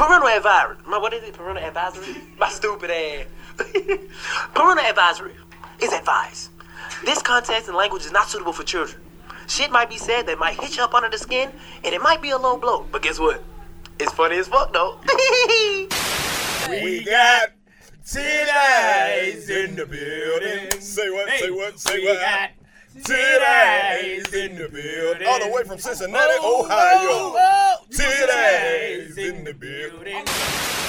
[0.00, 0.76] Parental advisory.
[0.86, 1.34] My, what is it?
[1.34, 2.22] Parental advisory?
[2.38, 3.26] My stupid ass.
[4.54, 5.34] Parental advisory
[5.78, 6.48] is advice.
[7.04, 8.98] This context and language is not suitable for children.
[9.46, 11.52] Shit might be said that might hit you up under the skin,
[11.84, 12.86] and it might be a low blow.
[12.90, 13.44] But guess what?
[13.98, 14.98] It's funny as fuck though.
[16.70, 17.50] We got
[18.02, 20.80] titties in the building.
[20.80, 21.28] Say what?
[21.38, 21.78] say what?
[21.78, 22.50] Say we what?
[22.98, 25.28] Titties in the building.
[25.28, 26.98] All the way from oh, Cincinnati, oh, oh, Ohio.
[27.00, 27.84] oh, oh.
[27.90, 30.24] Titties in the building.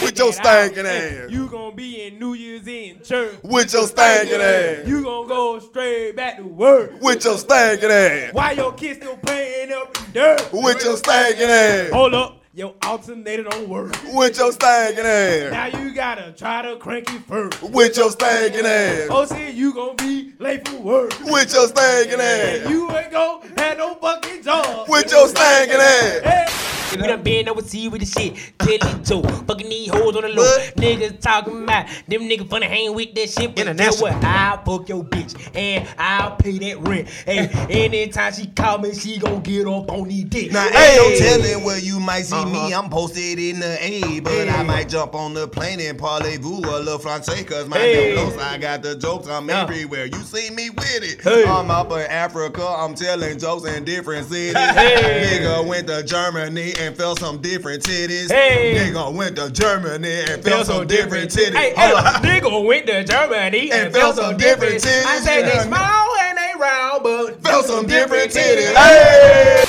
[0.01, 1.29] With your stinking ass.
[1.29, 3.35] You gonna be in New Year's in church.
[3.43, 4.87] With your stinking ass.
[4.87, 6.99] You gonna go straight back to work.
[7.01, 8.33] With your stinking ass.
[8.33, 10.49] Why your kids still playing up in dirt?
[10.51, 11.91] With your stinking ass.
[11.91, 13.95] Hold up, your alternator don't work.
[14.13, 15.51] With your stinking ass.
[15.51, 17.61] Now you gotta try to crank it first.
[17.63, 19.07] With your stinking ass.
[19.09, 21.13] Oh, see, you gonna be late for work.
[21.21, 22.69] With your stinking And ass.
[22.69, 24.89] you ain't gonna have no fucking job.
[24.89, 26.21] With your stinking ass.
[26.23, 26.80] Hey.
[26.91, 28.35] We done been overseas with the shit.
[28.59, 30.41] Tell it to fucking these hoes on the low.
[30.43, 30.75] What?
[30.75, 33.55] Niggas talking about them niggas finna hang with that shit.
[33.55, 34.13] But guess what?
[34.23, 37.07] I'll fuck your bitch and I'll pay that rent.
[37.25, 40.53] Hey, anytime she call me, she gon' get up on these dicks.
[40.53, 42.57] Now, hey, ain't no telling where you might see me.
[42.57, 42.79] Uh-huh.
[42.83, 46.79] I'm posted in the A, but I might jump on the plane and parlez-vous a
[46.79, 47.93] little francais, cause my Hey.
[47.93, 49.27] name knows I got the jokes.
[49.27, 49.63] I'm Yeah.
[49.63, 50.05] everywhere.
[50.05, 51.21] You see me with it.
[51.21, 51.45] Hey.
[51.45, 52.65] I'm up in Africa.
[52.67, 54.53] I'm telling jokes in different cities.
[54.57, 55.39] Hey.
[55.41, 58.31] Nigga went to Germany and felt some different titties.
[58.31, 58.75] Hey.
[58.75, 61.53] Nigga went to Germany and felt some different titties.
[61.55, 62.13] Hey, hey, Hold on.
[62.23, 65.05] nigga went to Germany and, felt some different titties.
[65.05, 65.63] I said they Yeah.
[65.63, 68.73] small and they round, but Felt some different titties.
[68.75, 69.63] Hey.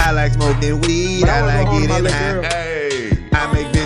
[0.00, 1.24] I like smoking weed.
[1.28, 2.71] I like getting high.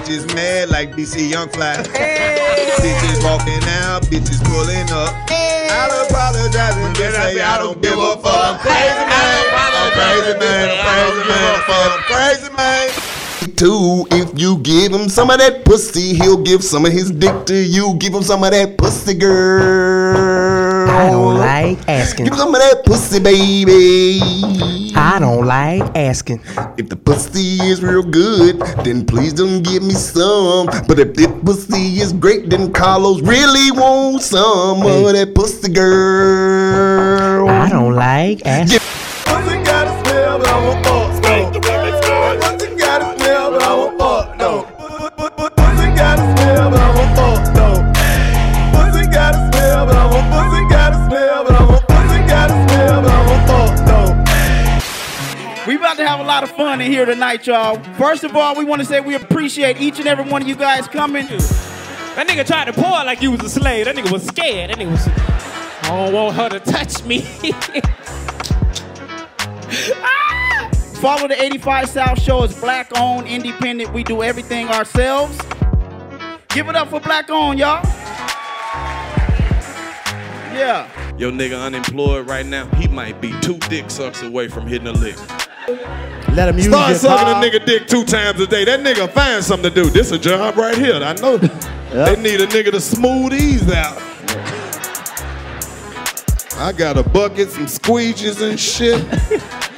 [0.07, 0.13] Hey.
[0.17, 1.75] Bitches mad like DC Young Fly.
[1.75, 5.13] bitches walking out, bitches pulling up.
[5.31, 8.55] I'll apologize and just say I don't give a fuck.
[8.55, 9.47] I'm crazy man.
[9.75, 10.71] I'm crazy man.
[10.71, 11.91] I'm crazy man.
[11.93, 13.57] I'm crazy man.
[13.57, 17.47] Too, if you give him some of that pussy, he'll give some of his dick
[17.47, 17.95] to you.
[17.99, 20.66] Give him some of that pussy, girl.
[20.89, 22.25] I don't like asking.
[22.27, 24.21] Give me some of that pussy, baby.
[24.95, 26.41] I don't like asking.
[26.79, 30.67] If the pussy is real good, then please don't give me some.
[30.89, 37.49] But if the pussy is great, then Karlous really wants some of that pussy girl.
[37.49, 38.79] I don't like asking.
[38.79, 38.96] Pussy
[55.97, 57.83] about to have a lot of fun in here tonight, y'all.
[57.95, 60.55] First of all, we want to say we appreciate each and every one of you
[60.55, 61.27] guys coming.
[61.27, 63.87] That nigga tried to pour like you was a slave.
[63.87, 64.71] That nigga was scared.
[64.71, 65.09] That nigga was.
[65.09, 67.27] I don't want her to touch me.
[69.97, 70.71] Ah!
[71.01, 72.45] Follow the 85 South Show.
[72.45, 73.93] It's black owned, independent.
[73.93, 75.37] We do everything ourselves.
[76.51, 77.85] Give it up for black owned, y'all.
[80.55, 80.89] Yeah.
[81.19, 84.93] Your nigga unemployed right now, he might be two dick sucks away from hitting a
[84.93, 85.17] lick.
[85.69, 87.45] Let him use Start your sucking car.
[87.45, 88.65] a nigga dick two times a day.
[88.65, 89.91] That nigga find something to do.
[89.91, 90.95] This a job right here.
[90.97, 91.39] I know.
[91.87, 93.97] They need a nigga to smooth these out.
[96.59, 99.03] I got a bucket, some squeegees and shit.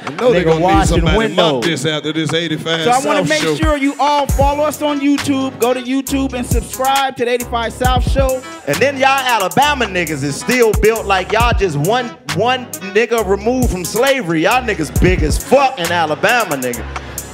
[0.01, 2.93] I know they're gonna need washing somebody to mop this after this 85 So I
[2.93, 3.55] want South to make show.
[3.55, 5.59] sure you all follow us on YouTube.
[5.59, 8.41] Go to YouTube and subscribe to the 85 South Show.
[8.67, 13.69] And then y'all Alabama niggas is still built like y'all just one one nigga removed
[13.69, 14.43] from slavery.
[14.43, 16.85] Y'all niggas big as fuck in Alabama, nigga.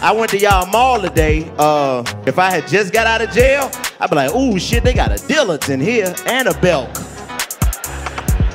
[0.01, 1.49] I went to y'all mall today.
[1.59, 4.94] Uh, if I had just got out of jail, I'd be like, ooh shit, they
[4.94, 6.91] got a Dillard's in here and a Belk.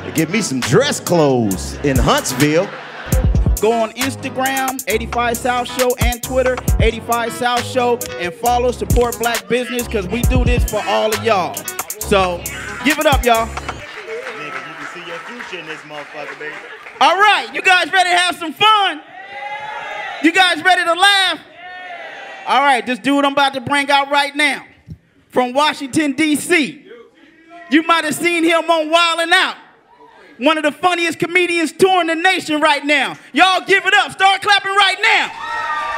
[0.04, 2.68] They give me some dress clothes in Huntsville.
[3.60, 9.46] Go on Instagram, 85 South Show, and Twitter, 85 South Show, and follow, support black
[9.46, 11.54] business, because we do this for all of y'all.
[12.00, 12.42] So,
[12.84, 13.48] give it up, y'all.
[15.50, 16.54] This motherfucker, baby.
[17.00, 19.02] All right, you guys ready to have some fun?
[20.22, 21.40] You guys ready to laugh?
[22.46, 24.64] All right, this dude I'm about to bring out right now
[25.30, 26.86] from Washington, D.C.
[27.72, 29.56] You might have seen him on Wildin' Out.
[30.38, 33.16] One of the funniest comedians touring the nation right now.
[33.32, 34.12] Y'all give it up.
[34.12, 35.32] Start clapping right now.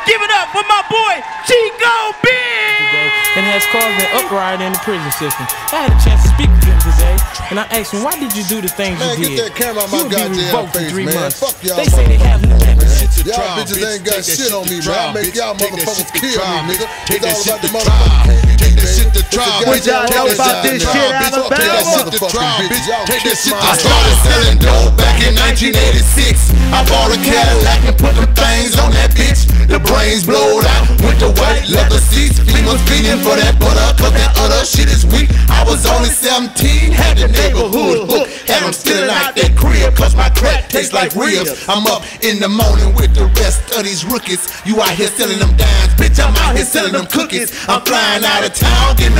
[0.07, 3.22] Give it up for my boy, Chico Big.
[3.37, 5.47] And has caused an uprising in the prison system.
[5.73, 7.17] I had a chance to speak with him today,
[7.49, 9.41] and I asked him, why did you do the things Man, you get did?
[9.49, 11.15] that camera out my you would be goddamn revoked in face, three man.
[11.17, 11.41] months.
[11.41, 12.57] Fuck y'all they say they have no
[13.23, 14.99] Y'all bitches ain't got shit on me, man.
[14.99, 16.87] I make y'all motherfuckers kill me, nigga.
[17.07, 18.62] It's all about the motherfucking
[19.31, 21.49] Take that shit to trial, What y'all know about this shit, Alabama?
[23.07, 26.51] Take that shit to I started selling dope back in 1986.
[26.73, 29.47] I bought a Cadillac and put them things on that bitch.
[29.69, 32.41] The brains blowed out with the white leather seats.
[32.41, 35.31] Females beating for that butter, 'cause that other shit is weak.
[35.49, 38.29] I was only 17, had the neighborhood hook.
[38.49, 41.51] And I'm stealing out that crib, cause my crack tastes like ribs.
[41.69, 44.41] I'm up in the morning with the rest of these rookies.
[44.65, 47.53] You out here selling them dimes, bitch, I'm out here selling them cookies.
[47.69, 49.12] I'm flying out of town, getting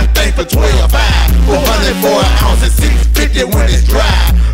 [0.45, 1.47] 12 5.
[1.47, 4.03] 400 for an ounce and 650 when it's dry.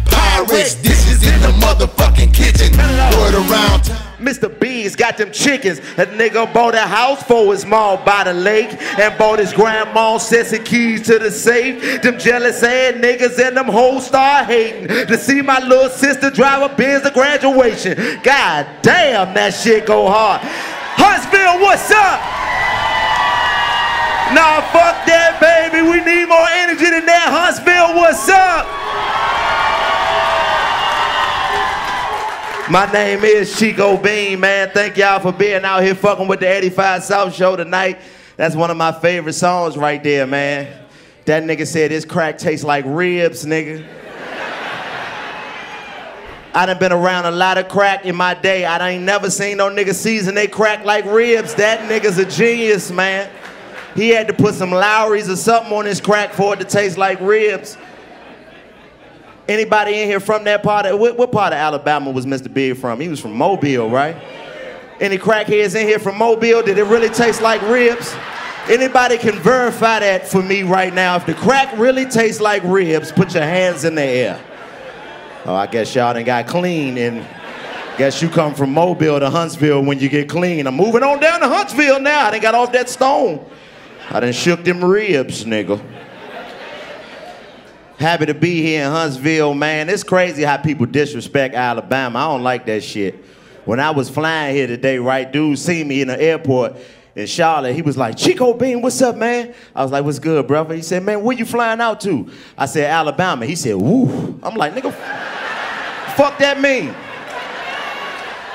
[0.04, 2.74] Pyrex dishes in the motherfucking kitchen.
[2.78, 3.82] Around.
[4.20, 4.48] Mr.
[4.60, 5.80] B's got them chickens.
[5.96, 10.18] That nigga bought a house for his mom by the lake and bought his grandma
[10.18, 12.02] sets and keys to the safe.
[12.02, 16.70] Them jealous ass niggas and them hoes start hating to see my little sister drive
[16.70, 17.96] a Benz to graduation.
[18.22, 20.40] God damn, that shit go hard.
[20.42, 22.37] Huntsville, what's up?
[24.34, 25.80] Nah, fuck that, baby.
[25.80, 27.28] We need more energy than that.
[27.32, 28.68] Huntsville, what's up?
[32.70, 34.70] My name is Chico Bean, man.
[34.74, 37.98] Thank y'all for being out here fucking with the 85 South Show tonight.
[38.36, 40.84] That's one of my favorite songs right there, man.
[41.24, 43.88] That nigga said this crack tastes like ribs, nigga.
[46.54, 48.66] I done been around a lot of crack in my day.
[48.66, 51.54] I ain't never seen no nigga season they crack like ribs.
[51.54, 53.30] That nigga's a genius, man.
[53.98, 56.96] He had to put some Lawry's or something on his crack for it to taste
[56.96, 57.76] like ribs.
[59.48, 62.52] Anybody in here from that part of what, what part of Alabama was Mr.
[62.52, 63.00] Big from?
[63.00, 64.14] He was from Mobile, right?
[65.00, 66.62] Any crackheads in here from Mobile?
[66.62, 68.14] Did it really taste like ribs?
[68.68, 71.16] Anybody can verify that for me right now.
[71.16, 74.40] If the crack really tastes like ribs, put your hands in the air.
[75.44, 77.26] Oh, I guess y'all done got clean and
[77.96, 80.68] guess you come from Mobile to Huntsville when you get clean.
[80.68, 82.28] I'm moving on down to Huntsville now.
[82.28, 83.44] I done got off that stone.
[84.10, 85.80] I done shook them ribs, nigga.
[87.98, 89.88] Happy to be here in Huntsville, man.
[89.90, 92.18] It's crazy how people disrespect Alabama.
[92.18, 93.22] I don't like that shit.
[93.66, 96.76] When I was flying here today, right, dude seen me in the airport
[97.14, 97.74] in Charlotte.
[97.74, 99.54] He was like, Chico Bean, what's up, man?
[99.74, 100.74] I was like, what's good, brother?
[100.74, 102.30] He said, man, where you flying out to?
[102.56, 103.44] I said, Alabama.
[103.44, 104.38] He said, woo.
[104.42, 104.92] I'm like, nigga,
[106.14, 106.94] fuck that mean?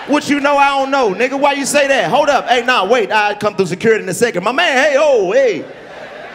[0.08, 1.14] What you know, I don't know.
[1.14, 2.10] Nigga, why you say that?
[2.10, 2.48] Hold up.
[2.48, 3.10] Hey, nah, wait.
[3.10, 4.44] I come through security in a second.
[4.44, 5.66] My man, hey, oh, hey.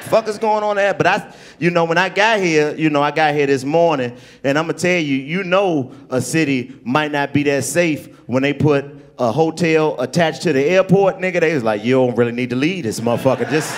[0.09, 0.95] Fuck is going on there?
[0.95, 4.17] But I, you know, when I got here, you know, I got here this morning,
[4.43, 8.43] and I'm gonna tell you, you know, a city might not be that safe when
[8.43, 8.87] they put
[9.19, 11.41] a hotel attached to the airport, nigga.
[11.41, 13.51] They was like, you don't really need to leave this motherfucker.
[13.51, 13.77] Just,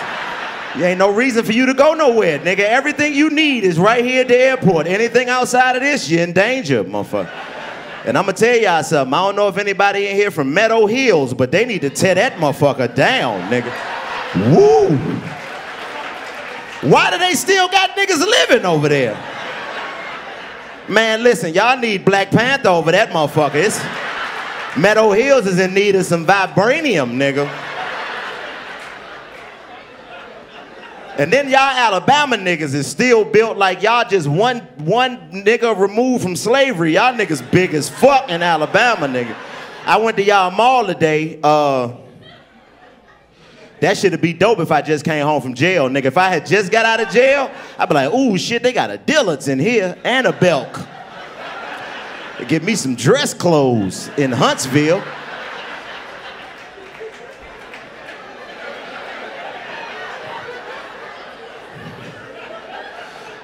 [0.76, 2.60] there ain't no reason for you to go nowhere, nigga.
[2.60, 4.86] Everything you need is right here at the airport.
[4.86, 7.28] Anything outside of this, you're in danger, motherfucker.
[8.10, 9.14] And I'm gonna tell y'all something.
[9.14, 12.16] I don't know if anybody in here from Meadow Hills, but they need to tear
[12.16, 13.70] that motherfucker down, nigga.
[14.52, 14.96] Woo!
[16.90, 19.14] Why do they still got niggas living over there?
[20.88, 23.54] Man, listen, y'all need Black Panther over that motherfucker.
[23.54, 23.80] It's,
[24.76, 27.46] Meadow Hills is in need of some vibranium, nigga.
[31.20, 36.22] And then y'all Alabama niggas is still built like y'all just one one nigga removed
[36.22, 36.94] from slavery.
[36.94, 39.36] Y'all niggas big as fuck in Alabama, nigga.
[39.84, 41.38] I went to y'all mall today.
[41.42, 41.92] Uh,
[43.80, 46.06] that shit'd be dope if I just came home from jail, nigga.
[46.06, 48.88] If I had just got out of jail, I'd be like, ooh, shit, they got
[48.88, 50.80] a Dillard's in here and a Belk.
[52.48, 55.04] Give me some dress clothes in Huntsville.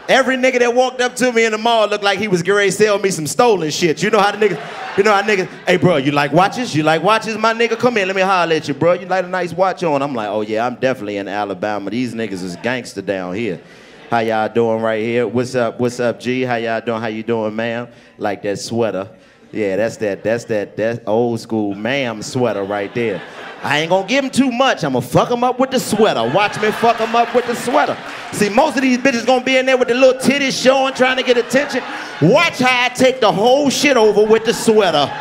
[0.08, 2.56] Every nigga that walked up to me in the mall looked like he was getting
[2.56, 4.02] ready to sell me some stolen shit.
[4.02, 6.75] You know how the niggas, you know how niggas, hey bro, you like watches?
[6.76, 7.36] You like watches?
[7.36, 8.92] My nigga, come in, let me holler at you, bro.
[8.92, 10.02] You like a nice watch on?
[10.02, 11.90] I'm like, oh yeah, I'm definitely in Alabama.
[11.90, 13.60] These niggas is gangster down here.
[14.08, 15.26] How y'all doing right here?
[15.26, 15.80] What's up?
[15.80, 16.42] What's up, G?
[16.42, 17.00] How y'all doing?
[17.00, 17.88] How you doing, ma'am?
[18.16, 19.10] Like that sweater.
[19.50, 23.20] Yeah, that's that, that's that, that old school ma'am sweater right there.
[23.66, 24.85] I ain't gonna give him too much.
[24.85, 26.23] I'm gonna fuck him up with the sweater.
[26.32, 27.99] Watch me fuck him up with the sweater.
[28.30, 31.16] See, most of these bitches gonna be in there with the little titties showing, trying
[31.16, 31.82] to get attention.
[32.23, 35.12] Watch how I take the whole shit over with the sweater.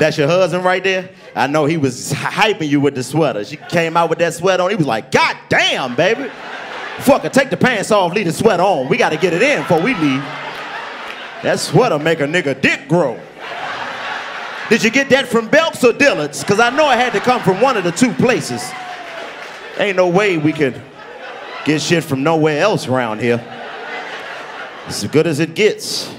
[0.00, 1.10] That's your husband right there?
[1.36, 3.44] I know he was hyping you with the sweater.
[3.44, 4.70] She came out with that sweater on.
[4.70, 6.30] He was like, God damn, baby.
[7.00, 8.88] Fuck take the pants off, leave the sweater on.
[8.88, 10.22] We gotta get it in before we leave.
[11.42, 13.20] That sweater make a nigga dick grow.
[14.72, 16.40] Did you get that from Belks or Dillard's?
[16.40, 18.62] Because I know it had to come from one of the two places.
[19.76, 20.80] Ain't no way we could
[21.66, 23.38] get shit from nowhere else around here.
[24.86, 26.10] It's as good as it gets.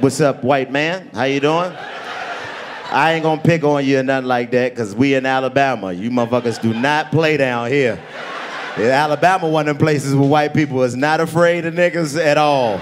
[0.00, 1.10] What's up, white man?
[1.14, 1.72] How you doing?
[2.90, 5.92] I ain't gonna pick on you or nothing like that, because we in Alabama.
[5.92, 8.00] You motherfuckers do not play down here.
[8.76, 12.36] Yeah, Alabama, one of them places where white people is not afraid of niggas at
[12.36, 12.80] all.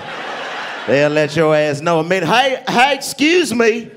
[0.87, 2.01] They'll let your ass know.
[2.01, 3.91] I mean, hey, hey, excuse me.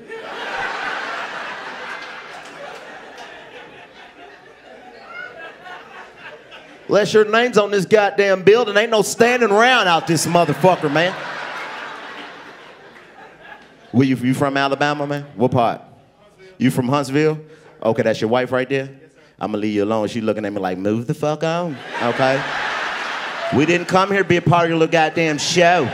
[6.90, 11.14] Unless your name's on this goddamn building, ain't no standing around out this motherfucker, man.
[13.92, 15.24] Where you, you from Alabama, man?
[15.36, 15.82] What part?
[16.58, 17.38] You from Huntsville?
[17.80, 18.86] Okay, that's your wife right there?
[19.38, 20.08] I'm gonna leave you alone.
[20.08, 22.42] She looking at me like, move the fuck on, okay?
[23.54, 25.88] We didn't come here to be a part of your little goddamn show.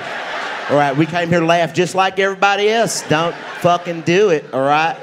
[0.71, 3.07] All right, we came here to laugh just like everybody else.
[3.07, 4.97] Don't fucking do it, all right?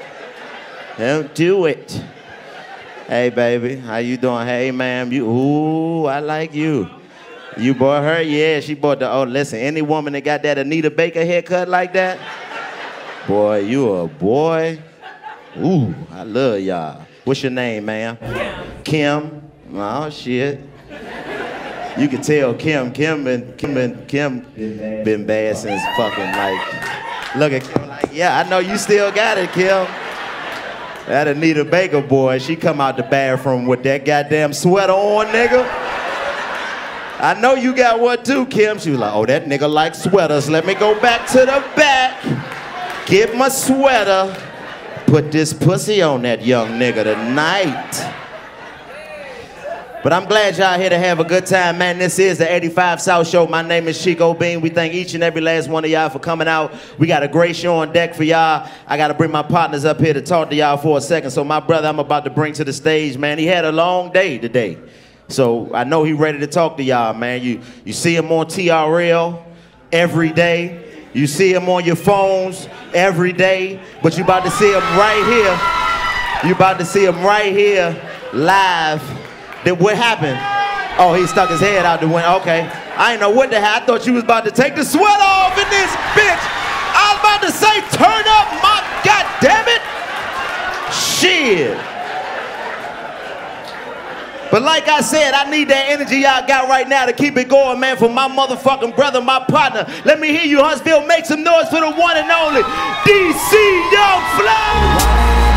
[0.97, 2.03] Don't do it.
[3.07, 4.47] Hey, baby, how you doing?
[4.47, 6.89] Hey, ma'am, you, ooh, I like you.
[7.57, 8.21] You bought her?
[8.21, 11.91] Yeah, she bought the, oh, listen, any woman that got that Anita Baker haircut like
[11.93, 12.17] that,
[13.27, 14.79] boy, you a boy.
[15.57, 17.05] Ooh, I love y'all.
[17.25, 18.17] What's your name, ma'am?
[18.85, 19.51] Kim.
[19.73, 20.61] Oh, shit.
[21.97, 27.51] You can tell Kim, Kim and Kim been, Kim been bad since fucking like, look
[27.51, 29.85] at Kim like, yeah, I know you still got it, Kim.
[31.07, 35.67] That Anita Baker boy, she come out the bathroom with that goddamn sweater on, nigga.
[37.19, 38.79] I know you got one too, Kim.
[38.79, 40.49] She was like, oh, that nigga likes sweaters.
[40.49, 42.23] Let me go back to the back,
[43.05, 44.35] get my sweater,
[45.07, 48.22] put this pussy on that young nigga tonight.
[50.03, 51.97] But I'm glad y'all here to have a good time, man.
[51.97, 53.47] This is the 85 South Show.
[53.47, 54.59] My name is Chico Bean.
[54.59, 56.73] We thank each and every last one of y'all for coming out.
[56.99, 58.69] We got a great show on deck for y'all.
[58.85, 61.31] I got to bring my partners up here to talk to y'all for a second.
[61.31, 63.37] So my brother, I'm about to bring to the stage, man.
[63.37, 64.77] He had a long day today.
[65.29, 67.41] So I know he ready to talk to y'all, man.
[67.41, 69.41] You, you see him on TRL
[69.93, 71.05] every day.
[71.13, 73.81] You see him on your phones every day.
[74.01, 75.23] But you about to see him right
[76.43, 76.49] here.
[76.49, 77.95] You about to see him right here
[78.33, 79.01] live.
[79.63, 80.39] Then what happened?
[80.99, 82.37] Oh, he stuck his head out the window.
[82.41, 82.69] Okay.
[82.95, 83.81] I didn't know what the hell.
[83.81, 86.43] I thought you was about to take the sweat off in this bitch.
[86.93, 89.81] I was about to say, turn up my god damn it.
[90.93, 91.77] Shit.
[94.51, 97.49] But like I said, I need that energy y'all got right now to keep it
[97.49, 99.87] going, man, for my motherfucking brother, my partner.
[100.05, 101.07] Let me hear you, Huntsville.
[101.07, 102.61] Make some noise for the one and only
[103.01, 103.51] DC
[103.89, 105.52] Young Fly.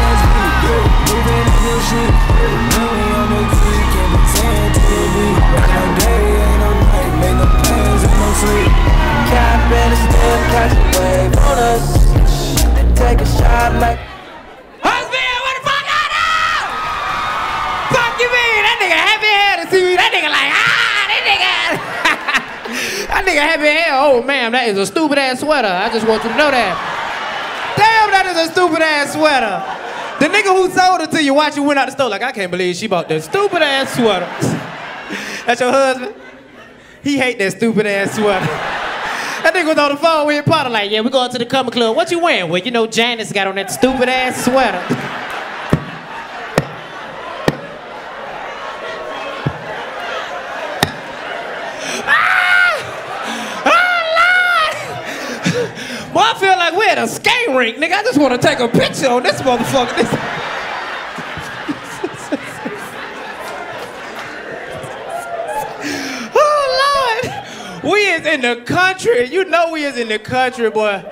[11.66, 11.82] Us.
[12.94, 13.98] Take a shot like.
[14.80, 16.58] Husband, what the fuck I know?
[17.90, 18.60] Fuck you mean?
[18.66, 19.92] That nigga happy head to see me.
[19.98, 21.54] That nigga like, ah, that nigga.
[23.10, 23.92] that nigga happy head.
[23.92, 25.68] Oh, man, that is a stupid ass sweater.
[25.68, 26.74] I just want you to know that.
[27.76, 29.58] Damn, that is a stupid ass sweater.
[30.20, 32.32] The nigga who sold it to you, watch you went out the store like, I
[32.32, 34.26] can't believe she bought that stupid ass sweater.
[35.46, 36.14] That's your husband?
[37.02, 38.92] He hate that stupid ass sweater.
[39.46, 41.70] That nigga was on the phone with partner like, yeah, we going to the Comer
[41.70, 41.94] Club.
[41.94, 42.50] What you wearing?
[42.50, 44.82] Well, you know, Janice got on that stupid ass sweater.
[52.08, 52.74] Ah!
[53.66, 54.02] Ah,
[56.12, 57.92] well, I feel like we're at a skate rink, nigga.
[57.92, 59.94] I just want to take a picture on this motherfucker.
[59.94, 60.08] This...
[66.34, 67.32] oh, Lord.
[67.86, 69.26] We is in the country.
[69.26, 71.04] You know we is in the country, boy.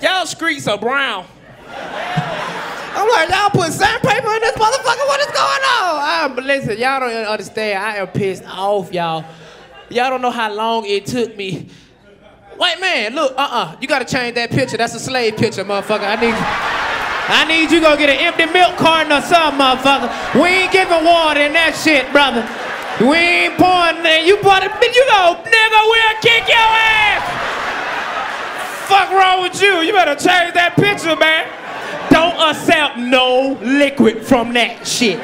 [0.00, 1.26] Y'all streets are brown.
[1.68, 5.06] I'm like, y'all put sandpaper in this motherfucker.
[5.06, 6.30] What is going on?
[6.30, 7.82] Um, listen, y'all don't understand.
[7.82, 9.24] I am pissed off, y'all.
[9.90, 11.68] Y'all don't know how long it took me.
[12.56, 13.76] White man, look, uh-uh.
[13.80, 14.76] You gotta change that picture.
[14.76, 16.06] That's a slave picture, motherfucker.
[16.06, 16.34] I need
[17.28, 20.40] I need you go get an empty milk carton or something, motherfucker.
[20.40, 22.42] We ain't giving water in that shit, brother.
[23.00, 24.24] We ain't pouring there.
[24.24, 27.42] You bought it, you go, nigga, we'll kick your ass.
[28.86, 29.80] Fuck wrong with you?
[29.80, 31.48] You better change that picture, man.
[32.10, 35.18] Don't accept no liquid from that shit.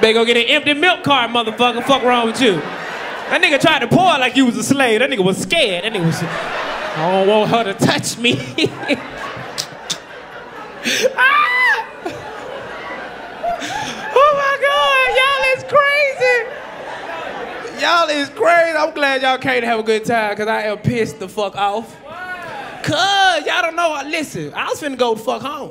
[0.00, 1.84] Better go get an empty milk cart, motherfucker.
[1.84, 2.54] Fuck wrong with you?
[2.54, 4.98] That nigga tried to pour like you was a slave.
[4.98, 5.84] That nigga was scared.
[5.84, 6.22] That nigga was.
[6.22, 8.34] I don't want her to touch me.
[11.16, 11.86] ah!
[14.18, 14.76] Oh my God,
[17.86, 18.76] y'all is crazy.
[18.76, 21.54] I'm glad y'all came to have a good time because I am pissed the fuck
[21.54, 21.94] off.
[22.82, 23.92] Cuz, y'all don't know.
[23.92, 25.70] I, Listen, I was finna go the fuck home.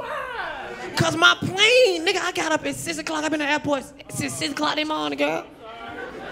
[0.96, 3.26] Cause my plane, nigga, I got up at 6 o'clock.
[3.26, 5.46] I've been at the airport since 6 o'clock in the morning, girl.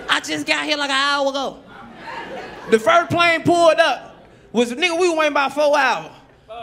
[0.09, 1.59] I just got here like an hour ago.
[2.71, 4.15] The first plane pulled up
[4.53, 6.11] was nigga, we waiting about four hours.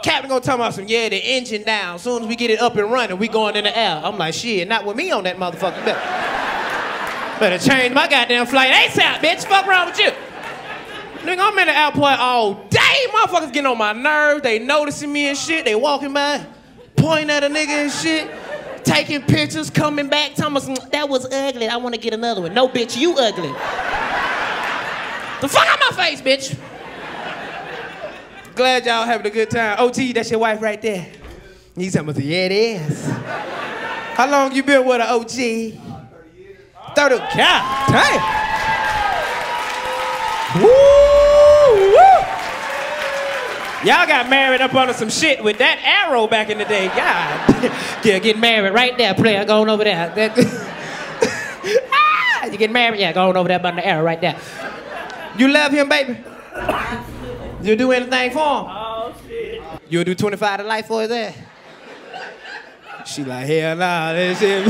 [0.01, 1.95] Captain gonna tell me some, yeah, the engine down.
[1.95, 4.01] As soon as we get it up and running, we going in the air.
[4.03, 5.85] I'm like, shit, not with me on that motherfucker.
[5.85, 6.40] Better,
[7.41, 9.45] better change my goddamn flight ASAP, bitch.
[9.45, 10.11] Fuck wrong with you?
[11.21, 13.07] Nigga, I'm in the airport all day.
[13.09, 14.43] Motherfuckers getting on my nerves.
[14.43, 15.65] They noticing me and shit.
[15.65, 16.45] They walking by,
[16.95, 18.29] pointing at a nigga and shit.
[18.83, 21.67] taking pictures, coming back, Thomas, "Mm, that was ugly.
[21.67, 22.53] I want to get another one.
[22.53, 23.49] No, bitch, you ugly.
[25.41, 26.55] the fuck out my face, bitch.
[28.55, 29.75] Glad y'all having a good time.
[29.79, 31.07] OT, that's your wife right there.
[31.75, 33.05] Telling us, yeah, it is.
[34.15, 35.90] How long you been with her, OG?
[36.95, 38.21] 30 God damn.
[40.61, 42.25] Woo, woo.
[43.83, 46.87] Y'all got married up under some shit with that arrow back in the day.
[46.89, 47.71] God.
[48.05, 49.43] yeah, get married right there, player.
[49.45, 50.13] Going over there.
[50.13, 50.37] That-
[51.91, 52.99] ah, you get married?
[52.99, 54.37] Yeah, going over there by the arrow right there.
[55.37, 56.17] You love him, baby?
[57.63, 58.65] You'll do anything for him?
[58.69, 59.61] Oh, shit.
[59.89, 61.37] You'll do 25 to life for his ass?
[63.05, 64.67] She like, hell nah, that shit.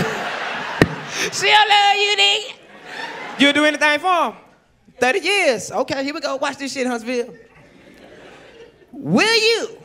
[1.32, 2.54] She don't love you, nigga.
[3.40, 4.36] You'll do anything for him?
[5.00, 5.72] 30 years.
[5.72, 6.36] Okay, here we go.
[6.36, 7.34] Watch this shit, Huntsville.
[8.92, 9.78] Will you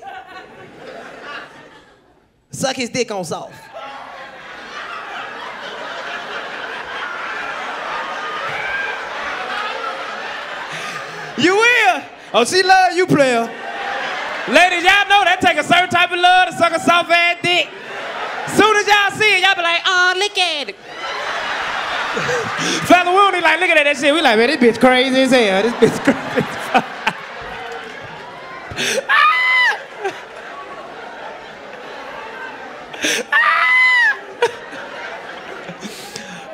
[2.51, 3.55] suck his dick on soft?
[11.39, 12.03] You will.
[12.33, 13.45] Oh, she love you, player.
[14.49, 17.37] Ladies, y'all know that take a certain type of love to suck a soft ass
[17.43, 17.69] dick.
[18.55, 20.77] Soon as y'all see it, y'all be like, oh, look at it.
[22.87, 24.15] Father, don't like looking at that shit.
[24.15, 25.63] We like, man, this bitch crazy as hell.
[25.63, 26.85] This bitch crazy as fuck.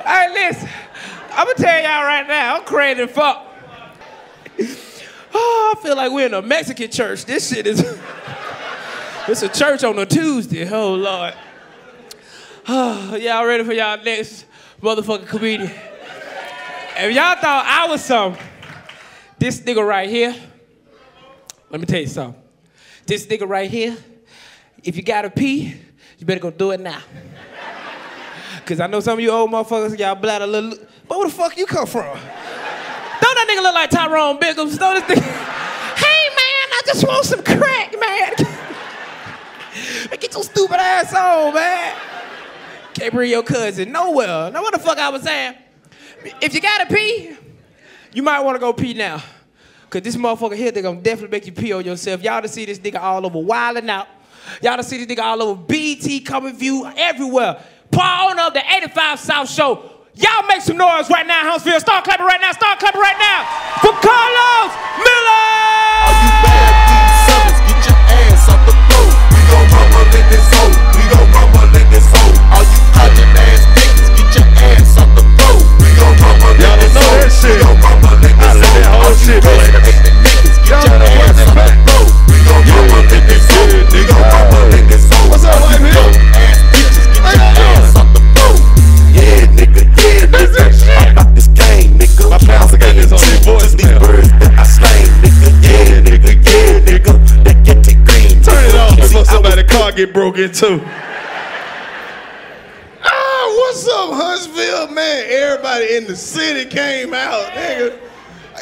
[0.05, 0.69] Hey, listen.
[1.35, 3.47] I'm gonna tell y'all right now, I'm crazy as fuck.
[5.35, 7.25] Oh, I feel like we're in a Mexican church.
[7.25, 7.81] This shit is.
[9.27, 10.69] it's a church on a Tuesday.
[10.69, 11.33] Oh, Lord.
[12.69, 14.47] Y'all ready for y'all next
[14.81, 15.69] motherfucking comedian?
[16.97, 18.37] If y'all thought I was some,
[19.37, 20.33] this nigga right here,
[21.71, 22.41] let me tell you something.
[23.05, 23.97] This nigga right here,
[24.85, 25.75] if you gotta pee,
[26.19, 27.01] you better go do it now.
[28.65, 30.79] Cause I know some of you old motherfuckers, y'all bladder little.
[31.09, 32.05] But where the fuck you come from?
[32.05, 34.79] Don't that nigga look like Tyrone Biggums?
[34.79, 35.49] Don't this nigga.
[35.97, 38.35] Hey man, I just want some crack, man.
[40.21, 42.12] Get your stupid ass on, man.
[43.03, 44.53] Can't bring your cousin nowhere.
[44.53, 45.57] Now what the fuck I was saying?
[46.41, 47.35] If you gotta pee,
[48.13, 49.21] you might wanna go pee now.
[49.91, 52.23] Cause this motherfucker here, they gonna definitely make you pee on yourself.
[52.23, 54.07] Y'all to see this nigga all over wildin' out.
[54.63, 57.61] Y'all to see this nigga all over BET, Comic View, everywhere.
[57.91, 59.83] Paul owner of the 85 South Show.
[60.15, 61.81] Y'all make some noise right now, Huntsville.
[61.81, 62.53] Start clapping right now.
[62.53, 63.43] Start clapping right now
[63.81, 65.43] for Karlous Miller.
[65.67, 66.63] Let that whole shit play.
[66.71, 68.31] Y'all know what's back.
[68.31, 70.52] What's up, about this
[97.65, 98.43] get the green.
[98.43, 100.81] Turn it off before somebody's car get broke into.
[103.05, 105.25] Ah, what's up, Huntsville, man?
[105.29, 107.99] Everybody in the city came out, nigga.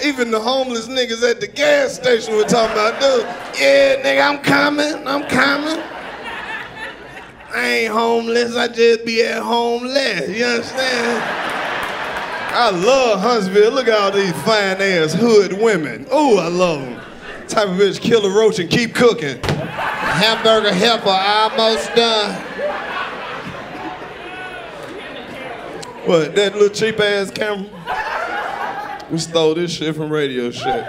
[0.02, 3.26] Even the homeless niggas at the gas station were talking about, dude.
[3.61, 5.83] Yeah, nigga, I'm coming, I'm coming.
[7.52, 10.28] I ain't homeless, I just be at homeless.
[10.30, 11.22] You understand?
[12.52, 13.72] I love Huntsville.
[13.72, 16.06] Look at all these fine ass hood women.
[16.14, 17.00] Ooh, I love them.
[17.46, 19.38] Type of bitch kill a roach and keep cooking.
[19.42, 22.69] Hamburger helper almost done.
[26.07, 27.69] What, that little cheap ass camera?
[29.11, 30.89] We stole this shit from Radio Shack.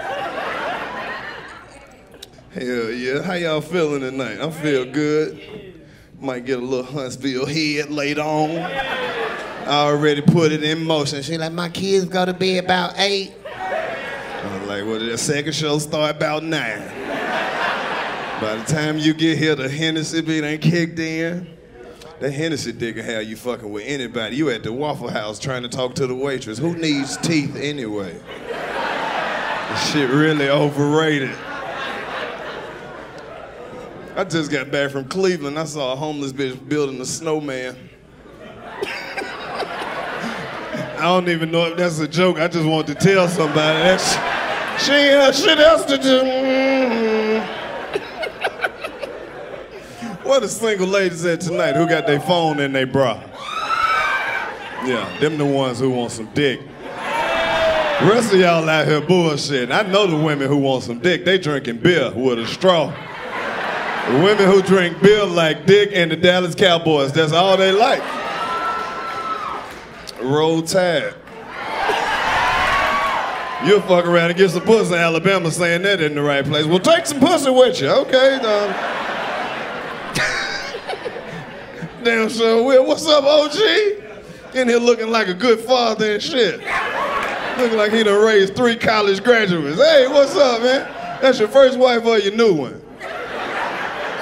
[2.54, 3.22] Hell yeah.
[3.22, 4.40] How y'all feeling tonight?
[4.40, 5.84] I feel good.
[6.18, 8.50] Might get a little Huntsville head later on.
[8.52, 11.22] I already put it in motion.
[11.22, 13.32] She like, my kids go to bed about eight.
[13.44, 16.88] I was like, well, the second show start about nine.
[18.40, 21.46] By the time you get here, the Hennessy beat ain't kicked in.
[22.22, 24.36] That Hennessy dick will have you fucking with anybody.
[24.36, 26.56] You at the Waffle House trying to talk to the waitress.
[26.56, 28.12] Who needs teeth anyway?
[29.68, 31.34] This shit really overrated.
[34.14, 35.58] I just got back from Cleveland.
[35.58, 37.76] I saw a homeless bitch building a snowman.
[40.96, 42.38] I don't even know if that's a joke.
[42.38, 43.98] I just want to tell somebody that
[44.78, 46.20] sh- she ain't have shit else to do.
[46.22, 46.91] Mm.
[50.32, 53.22] What a single ladies at tonight who got their phone in their bra?
[54.82, 56.58] Yeah, them the ones who want some dick.
[58.00, 59.70] Rest of y'all out here bullshit.
[59.70, 61.26] I know the women who want some dick.
[61.26, 62.86] They drinking beer with a straw.
[64.08, 67.12] The Women who drink beer like Dick and the Dallas Cowboys.
[67.12, 68.02] That's all they like.
[70.22, 71.14] Roll Tide.
[73.66, 76.64] You'll fuck around and get some pussy in Alabama saying that in the right place.
[76.64, 77.90] Well, take some pussy with you.
[77.90, 78.91] Okay, um.
[82.04, 82.84] Damn sure will.
[82.84, 83.54] What's up, OG?
[84.54, 86.58] In here looking like a good father and shit.
[87.58, 89.80] Looking like he done raised three college graduates.
[89.80, 90.80] Hey, what's up, man?
[91.20, 92.82] That's your first wife or your new one?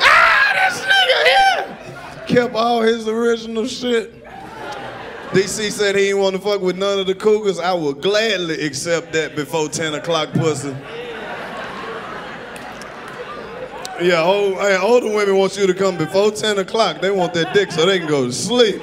[0.02, 2.26] ah, this nigga here!
[2.26, 4.14] Kept all his original shit.
[5.30, 7.58] DC said he didn't want to fuck with none of the cougars.
[7.58, 10.76] I would gladly accept that before 10 o'clock pussy.
[14.02, 17.02] Yeah, old, hey, older women want you to come before 10 o'clock.
[17.02, 18.80] They want that dick so they can go to sleep.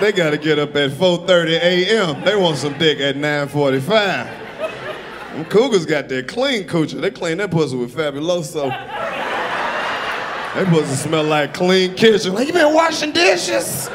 [0.00, 2.22] They gotta get up at 4.30 a.m.
[2.24, 4.42] They want some dick at 9.45.
[5.34, 7.00] Them cougars got their clean coochie.
[7.00, 8.68] They clean that pussy with Fabuloso.
[10.54, 12.32] That pussy smell like clean kitchen.
[12.34, 13.88] Like, you been washing dishes?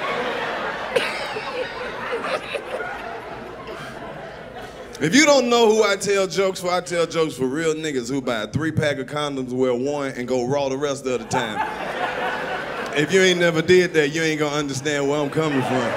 [5.02, 8.10] If you don't know who I tell jokes for, I tell jokes for real niggas
[8.10, 11.20] who buy a three pack of condoms, wear one, and go raw the rest of
[11.22, 11.58] the time.
[12.98, 15.92] if you ain't never did that, you ain't gonna understand where I'm coming from.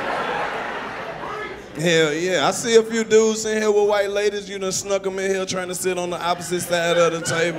[1.82, 4.48] Hell yeah, I see a few dudes in here with white ladies.
[4.48, 7.22] You done snuck them in here trying to sit on the opposite side of the
[7.22, 7.58] table.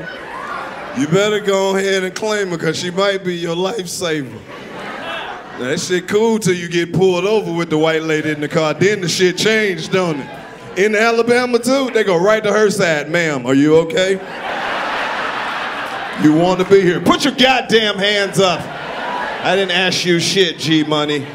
[0.98, 4.40] You better go ahead and claim her, cause she might be your lifesaver.
[5.60, 8.74] That shit cool till you get pulled over with the white lady in the car.
[8.74, 10.43] Then the shit changed, don't it?
[10.78, 13.10] In Alabama too, they go right to her side.
[13.12, 14.14] Ma'am, are you okay?
[16.24, 17.00] You want to be here?
[17.00, 18.60] Put your goddamn hands up.
[19.46, 21.28] I didn't ask you shit, G Money.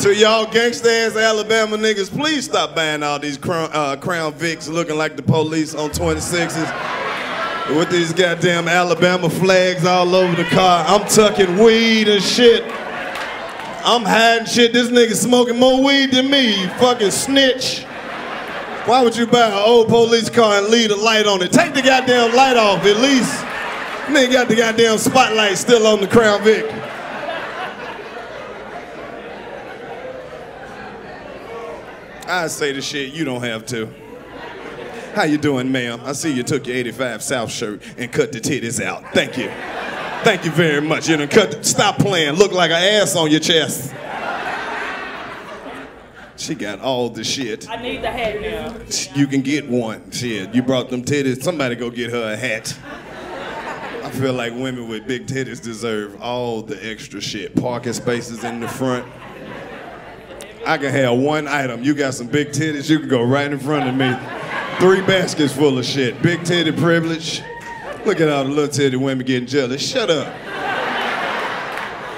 [0.00, 4.68] To y'all gangsta ass Alabama niggas, please stop buying all these Crown, uh, Crown Vics
[4.68, 10.84] looking like the police on 26s with these goddamn Alabama flags all over the car.
[10.88, 12.64] I'm tucking weed and shit.
[13.86, 14.72] I'm hiding shit.
[14.72, 17.82] This nigga smoking more weed than me, you fucking snitch.
[18.86, 21.52] Why would you buy an old police car and leave a light on it?
[21.52, 23.44] Take the goddamn light off at least.
[24.06, 26.64] Nigga got the goddamn spotlight still on the Crown Vic.
[32.26, 33.88] I say the shit, you don't have to.
[35.14, 36.00] How you doing, ma'am?
[36.04, 39.04] I see you took your 85 South shirt and cut the titties out.
[39.12, 39.50] Thank you.
[40.24, 41.06] Thank you very much.
[41.06, 41.66] You done cut.
[41.66, 42.36] Stop playing.
[42.36, 43.94] Look like an ass on your chest.
[46.36, 47.68] She got all the shit.
[47.68, 48.74] I need the hat now.
[49.14, 50.10] You can get one.
[50.10, 51.42] Shit, you brought them titties.
[51.42, 52.76] Somebody go get her a hat.
[54.02, 57.54] I feel like women with big titties deserve all the extra shit.
[57.54, 59.06] Parking spaces in the front.
[60.66, 61.82] I can have one item.
[61.82, 64.10] You got some big titties, you can go right in front of me.
[64.78, 66.20] Three baskets full of shit.
[66.22, 67.42] Big titty privilege.
[68.06, 69.86] Look at all the little titty women getting jealous.
[69.86, 70.26] Shut up.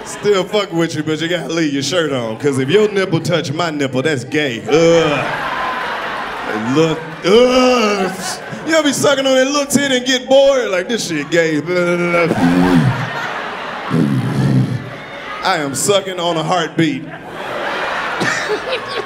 [0.05, 2.38] Still fucking with you, but you gotta leave your shirt on.
[2.38, 4.61] Cause if your nipple touch my nipple, that's gay.
[4.62, 6.77] Ugh.
[6.77, 8.42] Look, ugh.
[8.66, 10.70] You ever be sucking on that little titty and get bored?
[10.70, 11.59] Like this shit gay.
[15.44, 17.03] I am sucking on a heartbeat.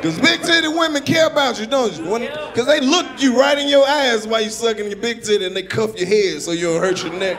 [0.00, 2.04] Because big titty women care about you, don't you?
[2.04, 5.56] Because they look you right in your eyes while you sucking your big titty and
[5.56, 7.36] they cuff your head so you don't hurt your neck.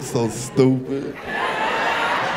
[0.00, 1.16] so stupid.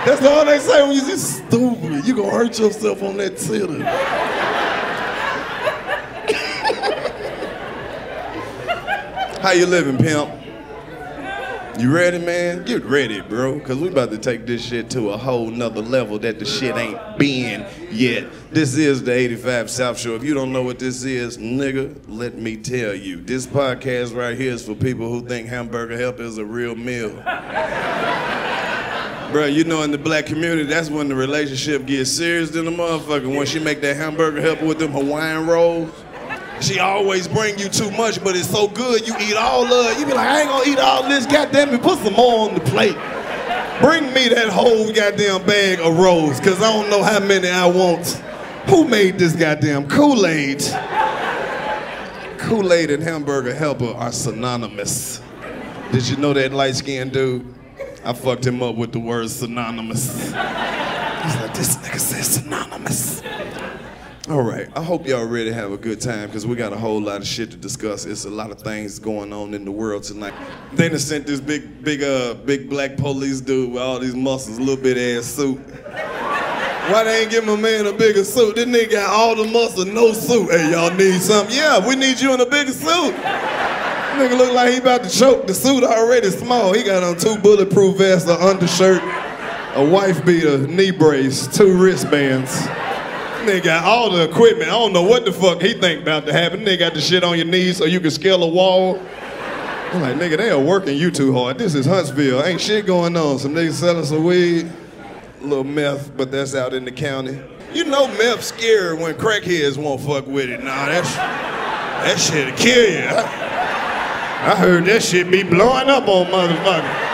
[0.05, 2.07] That's all they say when you just stupid.
[2.07, 3.81] You gonna hurt yourself on that titty.
[9.41, 10.44] How you living, pimp?
[11.77, 12.63] You ready, man?
[12.63, 16.17] Get ready, bro, because we about to take this shit to a whole nother level
[16.19, 18.29] that the shit ain't been yet.
[18.49, 20.15] This is the 85 South Show.
[20.15, 23.17] If you don't know what this is, nigga, let me tell you.
[23.17, 27.09] This podcast right here is for people who think hamburger help is a real meal.
[29.33, 32.71] Bro, you know in the black community, that's when the relationship gets serious than the
[32.71, 33.35] motherfucker.
[33.35, 36.04] When she make that hamburger helper with them Hawaiian rolls.
[36.61, 39.99] She always bring you too much, but it's so good you eat all of it.
[39.99, 41.25] You be like, I ain't gonna eat all this.
[41.25, 42.97] Goddamn it, put some more on the plate.
[43.81, 47.67] Bring me that whole goddamn bag of rolls, cause I don't know how many I
[47.67, 48.07] want.
[48.69, 50.63] Who made this goddamn Kool-Aid?
[52.39, 55.21] Kool-Aid and hamburger helper are synonymous.
[55.91, 57.53] Did you know that light-skinned dude?
[58.03, 60.25] I fucked him up with the word synonymous.
[60.25, 63.21] He's like, this nigga says synonymous.
[64.27, 66.75] All right, I hope y'all ready to have a good time because we got a
[66.75, 68.05] whole lot of shit to discuss.
[68.05, 70.33] It's a lot of things going on in the world tonight.
[70.73, 74.81] They sent this big, big, uh, big black police dude with all these muscles, little
[74.81, 75.59] bit ass suit.
[75.59, 78.55] Why they ain't give my man a bigger suit?
[78.55, 80.49] This nigga got all the muscle, no suit.
[80.49, 81.55] Hey, y'all need something?
[81.55, 83.13] Yeah, we need you in a bigger suit.
[83.13, 85.45] Nigga look like he about to choke.
[85.45, 86.73] The suit already small.
[86.73, 89.03] He got on two bulletproof vests, an undershirt,
[89.75, 92.67] a wife beater, knee brace, two wristbands.
[93.45, 94.69] Nigga got all the equipment.
[94.69, 96.61] I don't know what the fuck he think about to happen.
[96.61, 98.99] Nigga got the shit on your knees so you can scale a wall.
[99.93, 101.59] I'm like, nigga, they are working you too hard.
[101.59, 102.43] This is Huntsville.
[102.43, 103.37] Ain't shit going on.
[103.37, 104.67] Some niggas selling some weed,
[105.41, 107.39] a little meth, but that's out in the county.
[107.71, 110.63] You know meth scary when crackheads won't fuck with it.
[110.63, 113.07] Nah, that's that shit'll kill you.
[113.07, 117.11] I, I heard that shit be blowing up on motherfuckers.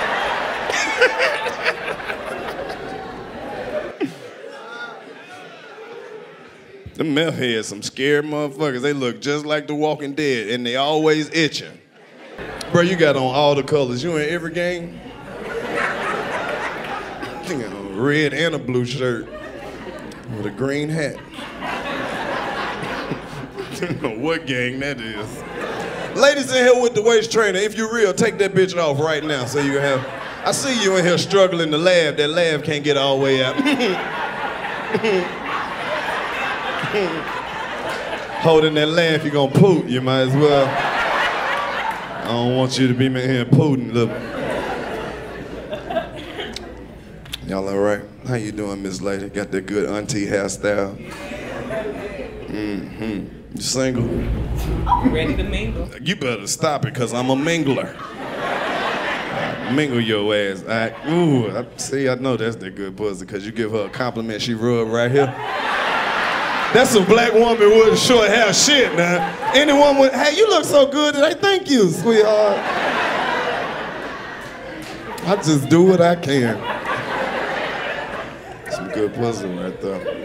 [6.95, 8.81] The meth heads, some scared motherfuckers.
[8.81, 11.79] They look just like the Walking Dead, and they always itching.
[12.71, 14.03] Bro, you got on all the colors.
[14.03, 14.99] You in every game?
[17.47, 19.27] Got on a red and a blue shirt
[20.37, 21.17] with a green hat.
[23.61, 25.43] I don't know what gang that is.
[26.15, 29.23] Ladies in here with the waist trainer, if you real, take that bitch off right
[29.23, 29.99] now so you have.
[30.45, 32.15] I see you in here struggling to laugh.
[32.15, 33.55] That laugh can't get all the way out.
[38.41, 39.85] Holding that laugh, you're gonna poot.
[39.85, 40.67] You might as well.
[40.67, 43.93] I don't want you to be in here pooting.
[43.93, 44.09] Look.
[47.47, 48.01] Y'all all right?
[48.27, 49.29] How you doing, Miss Lady?
[49.29, 50.97] Got that good auntie hairstyle?
[52.47, 53.55] Mm-hmm.
[53.55, 54.03] You single?
[55.09, 55.89] Ready to mingle?
[56.01, 57.95] You better stop it, cause I'm a mingler.
[59.73, 60.65] Mingle your ass.
[60.65, 63.89] I, ooh, I, see, I know that's that good pussy, cause you give her a
[63.89, 65.33] compliment, she rub right here.
[66.73, 69.51] That's a black woman with short hair shit now.
[69.53, 71.33] Anyone with, hey, you look so good today.
[71.33, 72.57] Thank you, sweetheart.
[75.23, 76.57] I just do what I can.
[78.71, 80.21] Some good pussy right there.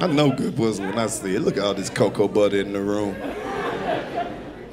[0.00, 1.42] I know good pussy when I see it.
[1.42, 3.14] Look at all this cocoa butter in the room.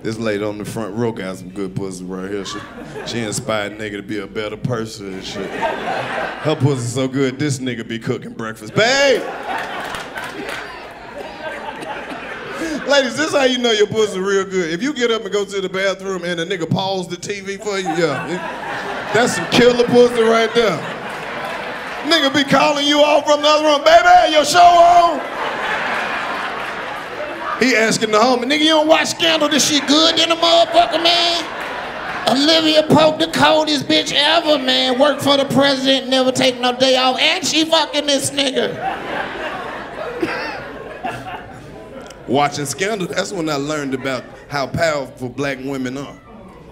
[0.02, 2.46] This lady on the front row got some good pussy right here.
[2.46, 2.60] She,
[3.06, 5.50] she inspired nigga to be a better person and shit.
[5.52, 8.74] Her pussy so good, this nigga be cooking breakfast.
[8.74, 9.22] Babe!
[12.90, 14.72] Ladies, this is how you know your pussy real good.
[14.72, 17.62] If you get up and go to the bathroom and a nigga pause the TV
[17.62, 19.12] for you, yeah.
[19.14, 20.80] that's some killer pussy right there.
[22.10, 25.20] Nigga be calling you off from the other room, baby, your show on.
[27.60, 29.50] He asking the homie, nigga, you don't watch Scandal?
[29.50, 31.46] This shit good in the motherfucker, man.
[32.28, 34.98] Olivia Pope, the coldest bitch ever, man.
[34.98, 39.09] Work for the president, never take no day off, and she fucking this nigga.
[42.30, 46.16] Watching Scandal, that's when I learned about how powerful black women are.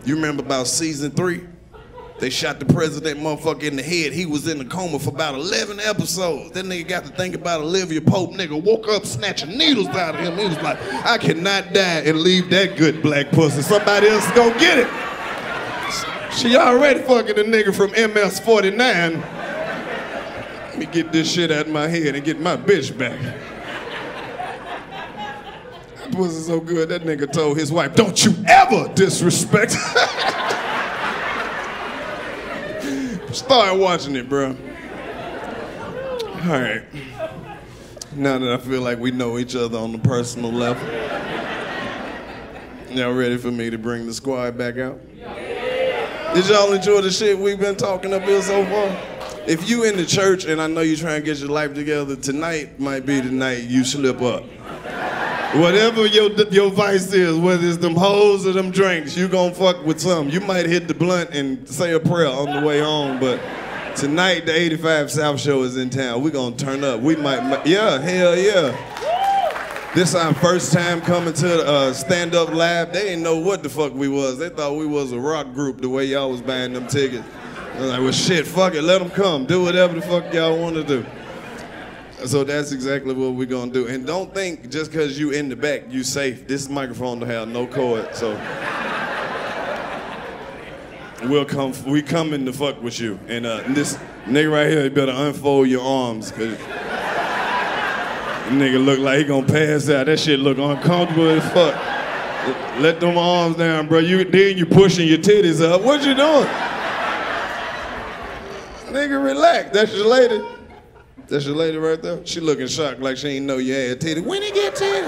[0.06, 1.42] You remember about season three?
[2.20, 4.14] They shot the president motherfucker in the head.
[4.14, 6.52] He was in a coma for about 11 episodes.
[6.52, 8.34] Then nigga got to think about Olivia Pope.
[8.34, 10.38] Nigga woke up snatching needles out of him.
[10.38, 13.64] He was like, I cannot die and leave that good black pussy.
[13.64, 16.34] Somebody else is gonna get it.
[16.34, 19.22] She already fucking a nigga from MS 49.
[19.22, 23.20] Let me get this shit out of my head and get my bitch back.
[26.08, 29.72] That pussy so good, that nigga told his wife, don't you ever disrespect.
[33.34, 34.56] Start watching it, bro.
[36.44, 36.84] All right.
[38.16, 40.82] Now that I feel like we know each other on the personal level,
[42.96, 45.00] y'all ready for me to bring the squad back out?
[46.34, 48.98] Did y'all enjoy the shit we've been talking up here so far?
[49.46, 52.16] If you in the church and I know you trying to get your life together,
[52.16, 54.44] tonight might be the night you slip up.
[55.54, 59.84] Whatever your your vice is, whether it's them hoes or them drinks, you gonna fuck
[59.86, 60.30] with some.
[60.30, 63.40] You might hit the blunt and say a prayer on the way home, but
[63.96, 66.22] tonight the 85 South Show is in town.
[66.22, 67.00] We gonna turn up.
[67.00, 68.76] We might, yeah, hell yeah.
[69.96, 72.92] This our first time coming to uh, Stand Up Live.
[72.92, 74.38] They didn't know what the fuck we was.
[74.38, 77.24] They thought we was a rock group the way y'all was buying them tickets.
[77.74, 79.46] I was like, well, shit, fuck it, let them come.
[79.46, 81.06] Do whatever the fuck y'all want to do.
[82.26, 83.88] So that's exactly what we're gonna do.
[83.88, 86.48] And don't think just cause you in the back, you safe.
[86.48, 88.32] This microphone don't have no cord, so
[91.30, 91.74] we'll come.
[91.86, 93.20] We coming to fuck with you.
[93.28, 96.58] And uh, this nigga right here, you better unfold your arms, cause
[98.50, 100.08] nigga look like he gonna pass out.
[100.08, 101.76] That shit look uncomfortable as fuck.
[102.82, 104.00] Let them arms down, bro.
[104.00, 105.82] You then you pushing your titties up.
[105.82, 106.48] What you doing?
[108.88, 109.70] Nigga, relax.
[109.72, 110.57] That's your lady.
[111.28, 112.26] That's your lady right there.
[112.26, 114.22] She looking shocked like she ain't know you had titty.
[114.22, 115.08] When he get titty?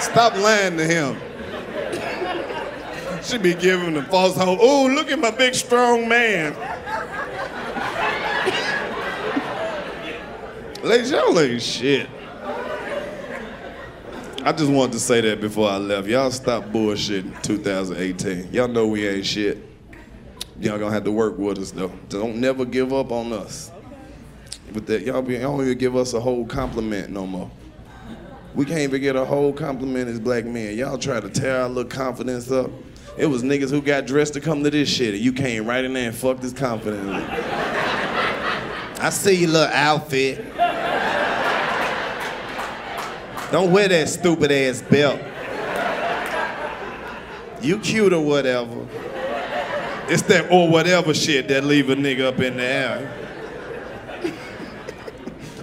[0.00, 1.16] Stop lying to him.
[3.22, 4.58] She be giving him false hope.
[4.60, 6.54] Oh, look at my big strong man.
[10.82, 12.08] Ladies, y'all ain't shit.
[14.44, 16.06] I just wanted to say that before I left.
[16.06, 18.52] Y'all stop bullshitting 2018.
[18.52, 19.58] Y'all know we ain't shit.
[20.60, 21.92] Y'all gonna have to work with us though.
[22.08, 23.70] Don't never give up on us.
[24.72, 27.50] With that, y'all, be, y'all don't even give us a whole compliment no more.
[28.54, 30.76] We can't even get a whole compliment as black men.
[30.76, 32.70] Y'all try to tear our little confidence up.
[33.16, 35.84] It was niggas who got dressed to come to this shit, and you came right
[35.84, 37.08] in there and fucked this confidence.
[39.00, 40.44] I see your little outfit.
[43.50, 45.20] Don't wear that stupid ass belt.
[47.62, 48.86] You cute or whatever.
[50.08, 53.27] It's that or whatever shit that leave a nigga up in the air.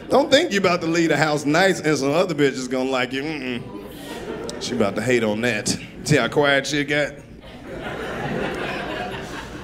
[0.10, 2.90] Don't think you about to leave the house nice and some other bitch is gonna
[2.90, 3.24] like you.
[3.24, 4.62] Mm-mm.
[4.62, 5.68] She about to hate on that.
[6.04, 7.14] See how quiet she got?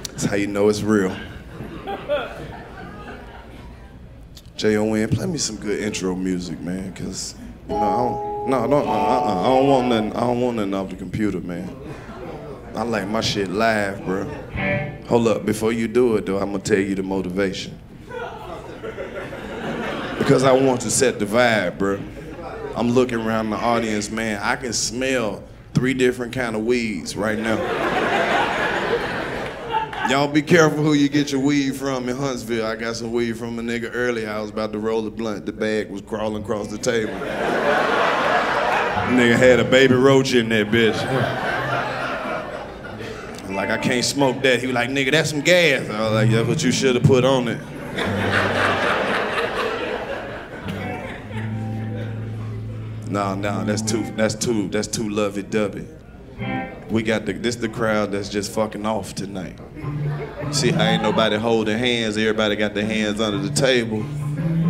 [0.08, 1.15] That's how you know it's real.
[4.62, 7.34] J.O.N., play me some good intro music, man, cause
[7.67, 10.73] you know, I don't, no, no, uh-uh, I don't want nothing, I don't want nothing
[10.75, 11.75] off the computer, man.
[12.75, 14.25] I like my shit live, bro.
[15.08, 17.81] Hold up, before you do it though, I'm gonna tell you the motivation.
[20.21, 21.99] Because I want to set the vibe, bro.
[22.75, 24.39] I'm looking around the audience, man.
[24.43, 25.41] I can smell
[25.73, 27.57] three different kind of weeds right now.
[30.12, 32.67] Y'all be careful who you get your weed from in Huntsville.
[32.67, 34.29] I got some weed from a nigga earlier.
[34.29, 35.47] I was about to roll a blunt.
[35.47, 37.13] The bag was crawling across the table.
[39.13, 41.01] nigga had a baby roach in that bitch.
[43.49, 44.60] Like, I can't smoke that.
[44.60, 45.89] He was like, nigga, that's some gas.
[45.89, 48.70] I was like, that's what you should have put on it.
[53.12, 55.86] No, no, that's too, that's too, that's too lovey-dovey.
[56.89, 59.60] We got the, this the crowd that's just fucking off tonight.
[60.52, 64.06] See I ain't nobody holding hands, everybody got their hands under the table.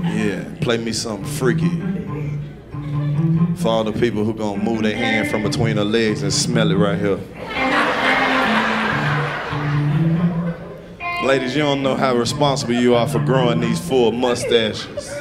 [0.04, 1.70] Yeah, play me something freaky.
[3.58, 6.72] For all the people who gonna move their hand from between their legs and smell
[6.72, 7.20] it right here.
[11.24, 15.21] Ladies, you don't know how responsible you are for growing these full mustaches.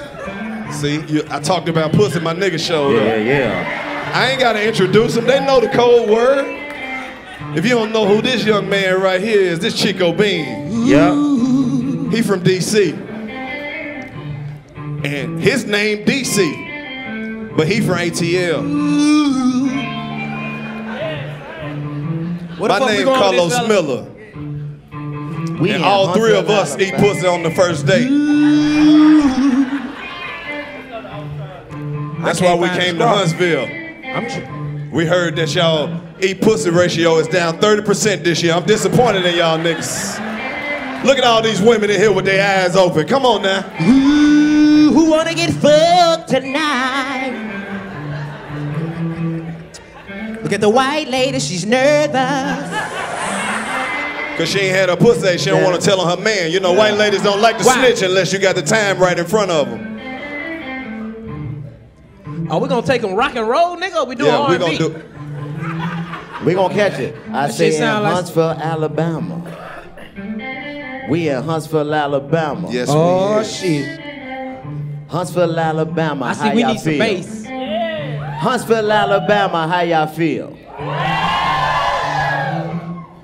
[0.72, 2.90] See, you, I talked about pussy my nigga show.
[2.90, 4.12] Yeah, yeah.
[4.14, 5.26] I ain't gotta introduce them.
[5.26, 6.44] They know the code word.
[7.56, 10.86] If you don't know who this young man right here is, this Chico Bean.
[10.86, 11.10] Yeah.
[12.10, 12.92] He from DC.
[15.04, 17.56] And his name DC.
[17.56, 18.62] But he from ATL.
[22.58, 23.68] What My name going Karlous?
[23.68, 24.06] Miller.
[25.60, 28.08] We and all three of us eat pussy on the first date.
[32.22, 33.06] That's why we came to.
[33.06, 33.66] Huntsville.
[34.04, 38.52] I'm tr- We heard that y'all eat pussy ratio is down 30% this year.
[38.54, 41.04] I'm disappointed in y'all niggas.
[41.04, 43.06] Look at all these women in here with their eyes open.
[43.06, 43.64] Come on now.
[43.82, 47.46] Ooh, who wanna get fucked tonight?
[50.42, 52.68] Look at the white lady, she's nervous.
[54.36, 56.50] Cause she ain't had her pussy, she don't want to tell on her man.
[56.50, 57.74] You know, white ladies don't like to Why?
[57.74, 59.89] snitch unless you got the time right in front of them.
[62.50, 63.96] Are we gonna take them rock and roll, nigga?
[64.02, 64.78] Or we doing Yeah, we R&B?
[64.78, 66.44] gonna do.
[66.44, 67.14] We gonna catch it.
[67.28, 69.42] I That say in like- Huntsville, Alabama.
[71.08, 72.68] We in Huntsville, Alabama.
[72.70, 73.56] Yes, Oh we is.
[73.56, 74.00] shit!
[75.08, 76.26] Huntsville, Alabama.
[76.26, 76.98] I see how we y'all need some feel?
[76.98, 77.46] bass.
[78.40, 79.68] Huntsville, Alabama.
[79.68, 80.56] How y'all feel?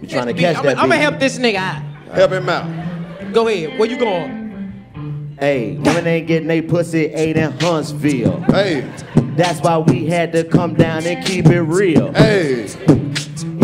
[0.01, 0.79] We trying to catch I'm, that.
[0.79, 1.83] I'm gonna help this nigga out.
[2.13, 3.33] Help him out.
[3.33, 3.79] Go ahead.
[3.79, 5.35] Where you going?
[5.39, 8.41] Hey, women ain't getting they pussy ate in Huntsville.
[8.49, 8.89] Hey,
[9.37, 12.13] That's why we had to come down and keep it real.
[12.13, 12.67] hey.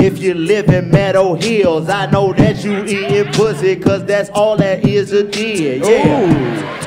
[0.04, 4.56] If you live in Meadow Hills, I know that you eating pussy, cause that's all
[4.56, 5.88] that is a deal.
[5.88, 6.78] Yeah.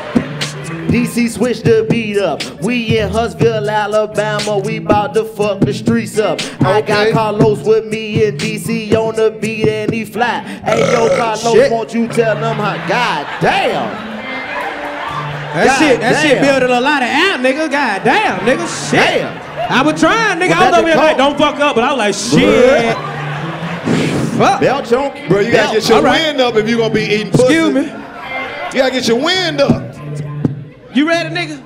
[0.90, 2.42] DC switch the beat up.
[2.62, 4.60] We in Huntsville, Alabama.
[4.60, 6.40] We bout to fuck the streets up.
[6.62, 10.40] I got Karlous with me in DC on the beat and he fly.
[10.42, 11.72] Hey yo, uh, Karlous, shit.
[11.72, 12.88] won't you tell them how?
[12.88, 14.15] God damn.
[15.56, 17.72] That God shit, that shit building a lot of amp, nigga.
[17.72, 18.68] God damn, nigga.
[18.92, 19.00] Shit.
[19.00, 19.72] Damn.
[19.72, 20.50] I was trying, nigga.
[20.50, 22.96] Was I was over here like, don't fuck up, but I was like, shit.
[24.38, 24.60] Fuck.
[24.60, 25.16] Belt choke.
[25.30, 26.20] Bro, you gotta get your right.
[26.28, 27.44] wind up if you gonna be eating pussy.
[27.56, 27.82] Excuse me.
[27.84, 29.96] You gotta get your wind up.
[30.94, 31.64] You ready, nigga?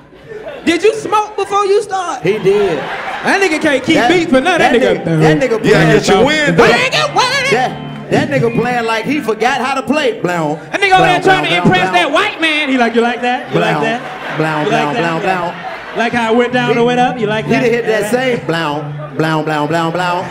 [0.64, 2.22] Did you smoke before you start?
[2.22, 2.78] He did.
[2.78, 4.80] That nigga can't keep That- beats for nothing.
[4.80, 5.04] That, that nigga.
[5.04, 6.70] nigga- that nigga You get your wind up.
[6.70, 7.50] Nigga, what?
[7.50, 10.20] That, that nigga playing like he forgot how to play.
[10.20, 10.56] Blow.
[10.56, 12.68] That nigga over there trying to impress that white man.
[12.68, 13.52] He like, you like that?
[13.52, 14.36] You like that?
[14.36, 15.00] Blow, You blow, like that?
[15.00, 15.98] blow, blow.
[15.98, 17.18] Like how it went down and went up?
[17.18, 17.60] You like He that?
[17.62, 18.82] done hit that same blow,
[19.16, 20.22] blow, blow, blow, blow.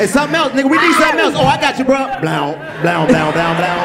[0.00, 0.70] and something else, nigga.
[0.70, 1.34] We need something else.
[1.36, 1.98] Oh, I got you, bro.
[2.20, 3.80] Blow, blow, blow, blow, blow.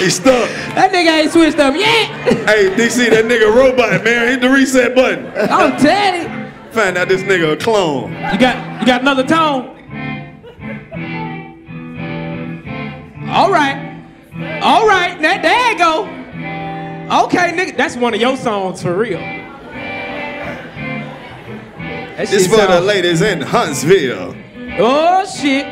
[0.00, 0.48] He stuck.
[0.74, 2.10] That nigga ain't switched up yet.
[2.48, 4.28] Hey, DC, that nigga robot, man.
[4.28, 5.26] Hit the reset button.
[5.36, 6.50] I'm telling you.
[6.72, 8.12] Find out this nigga a clone.
[8.12, 9.76] You got you got another tone?
[13.32, 13.98] All right.
[14.62, 15.18] All right.
[15.22, 16.04] That there you go.
[17.24, 17.76] Okay, nigga.
[17.76, 19.18] That's one of your songs for real.
[22.16, 24.34] That This shit for the sound- ladies in Huntsville.
[24.78, 25.66] Oh shit.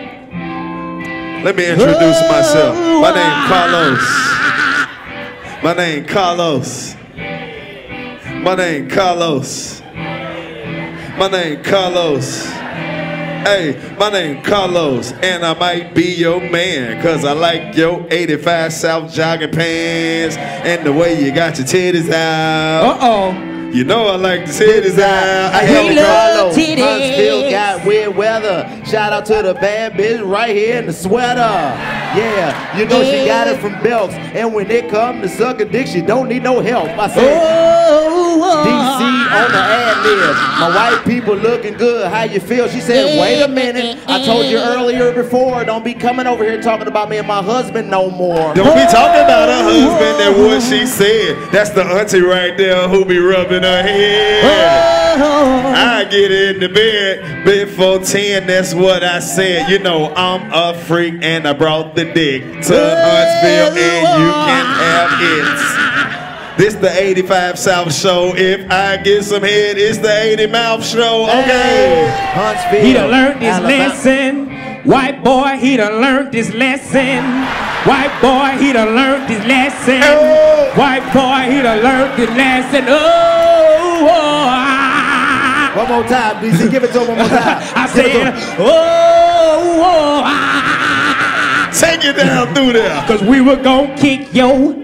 [1.45, 2.77] Let me introduce myself.
[2.77, 3.49] My name ah.
[3.51, 4.07] Karlous.
[5.63, 6.97] My name Karlous.
[8.43, 9.81] My name Karlous.
[11.19, 12.47] My name Karlous.
[13.43, 18.71] Hey, my name Karlous, and I might be your man, cause I like your 85
[18.71, 23.01] South jogging pants and the way you got your titties out.
[23.01, 23.73] Uh-oh.
[23.73, 25.55] You know I like the titties out.
[25.55, 26.79] I a Karlous, titties.
[26.81, 28.83] Huntsville got weird weather.
[28.85, 31.41] Shout out to the bad bitch right here in the sweater.
[31.41, 34.13] Yeah, you know she got it from Belks.
[34.13, 36.89] And when it come to sucking dick, she don't need no help.
[36.89, 38.10] I said, DC
[39.31, 40.37] on the ad lib.
[40.61, 42.11] My white people looking good.
[42.11, 42.69] How you feel?
[42.69, 43.99] She said, wait a minute.
[44.07, 47.43] I told you earlier before, don't be coming over here talking about me and my
[47.43, 48.55] husband no more.
[48.55, 51.51] Don't be talking about her husband and what she said.
[51.53, 54.91] That's the auntie right there who be rubbing her head.
[55.21, 59.69] I get in the bed before 10, that's what I said.
[59.71, 64.67] You know, I'm a freak and I brought the dick to Huntsville and you can
[64.67, 65.90] have it.
[66.61, 68.35] This the 85 South show.
[68.37, 71.25] If I get some head, it's the 80 Mouth show.
[71.25, 72.07] Okay.
[72.35, 72.85] Huntsville.
[72.85, 73.89] He done learned his Alabama.
[73.89, 74.51] lesson.
[74.85, 77.25] White boy, he done learned his lesson.
[77.89, 80.03] White boy, he done learned his lesson.
[80.77, 82.85] White boy, he done learned his lesson.
[82.89, 85.73] Oh, oh, ah.
[85.75, 86.71] One more time, DC.
[86.71, 87.63] Give it to him one more time.
[87.75, 91.71] I Give said, oh, oh, ah.
[91.73, 93.03] Take it down through there.
[93.07, 94.75] Cause we were gonna kick your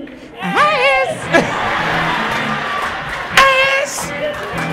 [0.40, 1.34] ass.
[1.34, 1.52] ass.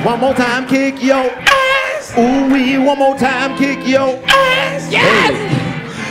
[0.03, 1.29] One more time, kick yo.
[1.29, 2.13] Ass.
[2.17, 4.21] Ooh wee, one more time, kick yo.
[4.25, 4.91] Ass.
[4.91, 5.61] Yes.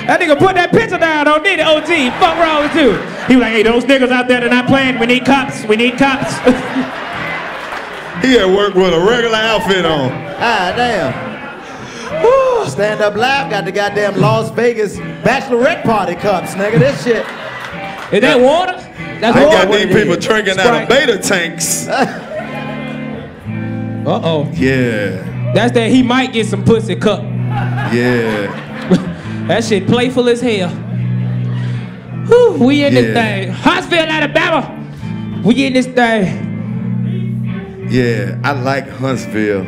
[0.06, 1.86] That nigga put that picture down Don't need it, OG.
[2.18, 2.92] Fuck wrong with you.
[3.28, 5.64] He was like, hey, those niggas out there that not playing, we need cops.
[5.64, 6.34] We need cops.
[8.22, 10.12] He at work with a regular outfit on.
[10.38, 11.32] Ah, damn.
[12.68, 16.78] Stand up live got the goddamn Las Vegas bachelorette party cups, nigga.
[16.78, 17.26] This shit.
[18.14, 18.74] Is that water?
[19.20, 19.66] That's They water.
[19.66, 21.88] got these people drinking out of beta tanks.
[24.06, 24.50] Uh-oh.
[24.54, 27.22] Yeah, That's that he might get some pussy cup.
[27.92, 28.58] yeah.
[29.48, 30.68] That shit playful as hell.
[32.28, 33.50] Whew, we in this thing.
[33.50, 35.42] Huntsville, Alabama.
[35.44, 37.88] We in this thing.
[37.90, 39.64] Yeah, I like Huntsville.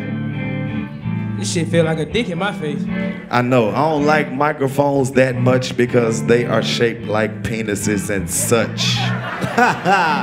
[1.44, 2.82] This shit feel like a dick in my face.
[3.30, 3.68] I know.
[3.68, 8.94] I don't like microphones that much because they are shaped like penises and such.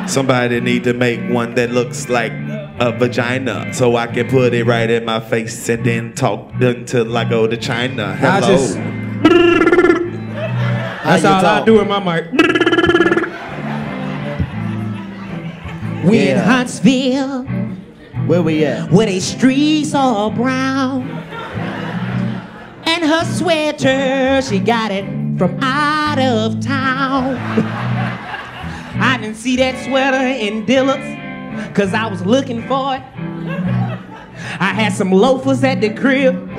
[0.11, 2.32] Somebody need to make one that looks like
[2.80, 7.15] a vagina so I can put it right in my face and then talk until
[7.15, 8.05] I go to China.
[8.05, 8.47] I Hello.
[8.47, 8.74] just-
[11.03, 12.32] That's you all I do in my mic.
[16.03, 17.45] We in Huntsville,
[18.32, 18.89] Where we at?
[18.89, 21.01] where they streets all brown.
[22.86, 25.03] And her sweater, she got it
[25.38, 27.36] from out of town.
[29.01, 33.01] I didn't see that sweater in Dillard's, cause I was looking for it.
[34.61, 36.49] I had some loafers at the crib.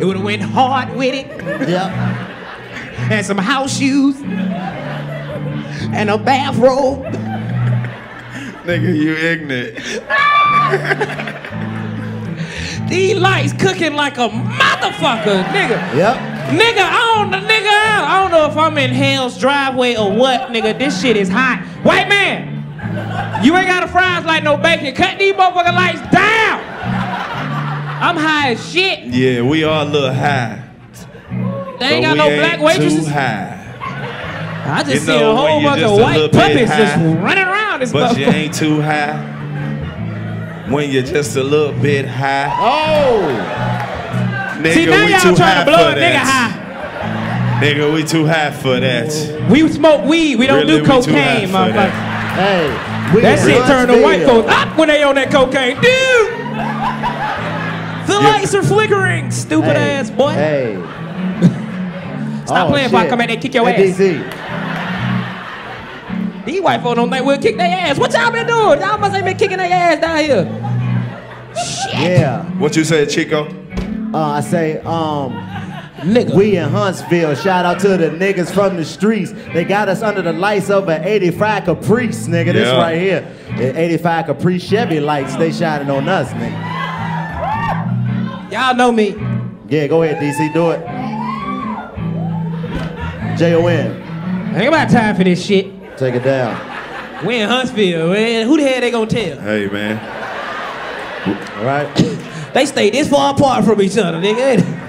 [0.00, 1.26] It would've went hard with it.
[1.68, 1.90] Yep.
[3.10, 4.20] and some house shoes
[5.92, 7.02] and a bathrobe.
[8.62, 9.80] Nigga, you ignorant.
[12.88, 15.96] These lights cooking like a motherfucker, nigga.
[15.96, 16.16] Yep.
[16.46, 20.78] Nigga, I don't, nigga, I don't know if I'm in hell's driveway or what, nigga.
[20.78, 21.60] This shit is hot.
[21.82, 22.64] White man,
[23.44, 24.94] you ain't got a fries like no bacon.
[24.94, 26.60] Cut these motherfucking lights down.
[27.98, 29.00] I'm high as shit.
[29.06, 30.62] Yeah, we are a little high.
[31.80, 33.04] They ain't got no ain't black waitresses.
[33.06, 33.54] Too high.
[34.68, 37.92] I just You see know, a whole bunch of white puppies just running around this
[37.92, 39.32] But you ain't too high.
[40.68, 42.50] When you're just a little bit high.
[42.58, 43.22] Oh.
[44.60, 46.50] Nigga, See, now we y'all too trying high to blow for a nigga that.
[47.60, 47.62] high.
[47.66, 49.48] Nigga, we too high for that.
[49.50, 50.36] We smoke weed.
[50.36, 51.72] We don't Really, do cocaine, motherfucker.
[51.74, 52.36] that.
[52.36, 53.14] Hey.
[53.14, 55.76] We That shit turn the white folks up when they on that cocaine.
[55.80, 56.32] Dude!
[58.08, 59.92] The lights are flickering, stupid Hey.
[59.92, 60.32] ass boy.
[60.32, 60.74] Hey.
[62.46, 63.96] Stop Oh, playing before I come back there and kick your Hey, ass.
[63.98, 64.18] DC.
[66.46, 67.98] These white folks don't think we'll kick their ass.
[67.98, 68.80] What y'all been doing?
[68.80, 70.44] Y'all must ain't been kicking their ass down here.
[71.54, 71.94] Shit.
[72.20, 72.44] Yeah.
[72.58, 73.46] What you said, Chico?
[74.14, 75.32] Uh, I say, um,
[76.06, 76.34] Nigga.
[76.34, 77.34] We in Huntsville.
[77.34, 79.32] Shout out to the niggas from the streets.
[79.54, 82.52] They got us under the lights of an 85 Caprice, nigga.
[82.52, 83.34] This right here.
[83.56, 86.76] The 85 Caprice Chevy lights, they shining on us, nigga.
[88.52, 89.16] Y'all know me.
[89.68, 90.80] Yeah, go ahead, DC, do it.
[93.38, 94.54] J-O-N.
[94.54, 95.75] ain't got time for this shit.
[95.96, 97.26] Take it down.
[97.26, 98.46] We in Huntsville, man.
[98.46, 99.40] Who the hell they gonna tell?
[99.40, 99.98] Hey, man.
[101.58, 102.22] All right?
[102.56, 104.86] They stay this far apart from each other, nigga.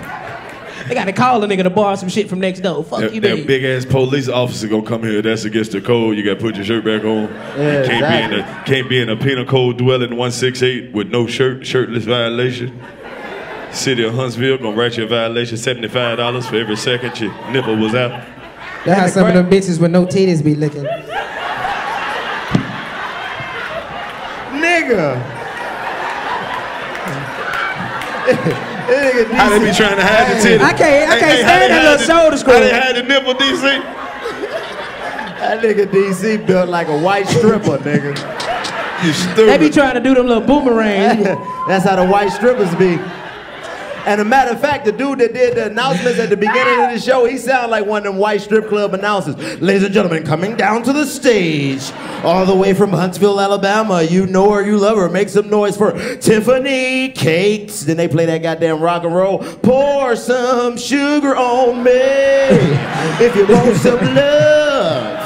[0.88, 2.82] They got to call a nigga to borrow some shit from next door.
[2.82, 5.22] Fuck That, you, that big ass police officer gonna come here.
[5.22, 6.16] That's against the code.
[6.16, 7.24] You gotta put your shirt back on.
[7.24, 8.38] Yeah, you can't exactly.
[8.38, 12.06] be in a can't be in a penal code dwelling 168 with no shirt, shirtless
[12.06, 12.82] violation.
[13.72, 17.52] City of Huntsville gonna write you a violation seventy five dollars for every second your
[17.52, 18.26] nipple was out.
[18.88, 20.84] That's how some of them bitches with no titties be looking.
[24.64, 25.16] Nigga.
[29.38, 30.64] How they be trying to hide the titty?
[30.64, 32.58] I can't- I can't how stand they that hide little the- shoulder scroll.
[32.58, 33.82] How they hide the nipple, DC?
[35.40, 38.18] That nigga DC built like a white stripper, nigga.
[39.06, 39.48] You stupid.
[39.50, 41.24] They be trying to do them little boomerangs.
[41.68, 42.98] That's how the white strippers be.
[44.08, 46.92] And a matter of fact, the dude that did the announcements at the beginning of
[46.94, 49.36] the show, he sounded like one of them white strip club announcers.
[49.60, 51.92] Ladies and gentlemen, coming down to the stage,
[52.24, 54.02] all the way from Huntsville, Alabama.
[54.02, 55.10] You know her, you love her.
[55.10, 57.82] Make some noise for Tiffany Cakes.
[57.82, 59.40] Then they play that goddamn rock and roll.
[59.40, 65.18] Pour some sugar on me if you want some love.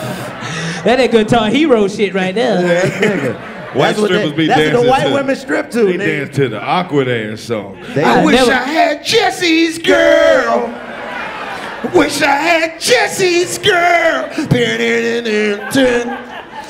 [0.85, 2.81] That that Guitar Hero shit right there.
[2.81, 3.60] Nigga.
[3.73, 5.13] White That's what strippers they- be That's what dancing the white to.
[5.13, 6.25] women strip to, They nigga.
[6.25, 7.77] dance to the awkward ass song.
[7.95, 10.69] They- I I wish never- I had Jesse's girl.
[11.93, 14.29] Wish I had Jesse's girl.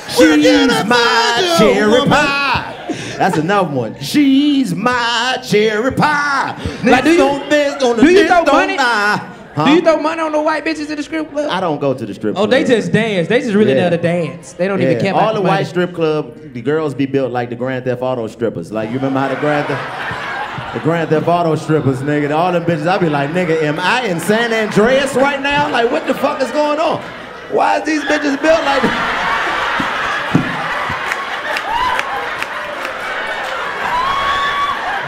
[0.08, 2.74] She's my cherry pie.
[3.18, 3.96] That's another one.
[4.00, 6.56] She's my cherry pie.
[6.84, 8.76] Like, do you- on this, on the do you don't money?
[8.76, 9.20] lie.
[9.54, 9.66] Huh?
[9.66, 11.50] Do you throw money on the white bitches in the strip club?
[11.50, 12.44] I don't go to the strip club.
[12.44, 12.50] Oh, club.
[12.50, 13.28] they just dance.
[13.28, 13.84] They just really Yeah.
[13.84, 14.54] know to dance.
[14.54, 14.90] They don't yeah.
[14.92, 17.84] even care about All the white strip club, the girls be built like the Grand
[17.84, 18.72] Theft Auto strippers.
[18.72, 22.34] Like you remember how the Grand Theft, the Grand Theft Auto strippers, nigga.
[22.34, 25.70] All them bitches, I be like, nigga, am I in San Andreas right now?
[25.70, 27.02] Like, what the fuck is going on?
[27.50, 28.82] Why is these bitches built like?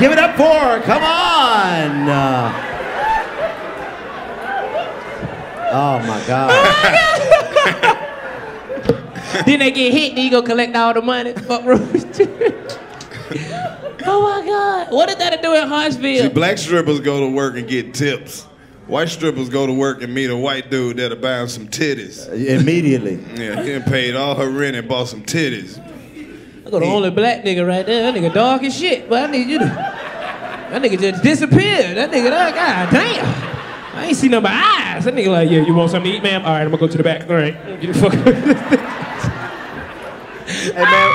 [0.00, 0.82] Give it up for her.
[0.82, 2.08] Come on.
[2.08, 2.73] Uh,
[5.74, 6.50] oh my God.
[9.46, 11.32] then they get hit, then you go collect all the money.
[11.32, 11.80] Fuck Rose.
[14.06, 14.92] oh my God.
[14.92, 16.22] What did that do in Huntsville?
[16.22, 18.42] See, black strippers go to work and get tips.
[18.86, 22.30] White strippers go to work and meet a white dude that'll buy him some titties.
[22.30, 23.18] Immediately.
[23.34, 25.80] Yeah, he paid all her rent and bought some titties.
[26.66, 28.12] I go the only black nigga right there.
[28.12, 29.08] That nigga dark as shit.
[29.08, 29.64] But I need you to.
[29.64, 31.96] That nigga just disappeared.
[31.96, 33.53] That nigga, that god damn.
[33.94, 35.04] I ain't seen no my eyes.
[35.04, 36.42] That nigga like, yeah, you want something to eat, ma'am?
[36.44, 37.28] All right, I'm gonna go to the back.
[37.28, 38.12] All right, get the fuck.
[40.46, 41.10] Hey man,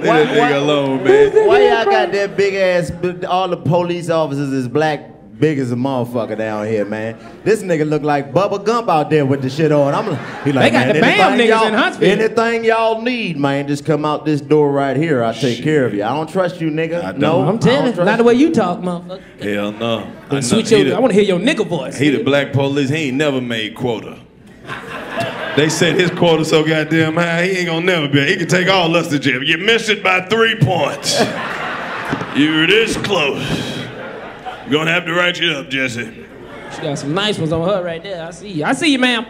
[0.00, 1.46] Leave that nigga alone, man.
[1.46, 2.90] Why y'all got that big ass?
[3.26, 5.08] All the police officers is black,
[5.42, 7.18] big as a motherfucker down here, man.
[7.42, 9.92] This nigga look like Bubba Gump out there with the shit on.
[9.92, 10.04] I'm
[10.44, 12.10] he like, They got man, the BAM anything niggas y'all- in Huntsville.
[12.20, 15.24] Anything y'all need, man, just come out this door right here.
[15.24, 16.04] I'll take care of you.
[16.04, 17.02] I don't trust you, nigga.
[17.02, 17.18] I don't.
[17.20, 19.20] No, I'm telling you, not the way you talk, motherfucker.
[19.42, 19.98] Hell no.
[20.30, 20.58] I know.
[20.58, 21.98] Your, the- I wanna hear your nigga voice.
[21.98, 22.88] He the black police.
[22.88, 24.20] He ain't never made quota.
[25.56, 28.24] They set his quota so goddamn high, he ain't gonna never be.
[28.26, 29.42] He can take all us to jail.
[29.42, 31.18] You missed it by three points.
[32.36, 33.71] You're this close.
[34.72, 36.10] Gonna have to write you up, Jesse.
[36.74, 38.26] She got some nice ones on her right there.
[38.26, 38.64] I see you.
[38.64, 39.26] I see you, ma'am.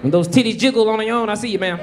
[0.00, 1.78] When those titties jiggle on their own, I see you, ma'am.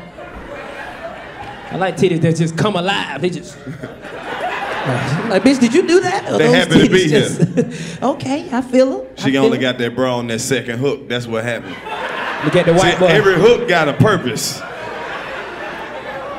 [1.72, 3.22] I like titties that just come alive.
[3.22, 3.58] They just.
[3.66, 6.30] like, bitch, did you do that?
[6.34, 9.16] Or They happen to be titties just- okay, I feel them.
[9.16, 11.08] She only got that bra on that second hook.
[11.08, 11.76] That's what happened.
[12.44, 13.06] Look at the See, white boy.
[13.06, 14.60] every hook got a purpose.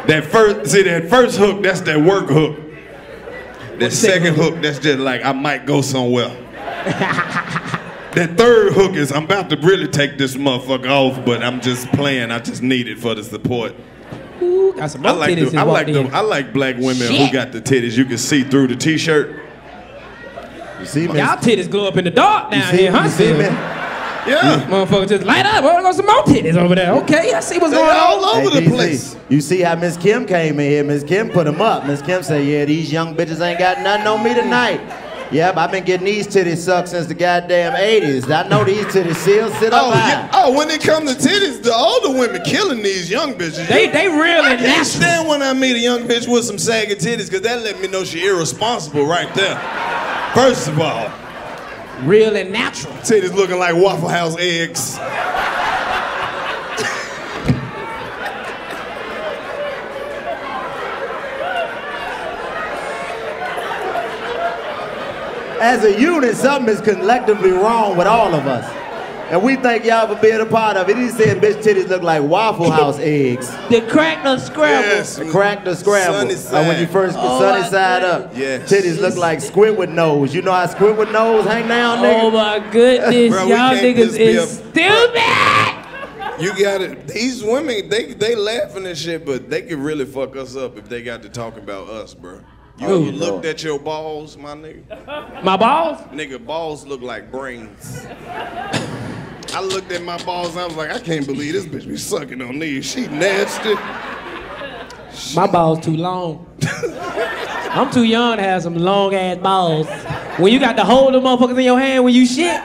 [0.07, 2.70] That first, see that first hook, that's that work hook.
[3.81, 6.29] That second hook, that's just like I might go somewhere.
[6.85, 11.89] that third hook is I'm about to really take this motherfucker off, but I'm just
[11.93, 12.31] playing.
[12.31, 13.75] I just need it for the support.
[14.43, 16.03] Ooh, got some I like titties the, I like the.
[16.13, 17.27] I like black women Shit.
[17.27, 17.97] who got the titties.
[17.97, 19.41] You can see through the t-shirt.
[20.79, 21.19] You see me?
[21.19, 23.05] Y'all titties glow up in the dark down see- here, huh?
[23.05, 23.80] you see me?
[24.27, 24.67] Yeah.
[24.69, 25.65] Motherfucker just light up.
[25.65, 26.93] Oh, there go some more titties over there.
[26.97, 28.25] Okay, I see what's going on.
[28.47, 29.17] Over Hey, the DC, place.
[29.29, 30.85] You see how Miss Kim came in here?
[30.85, 31.87] Miss Kim put them up.
[31.87, 34.81] Miss Kim said, "Yeah, these young bitches ain't got nothing on me tonight."
[35.33, 38.29] Yep, I've been getting these titties sucked since the goddamn 80s.
[38.31, 40.09] I know these titties still sit up Oh, high.
[40.11, 40.29] yeah.
[40.35, 43.69] oh, when it comes to titties, the older women killing these young bitches.
[43.69, 44.85] They- they real I can't natural.
[44.87, 47.87] stand when I meet a young bitch with some saggy titties, because that let me
[47.87, 49.55] know she irresponsible right there.
[50.35, 51.09] First of all.
[52.03, 52.95] Real and natural.
[52.95, 54.99] Titties looking like Waffle House eggs.
[65.61, 68.80] As a unit, something is collectively wrong with all of us.
[69.31, 70.97] And we thank y'all for being a part of it.
[70.97, 73.49] He said bitch titties look like Waffle House eggs.
[73.69, 74.89] The crack the scramble.
[74.89, 75.17] Yes.
[75.17, 76.35] The crack the scramble.
[76.35, 76.93] Sunny Uh, when you side.
[76.93, 78.09] first Oh, sunny side see.
[78.09, 78.33] up.
[78.37, 78.73] Yes.
[78.73, 80.35] Titties look like Squidward nose.
[80.35, 82.23] You know how Squidward nose hang down, nigga?
[82.25, 86.43] Oh my goodness, Bro, y'all niggas is a- stupid.
[86.43, 87.07] You got it.
[87.07, 90.89] These women, they they laughing and shit, but they could really fuck us up if
[90.89, 92.41] they got to talking about us, bro.
[92.79, 95.45] You Oh, ever looked at your balls, my nigga?
[95.45, 95.99] My balls?
[96.13, 98.07] Nigga, balls look like brains.
[99.53, 101.97] I looked at my balls and I was like, I can't believe this bitch be
[101.97, 102.85] sucking on these.
[102.85, 103.75] She nasty.
[105.35, 106.47] My balls too long.
[107.73, 109.89] I'm too young to have some long ass balls.
[110.39, 112.61] When you got to hold them motherfuckers in your hand when you shit.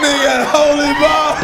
[0.00, 1.36] Nigga holy ball.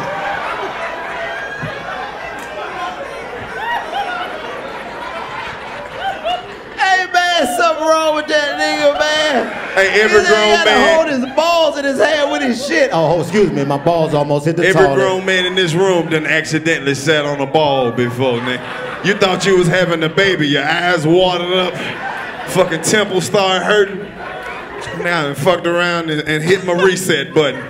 [6.76, 9.67] Hey man, something wrong with that nigga, man.
[9.78, 10.94] Hey, every He grown gotta man.
[10.96, 12.90] hold his balls in his hand with his shit.
[12.92, 14.96] Oh, excuse me, my balls almost hit the Every toilet.
[14.96, 19.04] grown man in this room done accidentally sat on a ball before, nigga.
[19.04, 21.74] You thought you was having a baby, your eyes watered up,
[22.50, 23.98] fucking temple started hurting.
[25.04, 27.60] Now I fucked around and, and hit my reset button.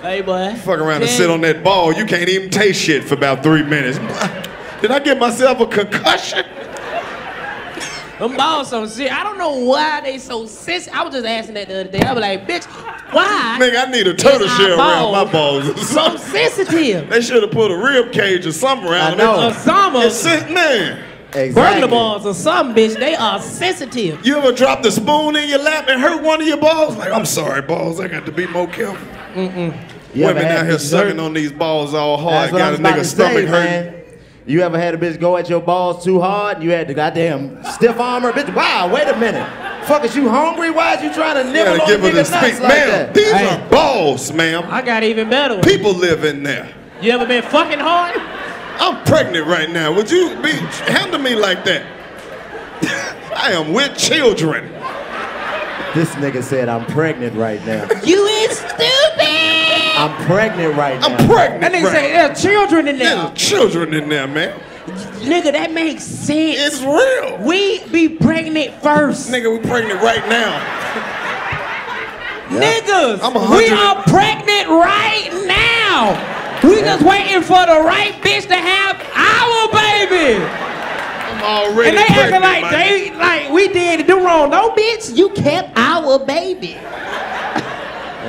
[0.00, 0.54] Hey boy.
[0.64, 1.92] Fuck around and sit on that ball.
[1.92, 3.98] You can't even taste shit for about three minutes.
[4.80, 6.46] Did I get myself a concussion?
[8.20, 9.10] Them balls so shit.
[9.10, 10.94] I don't know why they so sensitive.
[10.98, 12.02] I was just asking that the other day.
[12.02, 12.66] I was like, bitch,
[13.12, 13.56] why?
[13.60, 15.88] Nigga, I need a turtle is our shell around my balls balls.
[15.90, 17.08] So sensitive.
[17.08, 19.28] They should have put a rib cage or something around them.
[19.28, 19.40] I them.
[19.42, 19.48] know.
[19.48, 20.00] A summer.
[20.04, 21.04] It's sit- man.
[21.32, 22.98] Burglar balls or something, bitch.
[22.98, 24.26] They are sensitive.
[24.26, 26.96] You ever drop the spoon in your lap and hurt one of your balls?
[26.96, 28.00] Like, I'm sorry, balls.
[28.00, 29.06] I got to be more careful.
[29.34, 29.72] Mm-mm.
[30.12, 31.04] You Women had out here dessert?
[31.06, 32.50] sucking on these balls all hard.
[32.50, 33.92] That's what I Got a about nigga to stomach say, hurting.
[33.92, 33.99] man.
[34.50, 36.94] You ever had a bitch go at your balls too hard and you had to
[36.94, 38.32] goddamn stiff arm her?
[38.32, 39.46] Bitch, wow, wait a minute.
[39.86, 40.72] Fuck, is you hungry?
[40.72, 42.60] Why is you trying to nibble gotta on give the her the nigga nuts space.
[42.60, 43.14] like ma'am, that?
[43.14, 43.46] these Hey.
[43.48, 44.64] are balls, ma'am.
[44.68, 45.62] I got even better one.
[45.62, 46.68] People live in there.
[47.00, 48.16] You ever been fucking hard?
[48.18, 49.94] I'm pregnant right now.
[49.94, 51.86] Would you be handle me like that?
[53.36, 54.68] I am with children.
[55.94, 57.88] This nigga said I'm pregnant right now.
[58.04, 58.99] You is stupid.
[60.00, 61.08] I'm pregnant right now.
[61.08, 61.60] I'm pregnant.
[61.60, 63.16] That nigga right say there are children in there.
[63.16, 64.58] There's children in there, man.
[65.20, 66.56] Nigga, that makes sense.
[66.58, 67.36] It's real.
[67.46, 69.30] We be pregnant first.
[69.30, 70.56] Nigga, we pregnant right now.
[72.48, 76.16] Niggas, I'm we hundred are pregnant right now.
[76.66, 80.42] We just waiting for the right bitch to have our baby.
[80.42, 82.72] I'm already and they acting like man.
[82.72, 84.06] they like we did it.
[84.06, 84.50] do wrong.
[84.50, 86.76] No, bitch, you kept our baby.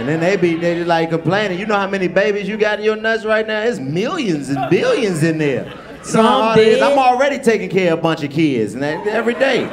[0.02, 1.60] And then they be they like complaining.
[1.60, 3.62] You know how many babies you got in your nuts right now?
[3.62, 5.66] It's millions and billions in there.
[5.66, 6.82] You know Some how hard dead.
[6.82, 9.66] I'm already taking care of a bunch of kids, and that, every day.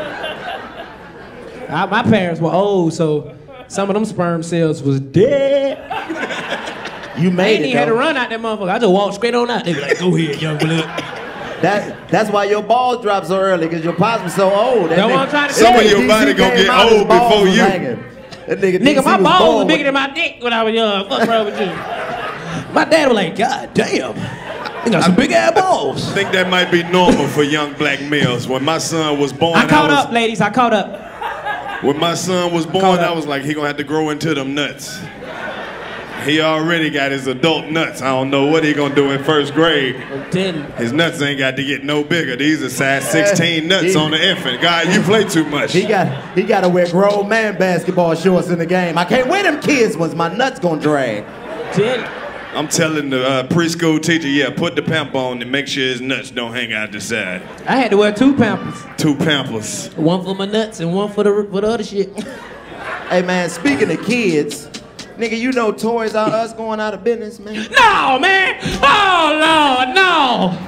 [1.69, 3.35] Uh, my parents were old, so
[3.69, 5.79] some of them sperm cells was dead.
[7.19, 7.69] You I made ain't it.
[7.69, 8.71] even had to run out that motherfucker.
[8.71, 9.65] I just walked straight on out.
[9.65, 10.85] They be like, go ahead, young blood.
[11.63, 14.91] That that's why your balls drop so early, because your pops was so old.
[14.91, 15.87] That's what I'm trying to Some say.
[15.93, 18.05] of your body gonna get old before was you.
[18.49, 18.61] Hanging.
[18.61, 21.09] That nigga, Nigga, my balls were bigger than my dick when I was young.
[21.09, 21.67] What's wrong with you?
[22.73, 24.17] My dad was like, God damn.
[24.85, 26.11] You got some big ass balls.
[26.11, 28.47] I think that might be normal for young black males.
[28.47, 30.41] When my son was born, I caught was, up, ladies.
[30.41, 31.83] I caught up.
[31.83, 34.35] When my son was born, Caught I was like, he gonna have to grow into
[34.35, 34.99] them nuts.
[36.25, 38.03] He already got his adult nuts.
[38.03, 39.97] I don't know what he gonna do in first grade.
[40.31, 40.71] Didn't.
[40.77, 42.37] His nuts ain't got to get no bigger.
[42.37, 44.61] These are size 16 nuts He- on the infant.
[44.61, 45.73] God, you play too much.
[45.73, 48.99] He got he got to wear grown man basketball shorts in the game.
[48.99, 50.15] I can't wear them kids ones.
[50.15, 51.25] My nuts gonna drag.
[51.75, 52.09] Didn't.
[52.55, 56.01] I'm telling the uh, preschool teacher, yeah, put the pamp on and make sure his
[56.01, 57.43] nuts don't hang out the side.
[57.67, 58.83] I had to wear two pampers.
[58.97, 59.89] Two pampers.
[59.97, 62.11] One for my nuts and one for the for the other shit.
[63.09, 64.68] Hey man, speaking of kids,
[65.19, 67.55] nigga, you know Toys R Us going out of business, man.
[67.71, 68.59] No, man.
[68.83, 70.59] Oh Lord, no.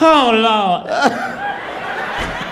[0.00, 0.90] Oh Lord.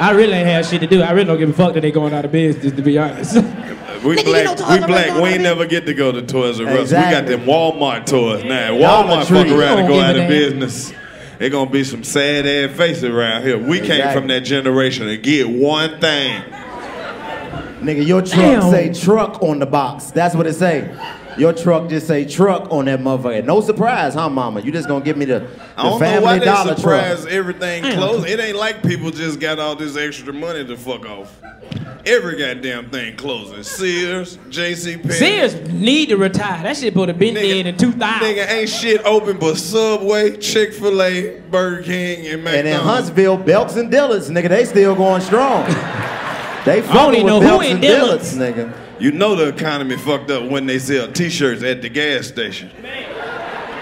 [0.01, 1.03] I really ain't have shit to do.
[1.03, 3.35] I really don't give a fuck that they going out of business, to be honest.
[3.35, 6.61] We Nigga, you black, know we black, we ain't never get to go to Toys
[6.61, 6.81] R Us.
[6.83, 7.35] Exactly.
[7.35, 8.79] We got them Walmart toys now.
[8.79, 9.43] Dollar Walmart Tree.
[9.43, 10.29] fuck around and go out of a damn.
[10.29, 10.93] business.
[11.41, 13.59] It gonna be some sad ass faces around here.
[13.59, 16.43] We came from that generation to get one thing.
[17.81, 18.70] Nigga, your truck Damn.
[18.70, 20.11] say truck on the box.
[20.11, 20.95] That's what it say.
[21.39, 23.45] Your truck just say truck on that motherfucker.
[23.45, 24.61] No surprise, huh, mama?
[24.61, 27.33] You just gonna give me the, I don't know why family they dollar surprise truck.
[27.33, 28.26] everything closed.
[28.29, 31.41] It ain't like people just got all this extra money to fuck off.
[32.05, 33.62] Every goddamn thing closing.
[33.62, 34.97] Sears, J.C.
[34.97, 35.14] Penney.
[35.14, 36.62] Sears need to retire.
[36.64, 38.26] That shit would have been dead in 2000.
[38.26, 42.57] Nigga ain't shit open but Subway, Chick Fil A, Burger King, and McDonald's.
[42.57, 45.66] And in Huntsville, Belks and Dillards, nigga, they still going strong.
[46.69, 48.73] they don't even know who Belks in Dillards, nigga.
[49.01, 52.71] You know the economy fucked up when they sell T-shirts at the gas station,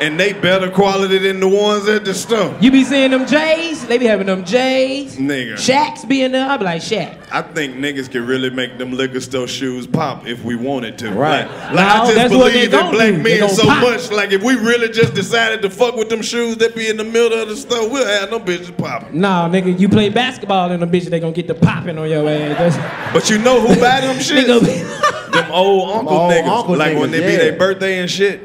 [0.00, 2.56] and they better quality than the ones at the store.
[2.60, 3.86] You be seeing them J's?
[3.86, 5.16] They be having them J's.
[5.16, 5.54] Nigga.
[5.54, 6.48] Shaqs be in there.
[6.48, 7.16] I be like, Shaq.
[7.32, 11.10] I think niggas can really make them liquor store shoes pop if we wanted to.
[11.12, 11.46] Right.
[11.46, 13.22] Like, like No, I just that's what they believe in black do.
[13.22, 13.82] Men so pop.
[13.82, 14.10] much.
[14.10, 17.04] Like if we really just decided to fuck with them shoes that be in the
[17.04, 19.20] middle of the store, we'll have them bitches popping.
[19.20, 22.28] Nah, nigga, you play basketball in them bitch, they gonna get the popping on your
[22.28, 22.76] ass.
[22.76, 24.46] That's- But you know who buy them shit?
[24.46, 26.48] them old uncle old niggas.
[26.58, 28.40] uncle like when niggas, they be their birthday and shit.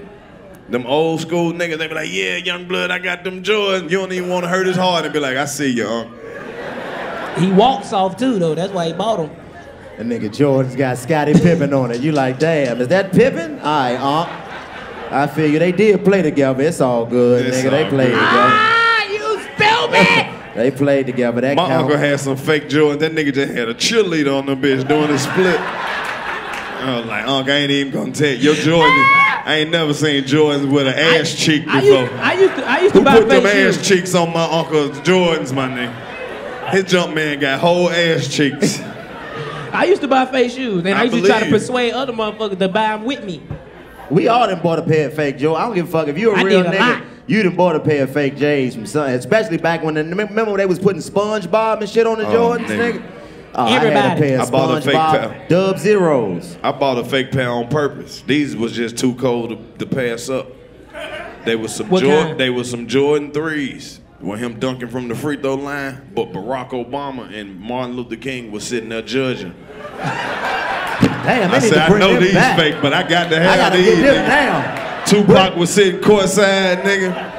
[0.72, 3.84] Them old school niggas, they be like, yeah, young blood, I got them Jordans.
[3.92, 6.18] You don't even want to hurt his heart and be like, I see you, uncle.
[7.38, 8.56] he walks off too, though.
[8.56, 9.30] That's why he bought them.
[9.98, 12.00] That nigga Jordan's got Scottie Pippen on it.
[12.02, 13.60] You like, damn, is that Pippen?
[13.60, 14.30] All right, Unc.
[15.12, 15.60] I feel you.
[15.60, 16.64] They did play together.
[16.64, 17.70] It's all good, It's nigga.
[17.72, 18.20] They played good.
[18.20, 18.32] together.
[18.32, 20.28] Ah, you stupid!
[20.56, 21.40] They played together.
[21.40, 21.84] That My count.
[21.84, 23.00] uncle had some fake Jordans.
[23.00, 25.58] That nigga just had a cheerleader on the bitch doing a split.
[25.58, 28.36] I was like, Uncle, I ain't even gonna tell you.
[28.36, 29.06] Your Jordan,
[29.44, 31.80] I ain't never seen Jordans with an ass cheek before.
[31.80, 32.02] I before.
[32.02, 33.88] used, I used to, I used to Who buy put them fake ass shoes.
[33.88, 36.70] cheeks on my uncle's Jordans, my nigga?
[36.72, 38.80] His jump man got whole ass cheeks.
[39.74, 42.14] I used to buy fake shoes, and I, I used to try to persuade other
[42.14, 43.42] motherfuckers to buy them with me.
[44.10, 45.56] We all done bought a pair of fake Joe.
[45.56, 46.80] I don't give a fuck if you a I real nigga.
[46.80, 47.04] lot.
[47.28, 49.94] You done bought a pair of fake J's from some, especially back when.
[49.94, 53.00] The, remember when they was putting SpongeBob and shit on the Oh, Jordans, nigga.
[53.00, 53.21] nigga?
[53.54, 54.22] Oh, I had a Everybody.
[54.22, 55.46] pair of I bought a fake pair.
[55.50, 56.58] Dub Zeros.
[56.64, 58.22] I bought a fake pair on purpose.
[58.26, 59.50] These was just too cold
[59.80, 60.48] to, to pass up.
[61.46, 62.28] They was some What Jordan.
[62.28, 62.40] kind?
[62.40, 64.00] They was some Jordan threes.
[64.22, 68.52] With him dunking from the free throw line, but Barack Obama and Martin Luther King
[68.52, 69.56] was sitting there judging.
[69.98, 72.58] Damn, they I need said, to I bring know them these back.
[72.58, 73.96] fake, but I got to have I have gotta these.
[73.98, 74.28] get them nigga.
[74.28, 75.06] now.
[75.06, 77.32] Tupac was sitting courtside, nigga.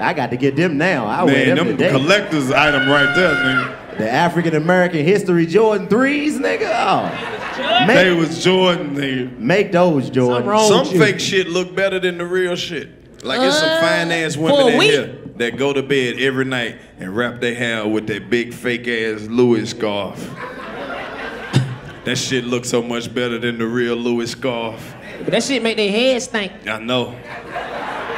[0.00, 1.06] I got to get them now.
[1.06, 1.90] I wear Man, them, them today.
[1.92, 3.77] collector's item right there, nigga.
[3.98, 6.70] The African American history Jordan threes, nigga.
[6.72, 9.38] Oh, They was Jordan, nigga.
[9.38, 10.46] make those Jordans.
[10.46, 12.88] wrong Some fake shit look better than the real shit.
[13.24, 16.76] Like it's some Uh, fine ass women in here that go to bed every night
[17.00, 20.18] and wrap their hair with that big fake ass Louis scarf.
[22.04, 24.94] that shit looks so much better than the real Louis scarf.
[25.24, 26.52] But that shit make their head stink.
[26.68, 27.14] I know.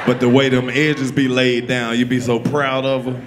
[0.07, 3.27] But the way them edges be laid down, you be so proud of them.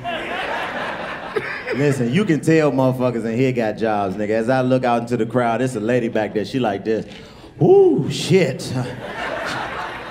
[1.75, 4.29] Listen, you can tell motherfuckers in here got jobs, nigga.
[4.31, 6.45] As I look out into the crowd, it's a lady back there.
[6.45, 7.05] She like this.
[7.61, 8.63] Ooh, shit.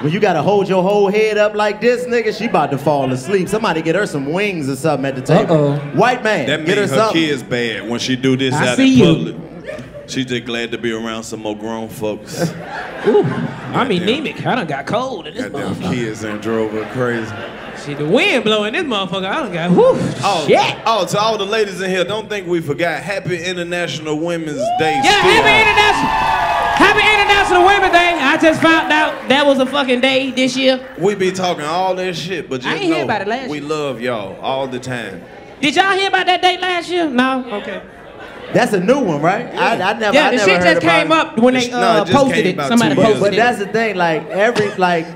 [0.01, 3.13] When you gotta hold your whole head up like this, nigga, she about to fall
[3.13, 3.49] asleep.
[3.49, 5.75] Somebody get her some wings or something at the table.
[5.75, 5.77] Uh-oh.
[5.97, 7.23] White man, That get her means her something.
[7.23, 9.33] kids bad when she do this I out see in you.
[9.33, 9.85] public.
[10.09, 12.51] She's just glad to be around some more grown folks.
[13.07, 14.45] Ooh, I'm anemic.
[14.45, 15.95] I done got cold in this Got them motherfucker.
[15.95, 17.33] kids and drove her crazy.
[17.85, 19.27] Shit, the wind blowing this motherfucker.
[19.27, 19.99] I don't got whoo.
[20.23, 20.77] Oh, Shit.
[20.87, 25.01] oh, to all the ladies in here, don't think we forgot Happy International Women's Day.
[25.03, 25.33] Yeah, still.
[25.33, 26.11] happy international,
[26.79, 28.13] happy International Women's Day.
[28.21, 30.95] I just found out that was a fucking day this year.
[30.99, 33.51] We be talking all that shit, but just I ain't hear know about it last
[33.51, 33.69] we year.
[33.69, 35.23] love y'all all the time.
[35.61, 37.09] Did y'all hear about that date last year?
[37.09, 37.45] No.
[37.63, 37.83] Okay.
[38.53, 39.47] That's a new one, right?
[39.47, 41.13] I, I never, Yeah, I the never shit heard just about came it.
[41.13, 42.55] up when they No, it uh, just posted came it.
[42.55, 43.37] about Somebody two But, years posted but it.
[43.37, 45.07] that's the thing, like every like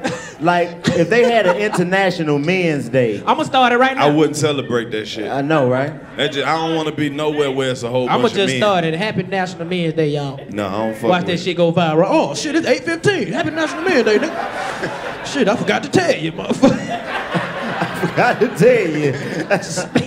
[0.40, 4.06] like if they had an international men's day, I'm gonna start it right now.
[4.06, 5.30] I wouldn't celebrate that shit.
[5.30, 5.92] I know, right?
[6.16, 8.44] That just, I don't want to be nowhere where it's a whole I'm bunch gonna
[8.44, 8.60] of just men.
[8.60, 8.94] start it.
[8.94, 10.38] Happy National Men's Day, y'all.
[10.50, 11.40] No, I don't fuck Watch with that it.
[11.40, 12.06] shit go viral.
[12.08, 13.28] Oh shit, it's 8:15.
[13.32, 15.26] Happy National Men's Day, nigga.
[15.26, 16.76] shit, I forgot to tell you, motherfucker.
[16.90, 18.90] I forgot to tell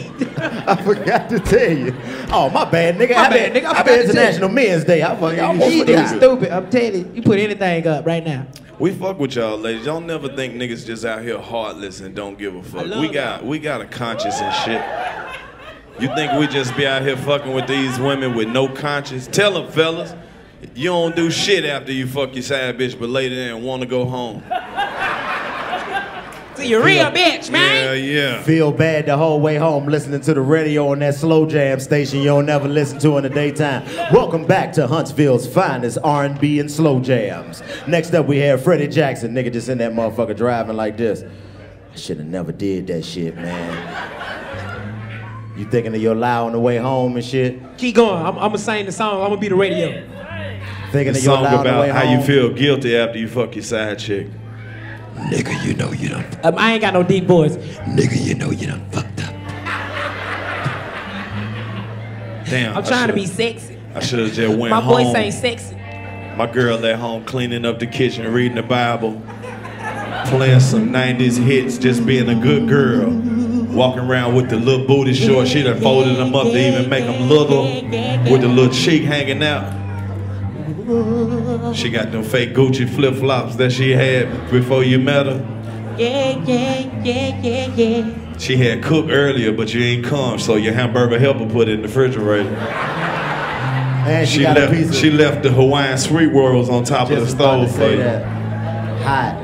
[0.03, 0.05] you.
[0.41, 1.95] I forgot to tell you.
[2.31, 3.11] Oh, my bad, nigga.
[3.11, 3.65] My Happy, bad, nigga.
[3.65, 5.03] I Happy forgot International Men's Day.
[5.03, 6.17] I fucking I almost You forgot.
[6.17, 6.51] stupid.
[6.51, 7.11] I'm telling you.
[7.15, 8.47] You put anything up right now.
[8.79, 9.85] We fuck with y'all, ladies.
[9.85, 12.87] Y'all never think niggas just out here heartless and don't give a fuck.
[12.87, 14.81] love We got we got a conscience and shit.
[16.01, 19.27] You think we just be out here fucking with these women with no conscience?
[19.27, 20.15] Tell them, fellas,
[20.75, 23.85] you don't do shit after you fuck your side bitch, but later then want to
[23.85, 24.41] go home.
[26.59, 27.85] So you real bitch, man.
[27.85, 28.43] Yeah, yeah.
[28.43, 32.19] Feel bad the whole way home listening to the radio on that slow jam station
[32.19, 33.85] you don't never listen to in the daytime.
[34.11, 37.63] Welcome back to Huntsville's finest R&B and slow jams.
[37.87, 41.23] Next up we have Freddie Jackson, nigga just in that motherfucker driving like this.
[41.93, 44.37] I should have never did that shit, man.
[45.57, 47.57] You thinking of your lie on the way home and shit?
[47.77, 48.17] Keep going.
[48.17, 49.21] I'm, I'm gonna sing the song.
[49.21, 49.91] I'm gonna be the radio.
[50.91, 53.17] Thinking the of your song lie on the about way how you feel guilty after
[53.17, 54.27] you fuck your side chick.
[55.27, 56.25] Nigga, you know you done.
[56.43, 57.55] Um, I ain't got no deep voice.
[57.57, 59.33] Nigga, you know you done fucked up.
[62.49, 62.75] Damn.
[62.77, 63.77] I'm trying to be sexy.
[63.93, 65.05] I should have just went My home.
[65.05, 65.75] voice ain't sexy.
[66.35, 69.21] My girl at home cleaning up the kitchen, reading the Bible,
[70.27, 73.11] playing some 90s hits, just being a good girl.
[73.11, 75.51] Walking around with the little booty shorts.
[75.51, 77.63] She done folded them up to even make them little
[78.31, 79.71] with the little cheek hanging out.
[81.75, 85.45] She got them fake Gucci flip flops that she had before you met her.
[85.97, 88.37] Yeah, yeah, yeah, yeah, yeah.
[88.37, 91.81] She had cooked earlier, but you ain't come, so your hamburger helper put it in
[91.81, 92.49] the refrigerator.
[92.49, 94.73] And she, She got left.
[94.73, 97.69] piece of She left the Hawaiian sweet rolls on top of the Just about to
[97.69, 98.01] stove for you.
[99.03, 99.35] Hot.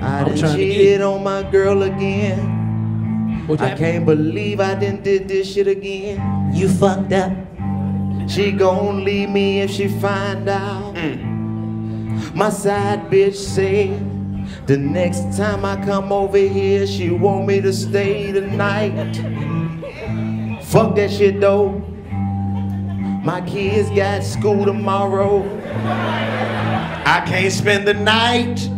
[0.00, 2.53] I I'm done trying to cheated on my girl again.
[3.46, 6.50] What I can't believe I didn't did this shit again.
[6.54, 7.32] You fucked up.
[8.26, 10.94] She gon' leave me if she find out.
[12.34, 14.00] My side bitch said
[14.66, 19.14] the next time I come over here, she want me to stay the night.
[20.64, 21.68] Fuck that shit though.
[23.22, 25.42] My kids got school tomorrow.
[27.06, 28.70] I can't spend the night.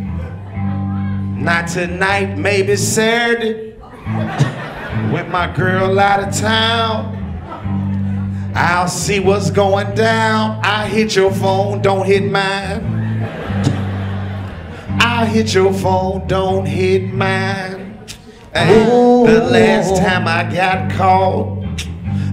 [1.41, 3.77] Not tonight, maybe Saturday.
[5.13, 7.15] With my girl out of town.
[8.55, 10.61] I'll see what's going down.
[10.65, 12.95] I hit your phone, don't hit mine.
[14.99, 17.99] I hit your phone, don't hit mine.
[18.55, 21.65] And the last time I got called,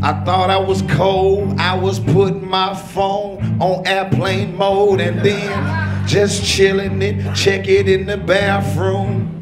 [0.01, 1.59] I thought I was cold.
[1.59, 7.89] I was putting my phone on airplane mode and then just chilling it, check it
[7.89, 9.32] in the bathroom,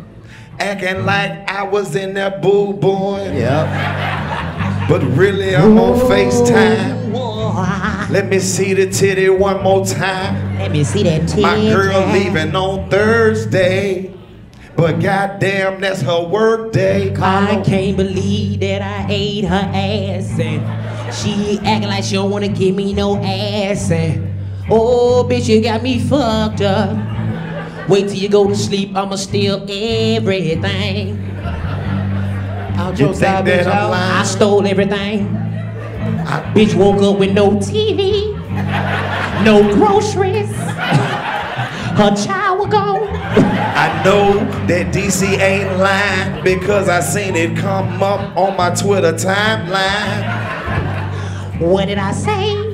[0.62, 3.36] acting like I was in there boo booing.
[3.36, 4.88] Yep.
[4.88, 8.10] But really, I'm on FaceTime.
[8.10, 10.58] Let me see the titty one more time.
[10.58, 11.42] Let me see that titty.
[11.42, 14.14] My girl leaving on Thursday.
[14.76, 17.14] But goddamn, that's her work day.
[17.16, 22.48] I can't believe that I ate her ass and she acting like she don't wanna
[22.48, 24.34] give me no ass and
[24.70, 26.96] oh bitch you got me fucked up.
[27.90, 31.18] Wait till you go to sleep, I'ma steal everything.
[32.78, 34.12] Out You think that bitch, I'm lying?
[34.18, 35.28] I stole everything.
[36.54, 38.34] bitch woke up with no TV,
[39.44, 40.50] no groceries.
[41.92, 43.10] Her child was gone.
[43.14, 44.34] I know
[44.68, 50.24] that DC ain't lying because I seen it come up on my Twitter timeline.
[51.60, 52.71] What did I say?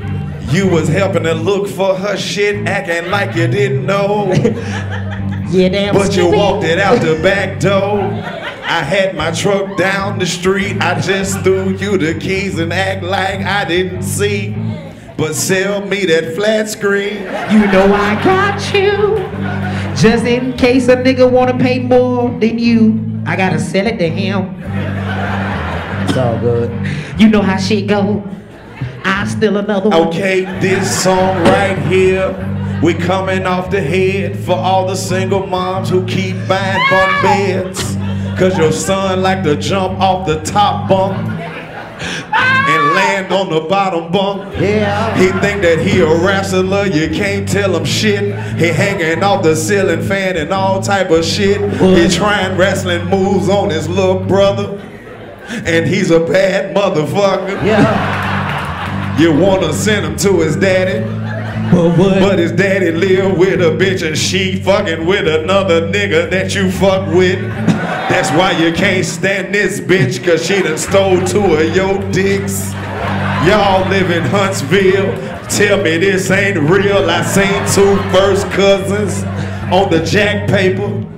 [0.50, 4.34] You was helping her look for her shit, acting like you didn't know.
[5.50, 8.02] Yeah, damn But you walked it out the back door.
[8.02, 10.76] I had my truck down the street.
[10.82, 14.54] I just threw you the keys and act like I didn't see.
[15.16, 17.22] But sell me that flat screen.
[17.50, 19.16] You know I got you.
[19.96, 24.10] Just in case a nigga wanna pay more than you, I gotta sell it to
[24.10, 24.54] him.
[26.10, 26.70] It's all good.
[27.18, 28.22] You know how shit go.
[29.18, 30.08] I steal another one.
[30.10, 35.90] Okay, this song right here, we coming off the head for all the single moms
[35.90, 37.96] who keep buying bunk beds.
[38.38, 44.12] Cause your son like to jump off the top bunk and land on the bottom
[44.12, 44.54] bunk.
[44.60, 45.18] Yeah.
[45.18, 48.24] He think that he a wrestler, you can't tell him shit.
[48.60, 51.60] He hanging off the ceiling fan and all type of shit.
[51.82, 54.80] He trying wrestling moves on his little brother.
[55.50, 57.66] And he's a bad motherfucker.
[57.66, 58.27] Yeah.
[59.18, 61.04] You wanna send him to his daddy.
[61.72, 62.20] But what?
[62.20, 66.72] But his daddy live with a bitch and she fucking with another nigga that you
[66.72, 67.42] fuck with.
[67.42, 72.72] That's why you can't stand this bitch, cause she done stole two of your dicks.
[73.46, 75.14] Y'all live in Huntsville.
[75.50, 77.10] Tell me this ain't real.
[77.10, 79.24] I seen two first cousins
[79.74, 81.17] on the jack paper.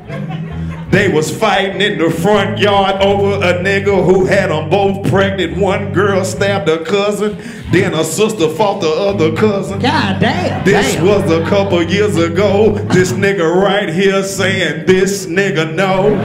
[0.89, 5.57] They was fighting in the front yard over a nigga who had them both pregnant.
[5.57, 7.37] One girl stabbed her cousin,
[7.71, 9.79] then a sister fought the other cousin.
[9.79, 10.65] God damn.
[10.65, 11.05] This damn.
[11.05, 12.73] was a couple years ago.
[12.89, 16.15] This nigga right here saying this nigga no.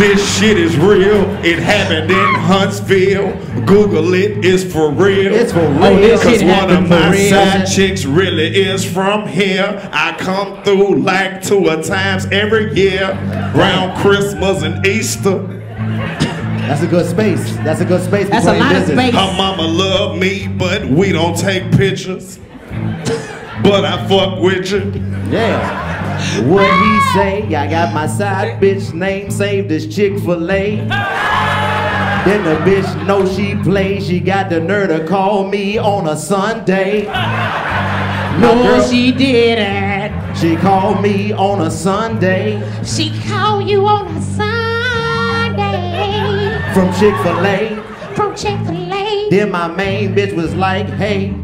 [0.00, 1.28] This shit is real.
[1.44, 3.32] It happened in Huntsville.
[3.66, 4.42] Google it.
[4.42, 5.34] It's for real.
[5.34, 5.84] It's for real.
[5.84, 7.28] Oh, this Cause shit one of my real.
[7.28, 9.90] side chicks really is from here.
[9.92, 13.10] I come through like two or times every year.
[13.54, 15.46] Around Christmas and Easter.
[15.76, 17.54] That's a good space.
[17.56, 18.30] That's a good space.
[18.30, 19.12] That's a between lot of space.
[19.12, 22.38] Her mama love me, but we don't take pictures.
[23.62, 24.92] But I fuck with you.
[25.30, 25.99] Yeah.
[26.46, 27.54] What he say?
[27.54, 30.76] I got my side bitch name saved as Chick Fil A.
[32.24, 34.06] Then the bitch know she plays.
[34.06, 37.04] She got the nerve to call me on a Sunday.
[38.40, 40.36] No, she didn't.
[40.36, 44.70] She called me on a Sunday She called you on a Sunday
[46.72, 48.14] from Chick Fil A.
[48.14, 49.28] from Chick-fil-A.
[49.30, 51.34] Then my main bitch was like, hey,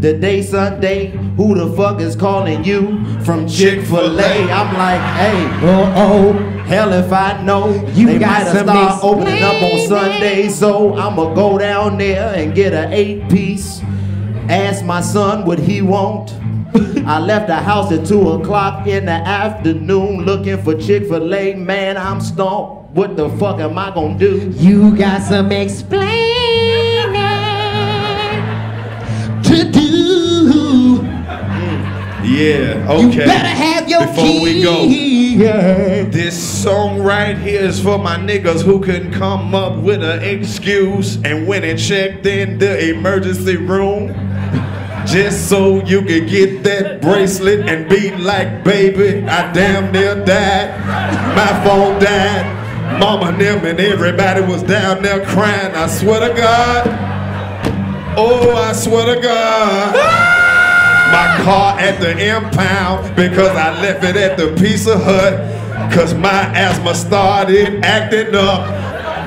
[0.00, 4.50] the day Sunday, who the fuck is calling you from Chick Fil A?
[4.50, 6.32] I'm like, hey, uh oh,
[6.66, 7.84] hell if I know.
[7.94, 9.88] You they gotta start opening up on.
[9.88, 13.80] Sunday, so I'ma go down there and get an eight piece.
[14.48, 16.32] Ask my son what he want.
[17.06, 21.54] I left the house at two o'clock in the afternoon looking for Chick Fil A.
[21.54, 22.90] Man, I'm stumped.
[22.90, 24.52] What the fuck am I gonna do?
[24.56, 26.47] You got some Explaining
[32.28, 33.24] Yeah, You okay.
[33.24, 34.42] better have your Before key.
[34.42, 34.86] we go,
[36.10, 41.16] this song right here is for my niggas who couldn't come up with an excuse
[41.24, 44.08] and went and checked in the emergency room.
[45.06, 50.78] Just so you could get that bracelet and be like, baby, I damn near died.
[51.34, 52.56] My phone died.
[53.00, 55.74] Mama and them and everybody was down there crying.
[55.74, 56.86] I swear to God.
[58.18, 60.27] Oh, I swear to God.
[61.10, 66.42] My car at the impound because I left it at the Pizza Hut because my
[66.54, 68.66] asthma started acting up.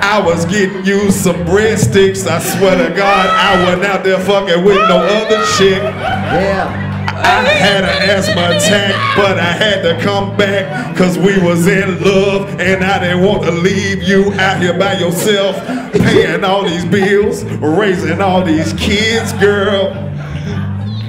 [0.04, 2.28] I was getting you some breadsticks.
[2.28, 5.82] I swear to God, I went out there fucking with no other chick.
[5.82, 6.90] Yeah.
[7.24, 12.02] I had an asthma attack, but I had to come back because we was in
[12.02, 15.56] love and I didn't want to leave you out here by yourself,
[15.94, 20.11] paying all these bills, raising all these kids, girl.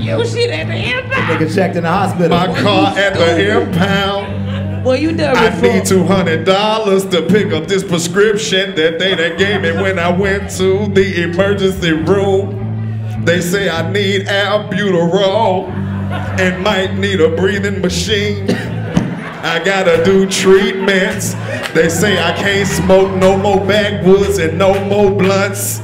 [0.03, 1.12] Yo, shit at the impound.
[1.40, 2.36] Nigga checked in the hospital.
[2.36, 4.84] My car at the impound.
[4.84, 5.72] Well, you done I before.
[5.74, 9.98] need two hundred dollars to pick up this prescription that they done gave me when
[9.98, 12.59] I went to the emergency room.
[13.24, 15.68] They say I need albuterol
[16.40, 18.50] and might need a breathing machine.
[18.50, 21.34] I gotta do treatments.
[21.74, 25.80] They say I can't smoke no more backwoods and no more blunts.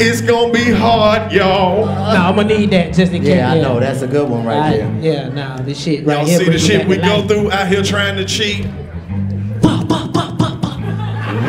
[0.00, 1.86] It's gonna be hard, y'all.
[1.86, 3.36] Nah, I'm gonna need that just in case.
[3.36, 3.78] Yeah, I know.
[3.80, 4.96] That's a good one right I- there.
[5.00, 6.38] Yeah, nah, this shit right Y'all here.
[6.38, 7.28] see the shit we go life.
[7.28, 8.66] through out here trying to cheat?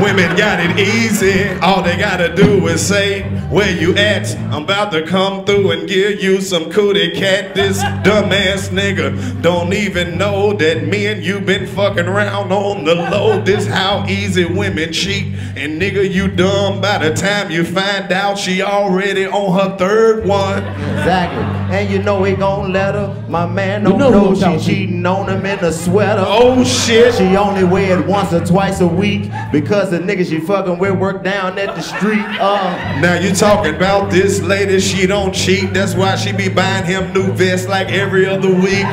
[0.04, 1.50] Women got it easy.
[1.62, 4.36] All they gotta do is say, Where you at?
[4.52, 7.56] I'm about to come through and give you some cootie cat.
[7.56, 12.96] This dumbass nigga don't even know that me and you been fucking around on the
[12.96, 13.42] low.
[13.42, 15.36] This how easy women cheat.
[15.56, 20.26] And nigga, you dumb by the time you find out she already on her third
[20.26, 20.64] one.
[20.64, 21.44] Exactly.
[21.78, 23.24] And you know he gon' let her.
[23.30, 26.26] My man You don't know know, she don't cheating on him in a sweater.
[26.26, 27.16] Oh shit.
[27.16, 30.98] She only wear it once or twice a week because the nigga she fucking with
[30.98, 32.26] work down at the street.
[32.40, 35.72] Uh, Now you talking about this lady, she don't cheat.
[35.74, 38.88] That's why she be buying him new vests like every other week.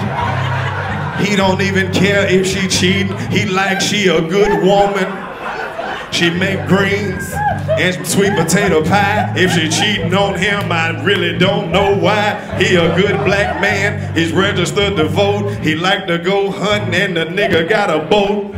[1.26, 3.16] He don't even care if she cheating.
[3.30, 5.08] He like she a good woman.
[6.12, 7.32] She make greens
[7.78, 9.32] and sweet potato pie.
[9.36, 12.58] If she cheating on him, I really don't know why.
[12.62, 14.14] He a good black man.
[14.14, 15.50] He's registered to vote.
[15.62, 18.52] He like to go hunting and the nigga got a boat.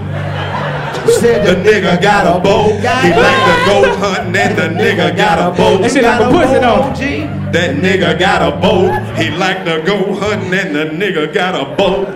[1.11, 2.73] Said The nigga got a boat.
[2.73, 5.83] He like to go hunting and the nigga got a boat.
[5.83, 7.51] That shit like a pussy though.
[7.53, 9.19] That nigga got a boat.
[9.19, 12.09] He like to go hunting and the nigga got a boat.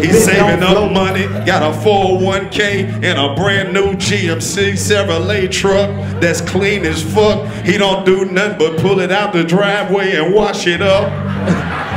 [0.00, 6.40] He's saving up money, got a 401k and a brand new GMC Chevrolet truck that's
[6.40, 7.46] clean as fuck.
[7.62, 11.10] He don't do nothing but pull it out the driveway and wash it up.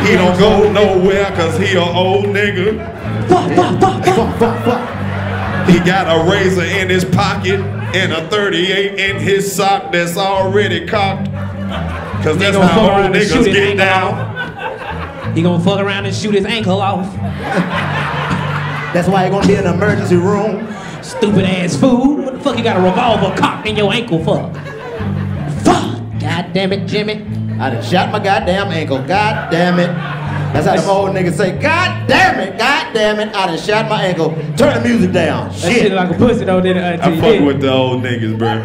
[0.05, 2.77] He don't go nowhere cause he a old nigga.
[5.67, 10.85] He got a razor in his pocket and a 38 in his sock that's already
[10.85, 11.31] cocked.
[12.23, 15.35] Cause that's how old niggas get down.
[15.35, 17.13] He gonna fuck around and shoot his ankle off.
[18.95, 20.65] That's why you're gonna be in an emergency room.
[21.03, 22.15] Stupid ass fool.
[22.15, 24.37] What the fuck you got a revolver cocked in your ankle for?
[25.65, 25.99] Fuck.
[26.21, 27.15] God damn it, Jimmy.
[27.59, 28.99] I done shot my goddamn ankle.
[29.05, 29.89] God damn it.
[30.55, 33.89] That's how them old niggas say, God damn it, God damn it, I done shot
[33.89, 34.29] my ankle.
[34.55, 35.49] Turn the music down.
[35.49, 37.01] That shit like a pussy though, didn't it?
[37.01, 38.61] I fuck with the old niggas, bro.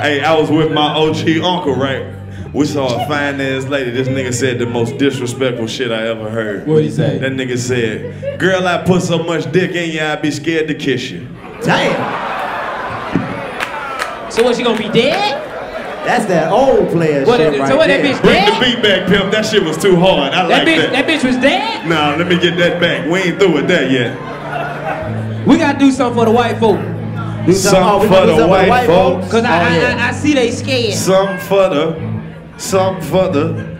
[0.00, 2.06] Hey, I was with my OG uncle, right?
[2.54, 3.90] We saw a fine ass lady.
[3.90, 6.66] This nigga said the most disrespectful shit I ever heard.
[6.66, 7.18] What'd he say?
[7.18, 10.74] That nigga said, Girl, I put so much dick in you, I'd be scared to
[10.74, 11.28] kiss you.
[11.62, 12.30] Damn.
[14.32, 15.39] So what, she gonna be dead?
[16.10, 18.14] That's that old player What shit is- right so what, that there.
[18.14, 18.54] bitch Bring dead?
[18.54, 19.30] the beat back, pimp.
[19.30, 20.32] That shit was too hard.
[20.34, 20.92] I That like bitch, that.
[20.92, 21.86] that bitch was dead?
[21.88, 23.06] Nah, let me get that back.
[23.08, 25.46] We ain't through with that yet.
[25.46, 26.78] We gotta do something for the white folk.
[27.46, 29.30] Do something- Some we for gonna do the something with white white folks.
[29.30, 30.04] Cause I, Oh, I, yeah.
[30.04, 30.94] I, I see they scared.
[30.94, 32.22] Some for the,
[32.56, 33.76] some for the,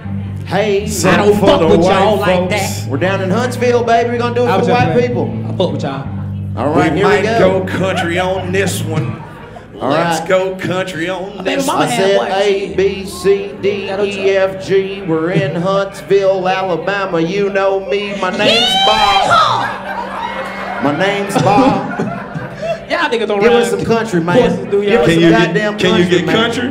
[0.47, 2.29] Hey, some I don't for fuck the with white y'all folks.
[2.29, 2.87] like that.
[2.89, 4.11] we're down in Huntsville, baby.
[4.11, 5.09] We're gonna do it I for the white playing.
[5.09, 5.45] people.
[5.47, 6.09] I fuck with y'all.
[6.57, 7.61] All right, we here might we go.
[7.65, 9.21] go country on this one.
[9.81, 10.29] All Let's right.
[10.29, 12.27] go country on Baby this mama I one.
[12.31, 15.01] had said A, B, C, D, E, F, G.
[15.03, 17.21] We're in Huntsville, Alabama.
[17.21, 18.15] You know me.
[18.21, 20.85] My name's Bob.
[20.85, 21.99] My name's Bob.
[22.91, 24.71] Y'all niggas don't Give ride us some country, horses man.
[24.71, 25.03] Give y'all.
[25.03, 26.37] us some you goddamn get, can you get man.
[26.37, 26.71] country?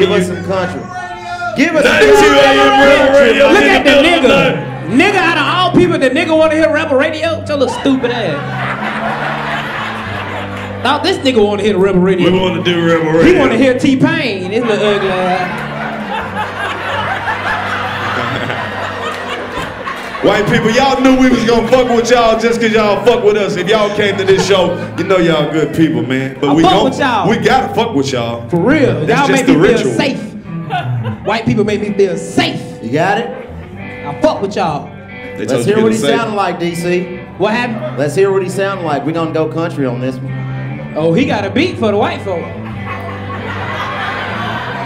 [0.00, 0.80] Give us some country.
[1.56, 3.46] Give us 92 some AM Rebel Radio.
[3.48, 4.74] Look at the building nigga.
[4.88, 7.38] Nigga out of all people, the nigga wanna hear rebel radio?
[7.40, 8.73] With Your little stupid ass.
[10.84, 12.30] Thought this nigga wanna hear the rebel radio.
[12.30, 13.32] We want to do Rebel Radio.
[13.32, 14.50] He wanna hear T Pain.
[14.50, 15.70] His little ugly ass.
[20.24, 23.38] White people, y'all knew we was gonna fuck with y'all just cause y'all fuck with
[23.38, 23.56] us.
[23.56, 26.36] If y'all came to this show, you know y'all good people, man.
[26.38, 27.30] But I we fuck gon- with y'all.
[27.30, 28.46] we gotta fuck with y'all.
[28.50, 29.06] For real.
[29.06, 31.26] That's Y'all just make me the feel safe.
[31.26, 32.60] White people make me feel safe.
[32.84, 33.26] You got it?
[33.28, 34.86] I fuck with y'all.
[35.38, 36.08] They Let's hear what he say.
[36.08, 37.38] sounded like, DC.
[37.38, 37.98] What happened?
[37.98, 39.06] Let's hear what he sounded like.
[39.06, 40.53] We're gonna go country on this one.
[40.96, 42.40] Oh, he got a beat for the white folk.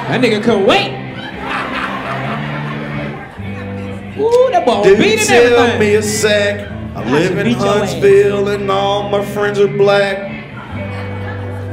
[0.09, 0.95] That nigga couldn't wait.
[4.19, 5.81] Ooh, that boy Dude, beating sell everything.
[5.81, 6.71] me a sack.
[6.97, 7.57] I I live in beat.
[7.59, 10.35] Huntsville and all my friends are black.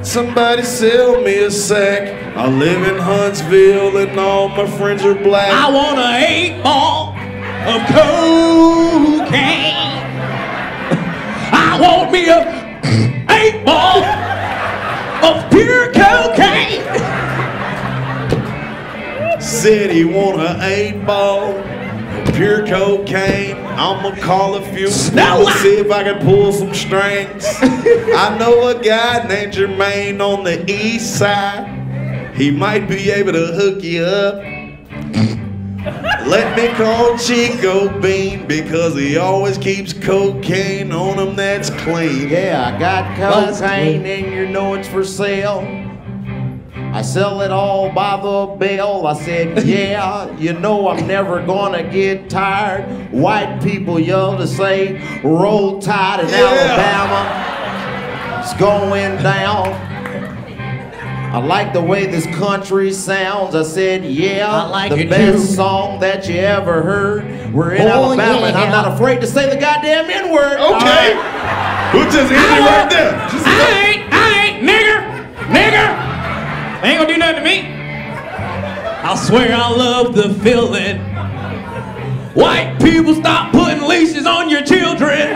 [0.06, 2.14] Somebody sell me a sack.
[2.38, 5.52] I live in Huntsville and all my friends are black.
[5.52, 7.16] I want an eight ball
[7.66, 9.74] of cocaine.
[11.52, 12.44] I want me a
[13.32, 14.04] eight ball
[15.56, 16.84] pure cocaine.
[19.42, 21.54] Said he want an eight ball,
[22.34, 23.58] pure cocaine.
[23.58, 27.46] I'ma call a few people, see if I can pull some strings.
[27.62, 32.34] I know a guy named Jermaine on the east side.
[32.36, 34.44] He might be able to hook you up.
[35.86, 42.30] Let me call Chico Bean because he always keeps cocaine on him that's clean.
[42.30, 45.62] Yeah, I got cocaine oh, and you know it's for sale.
[46.74, 49.06] I sell it all by the bell.
[49.06, 53.12] I said, yeah, you know I'm never gonna get tired.
[53.12, 58.42] White people yell to say, roll tide in Alabama.
[58.42, 59.95] It's going down.
[61.36, 63.56] I like the way this country sounds.
[63.56, 65.56] I said, yeah, I like the best too.
[65.56, 67.54] song that you ever heard.
[67.54, 70.54] We're in Oh, Alabama, and I'm not afraid to say the goddamn N word.
[70.58, 71.12] Okay.
[71.92, 73.12] Who just hit it right there?
[73.30, 75.04] Just- I ain't, I ain't, nigger,
[75.52, 76.84] nigger.
[76.86, 77.68] Ain't gonna do nothing to me.
[79.04, 81.00] I swear I love the feeling.
[82.34, 85.28] White people stop putting leashes on your children.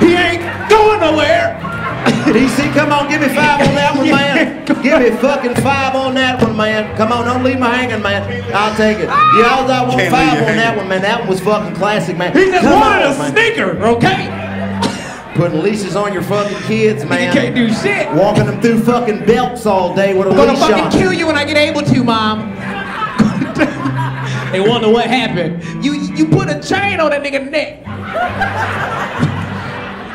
[0.00, 1.56] He ain't going nowhere.
[2.30, 4.64] DC, come on, give me five on that one, man.
[4.82, 6.96] Give me fucking five on that one, man.
[6.96, 8.22] Come on, don't leave me hanging, man.
[8.54, 9.08] I'll take it.
[9.08, 11.02] Yeah, I was I want Can't five on you that one, man.
[11.02, 12.32] That one was fucking classic, man.
[12.36, 13.32] He just Come wanted on, a man.
[13.32, 15.32] sneaker, okay?
[15.34, 17.34] Putting leashes on your fucking kids, man.
[17.34, 18.10] You can't do shit.
[18.14, 20.90] Walking them through fucking belts all day with a I'm gonna leash fucking on.
[20.92, 22.50] kill you when I get able to, mom.
[24.52, 25.62] they wonder what happened.
[25.84, 29.29] You you put a chain on that nigga neck.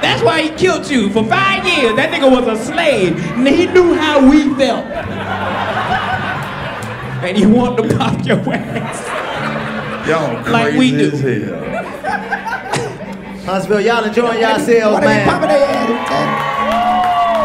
[0.01, 1.09] That's why he killed you.
[1.09, 3.17] For five years, that nigga was a slave.
[3.35, 4.85] And he knew how we felt.
[7.23, 10.07] And he wanted to pop your ass.
[10.07, 11.09] Y'all crazy Like we do.
[11.11, 11.85] as hell.
[13.45, 15.27] Huntsville, y'all enjoying yourselves, man.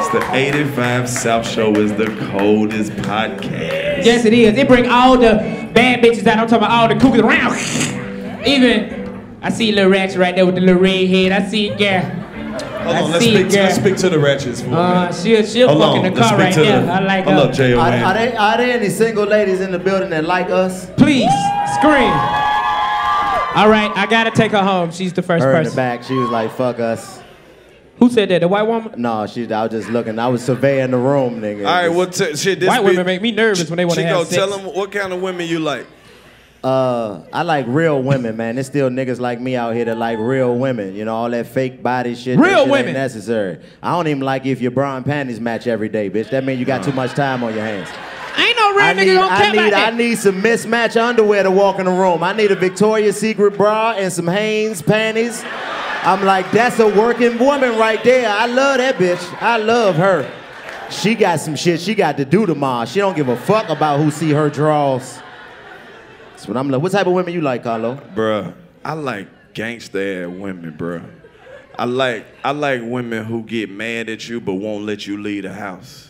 [0.00, 4.04] It's the 85 South Show is the coldest podcast.
[4.04, 4.56] Yes, it is.
[4.58, 5.34] It bring all the
[5.72, 6.38] bad bitches out.
[6.38, 8.46] I'm talking about all the cougars around.
[8.46, 11.32] Even, I see little ratchet right there with the little red head.
[11.32, 12.16] I see a girl.
[12.84, 13.62] Hold I on, let's speak, a girl.
[13.64, 15.14] let's speak to the ratchets for a Uh, minute.
[15.16, 16.82] she'll, she'll Hold fuck on, in the car right to there.
[16.82, 17.42] the- I like Hold her.
[17.44, 17.78] up, J.O.
[17.78, 18.04] Are, man.
[18.04, 20.86] are, they, are there any single ladies in the building that like us?
[20.96, 21.30] Please,
[21.78, 22.12] scream.
[23.52, 24.92] All right, I gotta take her home.
[24.92, 27.20] She's the first Her in the back, she was like, fuck us.
[27.98, 28.40] Who said that?
[28.40, 28.92] The white woman?
[28.96, 30.18] No, she, I was just looking.
[30.18, 31.66] I was surveying the room, nigga.
[31.66, 33.96] All right, well, t- shit, this White be- women make me nervous when they want
[33.98, 34.36] to Chico, have sex.
[34.36, 35.86] tell them what kind of women you like.
[36.62, 38.56] Uh, I like real women, man.
[38.56, 40.94] There's still niggas like me out here that like real women.
[40.94, 42.38] You know, all that fake body shit.
[42.38, 42.92] Real shit women.
[42.92, 43.60] necessary.
[43.82, 46.30] I don't even like if your bra and panties match every day, bitch.
[46.30, 47.88] That means you got too much time on your hands.
[48.36, 51.00] Ain't no real I nigga need, gonna I care need, about I need some mismatch
[51.00, 52.22] underwear to walk in the room.
[52.22, 55.42] I need a Victoria's Secret bra and some Hanes panties.
[56.02, 58.28] I'm like, that's a working woman right there.
[58.28, 59.42] I love that bitch.
[59.42, 60.30] I love her.
[60.90, 62.84] She got some shit she got to do tomorrow.
[62.84, 65.20] She don't give a fuck about who see her draws.
[66.40, 66.80] That's what I'm like.
[66.80, 68.00] What type of women you like, Karlous?
[68.14, 71.04] Bruh, I like gangsta ass women, bruh.
[71.78, 75.42] I like I like women who get mad at you but won't let you leave
[75.42, 76.08] the house.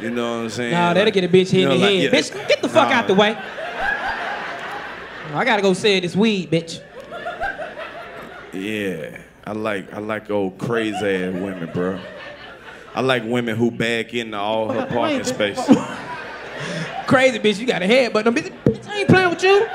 [0.00, 0.72] You know what I'm saying?
[0.72, 2.12] Nah, that'll Like- get a bitch hit you in know, the like, head.
[2.14, 2.18] yeah.
[2.18, 2.94] Bitch, get the fuck Nah.
[2.94, 3.36] out the way.
[5.34, 6.80] I gotta go sell this weed, bitch.
[8.54, 12.00] Yeah, I like I like old crazy ass women, bro.
[12.94, 15.76] I like women who back into all her parking spaces.
[17.10, 19.66] Crazy bitch, you got a head, but them bitch, bitch, I ain't playing with you.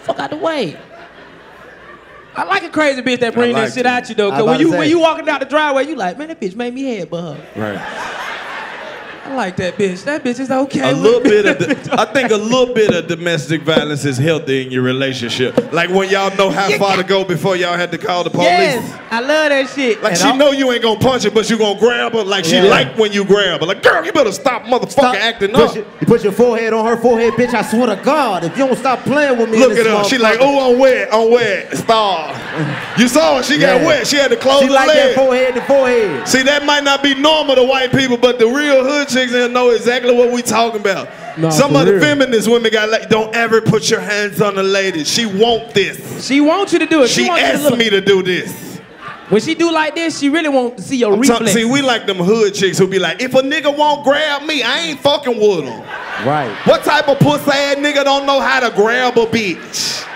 [0.00, 0.76] Fuck out the way.
[2.34, 3.86] I like a crazy bitch that bring I that shit it.
[3.86, 4.30] out you though.
[4.30, 4.78] Cause when you say.
[4.78, 7.22] when you walking down the driveway, you like, man, that bitch made me head but
[7.36, 7.46] her.
[7.54, 8.34] Right.
[9.28, 10.04] I like that bitch.
[10.04, 10.90] That bitch is okay.
[10.90, 14.64] A little bit of, the, I think a little bit of domestic violence is healthy
[14.64, 15.70] in your relationship.
[15.72, 18.46] Like when y'all know how far to go before y'all had to call the police.
[18.46, 20.02] Yes, I love that shit.
[20.02, 22.24] Like And she I'm- know you ain't gonna punch her, but you gonna grab her.
[22.24, 22.62] Like she Yeah.
[22.64, 23.66] like when you grab her.
[23.66, 25.76] Like girl, you better stop motherfucking acting Push up.
[25.76, 27.52] your- you put your forehead on her forehead, bitch.
[27.52, 29.98] I swear to God, if you don't stop playing with me, in Look this at
[29.98, 30.04] her.
[30.08, 31.08] She like, oh, I'm wet.
[31.12, 31.76] I'm wet.
[31.76, 32.28] Star.
[32.98, 33.42] You saw her.
[33.42, 34.06] She got wet.
[34.06, 36.26] She had to close She her like that forehead to forehead.
[36.26, 39.52] See, that might not be normal to white people, but the real hood chicks in
[39.52, 41.08] know exactly what we talking about.
[41.38, 42.00] Nah, Some of the real.
[42.02, 45.04] feminist women got like, don't ever put your hands on a lady.
[45.04, 46.26] She want this.
[46.26, 47.08] She wants you to do it.
[47.08, 48.68] She wants you to asked me to do this.
[49.28, 51.52] When she do like this, she really want to see your I'm reflex.
[51.52, 54.62] see, we like them hood chicks who be like, if a nigga won't grab me,
[54.62, 55.80] I ain't fucking with him.
[56.26, 56.50] Right.
[56.66, 60.06] What type of pussy ass nigga don't know how to grab a bitch?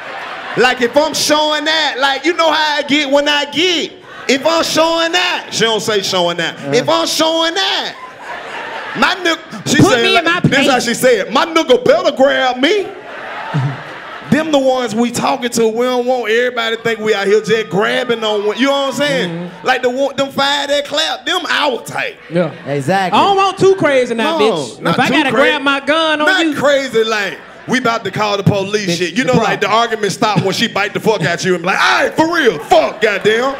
[0.57, 3.93] Like if I'm showing that, like you know how I get when I get.
[4.29, 6.59] If I'm showing that, she don't say showing that.
[6.59, 6.73] Uh.
[6.73, 7.97] If I'm showing that,
[8.99, 12.15] my nigga, she Put said, me in my this how she said, my nigga better
[12.17, 12.87] grab me.
[14.31, 15.69] Them the ones we talking to.
[15.69, 18.57] We don't want everybody think we out here just grabbing on one.
[18.57, 19.31] You know what I'm saying?
[19.31, 19.67] Mm-hmm.
[19.67, 22.17] Like the one, them five that clap, them our type.
[22.31, 22.51] Yeah.
[22.67, 23.19] Exactly.
[23.21, 24.81] I don't want too crazy now, No, bitch.
[24.81, 25.51] not If I too gotta crazy.
[25.51, 27.39] grab my gun on Not you, not crazy like
[27.69, 29.13] we about to call the police Bitch, shit.
[29.19, 31.63] You the know, like the argument stop when she bite the fuck out you and
[31.63, 33.53] be like, all right, for real, fuck, goddamn.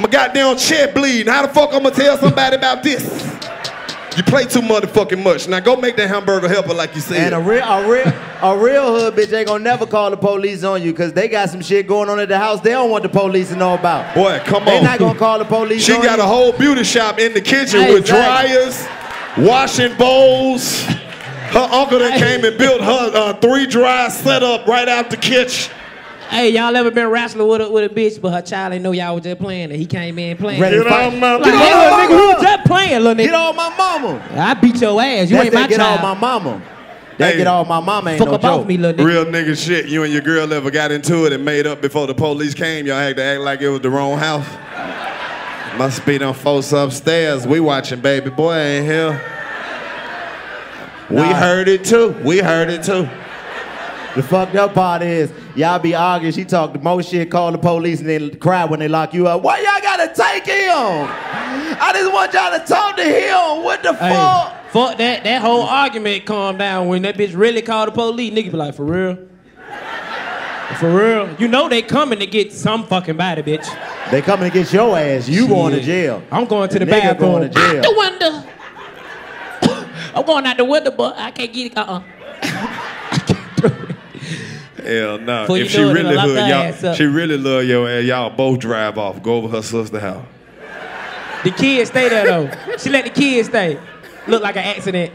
[0.00, 1.30] My goddamn chest bleeding.
[1.30, 3.02] How the fuck I'm gonna tell somebody about this?
[4.16, 5.48] You play too motherfucking much.
[5.48, 7.32] Now go make that hamburger helper like you said.
[7.32, 8.12] And a real, a real,
[8.42, 11.50] a real hood bitch ain't gonna never call the police on you because they got
[11.50, 14.14] some shit going on at the house they don't want the police to know about.
[14.14, 14.82] Boy, come They on.
[14.84, 15.84] They not gonna call the police.
[15.84, 16.24] She got you.
[16.24, 18.52] a whole beauty shop in the kitchen Hey, with exactly.
[18.54, 20.82] dryers, washing bowls.
[20.82, 25.72] Her uncle that came and built her uh, three dry setup right out the kitchen.
[26.30, 28.92] Hey, y'all ever been wrestling with a, with a bitch, but her child ain't know
[28.92, 30.60] y'all was just playing, and he came in playing.
[30.60, 31.06] Ready to Get fight.
[31.12, 32.42] on my- Like, Get hey, little nigga, who mama.
[32.42, 33.24] just playing, little nigga?
[33.26, 34.28] Get on my mama.
[34.36, 35.30] I beat your ass.
[35.30, 36.00] You That's ain't my that get child.
[36.00, 36.62] on my mama.
[37.18, 37.36] That Hey.
[37.38, 38.66] get on my mama ain't Fuck no about joke.
[38.66, 39.06] me, little nigga.
[39.08, 39.86] Real nigga shit.
[39.86, 42.86] You and your girl ever got into it and made up before the police came?
[42.86, 44.46] Y'all had to act like it was the wrong house.
[45.78, 47.46] Must be them folks upstairs.
[47.46, 49.20] We watching baby boy ain't here.
[51.10, 51.34] We Nah.
[51.34, 52.14] heard it too.
[52.24, 53.08] We heard it too.
[54.14, 56.32] The fucked up part is y'all be arguing.
[56.32, 59.26] She talk the most shit, call the police, and then cry when they lock you
[59.26, 59.42] up.
[59.42, 61.08] Why y'all gotta take him?
[61.80, 63.64] I just want y'all to talk to him.
[63.64, 64.54] What the Hey, fuck?
[64.70, 65.24] fuck that.
[65.24, 68.32] That whole argument calmed down when that bitch really called the police.
[68.32, 69.18] Nigga be like, for real?
[70.78, 71.34] For real?
[71.40, 73.66] You know they coming to get some fucking body, bitch.
[74.10, 75.28] They coming to get your ass.
[75.28, 76.22] You going to jail.
[76.30, 77.32] I'm going to the Nigga bathroom.
[77.32, 77.78] going to jail.
[77.78, 78.44] Out the window.
[80.14, 81.78] I'm going out the window, but I can't get it.
[81.78, 82.02] Uh-uh.
[84.84, 85.42] Hell no.
[85.42, 86.48] Before you If she really hood,
[86.82, 88.04] y'all, she really love your ass.
[88.04, 89.22] Y'all both drive off.
[89.22, 90.24] Go over her sister's house.
[91.42, 92.76] The kids stay there though.
[92.78, 93.78] She let the kids stay.
[94.26, 95.12] Look like an accident.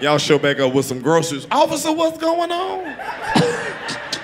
[0.00, 1.46] Y'all show back up with some groceries.
[1.50, 2.84] Officer, what's going on?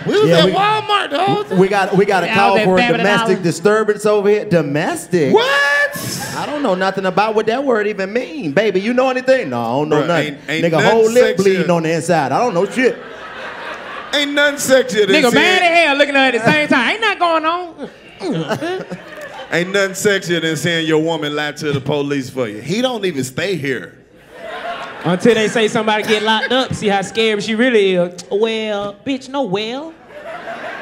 [0.07, 1.59] we was Yeah, at we- Walmart the whole time.
[1.59, 3.43] We got we got a call for a domestic out.
[3.43, 4.45] disturbance over here.
[4.47, 5.33] Domestic?
[5.35, 6.33] What?
[6.37, 8.81] I don't know nothing about what that word even mean, baby.
[8.81, 9.51] You know anything?
[9.51, 10.35] No, I don't know Bruh, nothing.
[10.35, 11.37] ain't- ain't Nigga, nothing whole lip sexier.
[11.43, 12.33] bleeding on the inside.
[12.33, 12.97] I don't know shit.
[14.15, 16.69] Ain't nothing sexier than Nigga mad seeing, as hell looking at her at the same
[16.69, 16.91] time.
[16.91, 17.91] Ain't that going on?
[19.53, 22.61] ain't nothing sexier than seeing your woman lie to the police for you.
[22.61, 23.99] He don't even stay here.
[25.05, 28.24] Until they say somebody get locked up, see how scared she really is.
[28.31, 29.95] Well, bitch, no well.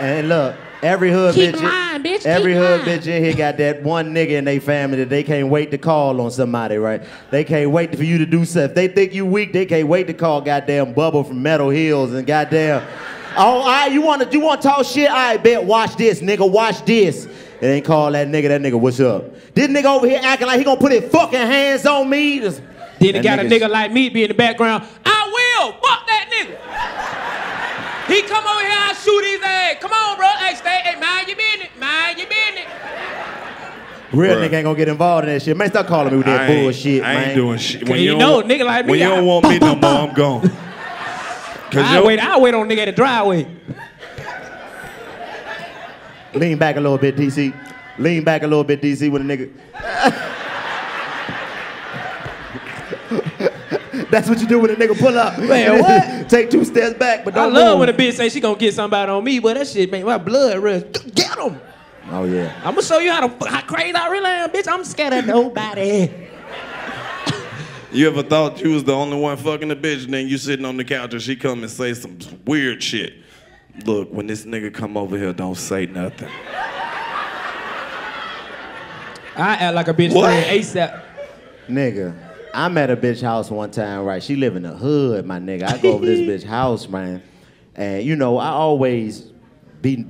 [0.01, 3.01] And look, every hood Keep bitch, lying, bitch, every keep hood lying.
[3.01, 5.79] bitch in here got that one nigga in their family that they can't wait to
[5.79, 7.03] call on somebody, right?
[7.31, 8.71] They can't wait for you to do stuff.
[8.71, 12.15] If they think you weak, they can't wait to call goddamn Bubble from Metal Hills
[12.15, 12.83] and goddamn.
[13.37, 15.11] Oh, all right, you want to you want to talk shit?
[15.11, 15.65] I bet.
[15.65, 16.49] Watch this, nigga.
[16.51, 17.27] Watch this.
[17.61, 18.49] It ain't call that nigga.
[18.49, 19.25] That nigga, what's up?
[19.55, 22.41] This nigga over here acting like he gonna put his fucking hands on me.
[22.41, 22.61] Just-
[23.01, 24.85] Then That it got a nigga like me be in the background.
[25.05, 25.31] I
[25.61, 25.73] will.
[25.73, 28.15] Fuck that nigga.
[28.15, 29.77] He come over here, I shoot his ass.
[29.81, 30.27] Come on, bro.
[30.29, 30.81] Hey, stay.
[30.85, 31.69] Hey, mind your business.
[31.81, 32.67] Mind your business.
[34.13, 34.49] Real Bruh.
[34.49, 35.57] nigga ain't gonna get involved in that shit.
[35.57, 37.37] Man, stop calling me with that I ain't, bullshit, I ain't man.
[37.37, 37.85] doing shit.
[37.87, 40.51] Cause you know, nigga like me, When you don't want me no more, I'm gone.
[41.77, 42.19] I wait.
[42.19, 43.47] I wait on nigga at the driveway.
[46.35, 47.55] Lean back a little bit, DC.
[47.99, 49.53] Lean back a little bit, DC, with a nigga.
[54.11, 55.39] That's what you do when a nigga pull up.
[55.39, 56.29] Man, what?
[56.29, 57.81] Take two steps back, but don't I love move.
[57.81, 60.19] when a bitch say she gonna get somebody on me, but that shit make my
[60.19, 60.83] blood rush.
[61.15, 61.61] Get him.
[62.11, 62.53] Oh yeah.
[62.59, 64.69] I'm gonna show you how to how crazy I really am, bitch.
[64.71, 66.24] I'm scared of nobody.
[67.95, 70.65] You ever thought you was the only one fucking the bitch, and then you sitting
[70.65, 73.15] on the couch and she come and say some weird shit?
[73.85, 76.29] Look, when this nigga come over here, don't say nothing.
[79.37, 80.25] I act like a bitch What?
[80.25, 81.03] friend ASAP.
[81.69, 82.17] Nigga,
[82.53, 84.23] I'm at a bitch house one time, right?
[84.23, 85.63] She live in the hood, my nigga.
[85.65, 87.23] I go over this bitch house, man.
[87.77, 89.21] And you know, I always
[89.83, 90.05] be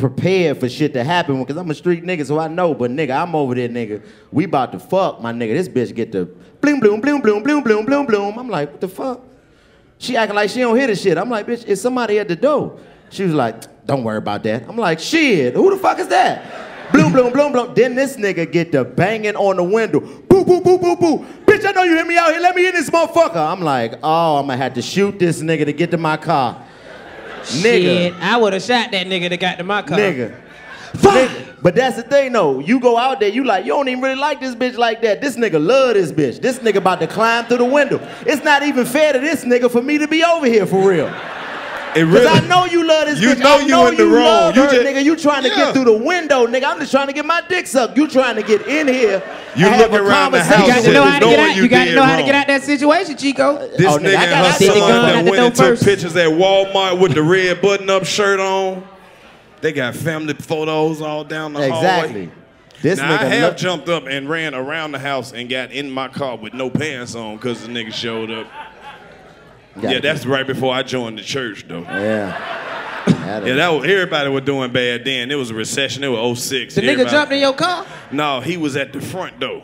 [0.00, 2.74] prepared for shit to happen because I'm a street nigga, so I know.
[2.74, 4.02] But nigga, I'm over there, nigga.
[4.32, 5.54] We about to fuck, my nigga.
[5.54, 6.24] This bitch get the
[6.60, 8.38] bloom, bloom, bloom, bloom, bloom, bloom, bloom, bloom.
[8.38, 9.20] I'm like, what the fuck?
[9.98, 11.18] She acting like she don't hear the shit.
[11.18, 12.78] I'm like, bitch, is somebody at the door?
[13.10, 14.68] She was like, don't worry about that.
[14.68, 16.92] I'm like, shit, who the fuck is that?
[16.92, 17.74] Bloom, bloom, bloom, bloom.
[17.74, 20.00] Then this nigga get the banging on the window.
[20.00, 21.18] Boo, boo, boo, boo, boo.
[21.44, 22.40] Bitch, I know you hear me out here.
[22.40, 23.36] Let me in this motherfucker.
[23.36, 26.66] I'm like, oh, I'm gonna have to shoot this nigga to get to my car.
[27.44, 29.98] Shit, I would have shot that nigga that got to my car.
[29.98, 30.36] Nigga.
[30.92, 31.56] Nigga.
[31.62, 32.58] But that's the thing though.
[32.58, 35.20] You go out there, you like, you don't even really like this bitch like that.
[35.20, 36.40] This nigga love this bitch.
[36.40, 38.00] This nigga about to climb through the window.
[38.26, 41.12] It's not even fair to this nigga for me to be over here for real.
[41.96, 43.38] It Cause I know you love this You bitch.
[43.38, 44.24] know I you know in the you wrong.
[44.24, 45.04] love You her, just- nigga.
[45.04, 45.56] You trying to Yeah.
[45.56, 46.64] get through the window, nigga.
[46.64, 47.96] I'm just trying to get my dick sucked.
[47.96, 49.22] You trying to get in here.
[49.56, 50.66] You and have looking a around the conversation.
[50.66, 51.56] You got to know how to get out.
[51.56, 53.58] you You got to know how to get out that situation, Chico.
[53.76, 55.80] This Oh, nigga, nigga I and her son did the gun that went and took
[55.80, 58.84] pictures at Walmart with the red button-up shirt on.
[59.60, 62.12] They got family photos all down the Exactly.
[62.12, 62.28] hallway.
[62.82, 65.90] This now, I have look- jumped up and ran around the house and got in
[65.90, 68.46] my car with no pants on because the nigga showed up.
[69.74, 71.82] Gotta yeah, that's right before I joined the church, though.
[71.82, 72.56] Yeah.
[73.06, 75.30] Yeah, that was, everybody was doing bad then.
[75.30, 76.04] It was a recession.
[76.04, 76.74] It was 06.
[76.74, 77.86] The nigga jumped in your car.
[78.12, 79.62] No, he was at the front door.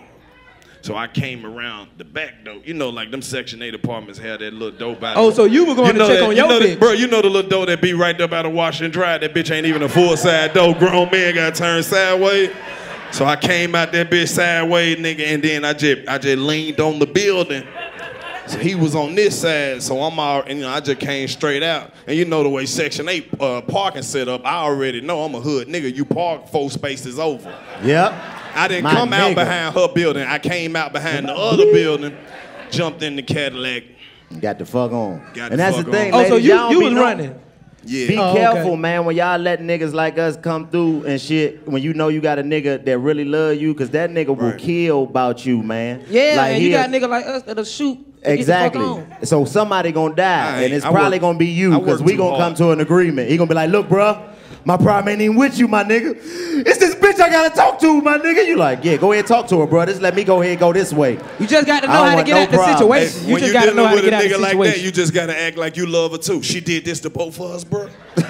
[0.81, 2.61] So I came around the back door.
[2.65, 5.31] You know, like them Section 8 apartments had that little door by oh, the Oh,
[5.31, 6.70] so you were going to know check that- on you your know bitch.
[6.70, 8.93] that- Bro, you know the little door that be right there by the wash and
[8.93, 9.19] dry.
[9.19, 10.74] That bitch ain't even a full side door.
[10.74, 12.51] Grown man got turned sideways.
[13.12, 16.81] So I came out that bitch sideways, nigga, and then I just I just leaned
[16.81, 17.66] on the building.
[18.47, 21.27] So he was on this side, so I'm out, and you know, I just came
[21.27, 21.93] straight out.
[22.06, 25.35] And you know the way Section 8 uh, parking set up, I already know I'm
[25.35, 25.93] a hood nigga.
[25.94, 27.48] You park four spaces over.
[27.82, 28.12] Yep.
[28.55, 30.23] I didn't My come out behind her building.
[30.27, 32.16] I came out behind the other building,
[32.70, 33.82] jumped in the Cadillac.
[34.40, 35.18] Got the fuck on.
[35.35, 36.20] Got and the that's fuck the thing, on.
[36.20, 37.40] Oh, so ladies, you y'all you was know- running.
[37.89, 38.09] Yeah.
[38.09, 38.40] Be Oh, okay.
[38.40, 41.68] careful, man, when y'all let niggas like us come through and shit.
[41.68, 44.55] When you know you got a nigga that really love you, cause that nigga will
[44.55, 46.05] kill about you, man.
[46.09, 47.98] Yeah, Like, and you he'll- got nigga like us that'll shoot.
[48.27, 49.27] To get the fuck Exactly.
[49.27, 52.12] So somebody gonna die, I and it's I probably work- gonna be you, cause we
[52.12, 53.31] too gonna come to an agreement.
[53.31, 54.20] He gonna be like, "Look, bruh,
[54.65, 56.16] my problem ain't even with you, my nigga.
[56.66, 59.47] It's this bitch I gotta talk to, my nigga." You like, yeah, go ahead talk
[59.48, 59.86] to her, bro.
[59.86, 61.19] Just let me go ahead and go this way.
[61.39, 63.20] You just got to I know don't how to get no out the situation.
[63.20, 64.51] Hey, you when just you got to know how to get out the nigga like
[64.53, 64.73] situation.
[64.81, 66.43] that, you just gotta act like you love her too.
[66.43, 67.89] She did this to both of us, bro.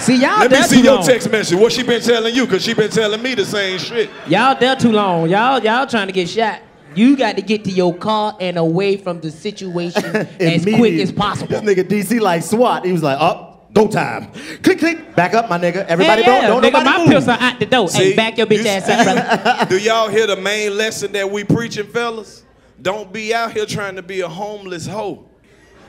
[0.00, 1.04] See y'all Let me see too your long.
[1.04, 1.58] text message.
[1.58, 2.46] What she been telling you?
[2.46, 4.08] Cause she been telling me the same shit.
[4.26, 5.28] Y'all there too long.
[5.28, 6.60] Y'all y'all trying to get shot.
[6.94, 10.04] You got to get to your car and away from the situation
[10.40, 11.60] as quick as possible.
[11.60, 12.84] This nigga DC like SWAT.
[12.84, 14.32] He was like, up, go time.
[14.62, 15.86] Click, click, back up, my nigga.
[15.86, 17.28] Everybody yeah, don't, don't nigga, nobody my move.
[17.28, 17.88] are out the door.
[17.88, 19.66] See, hey, back your bitch you- ass up, brother.
[19.68, 22.44] Do y'all hear the main lesson that we preaching, fellas?
[22.82, 25.28] Don't be out here trying to be a homeless hoe.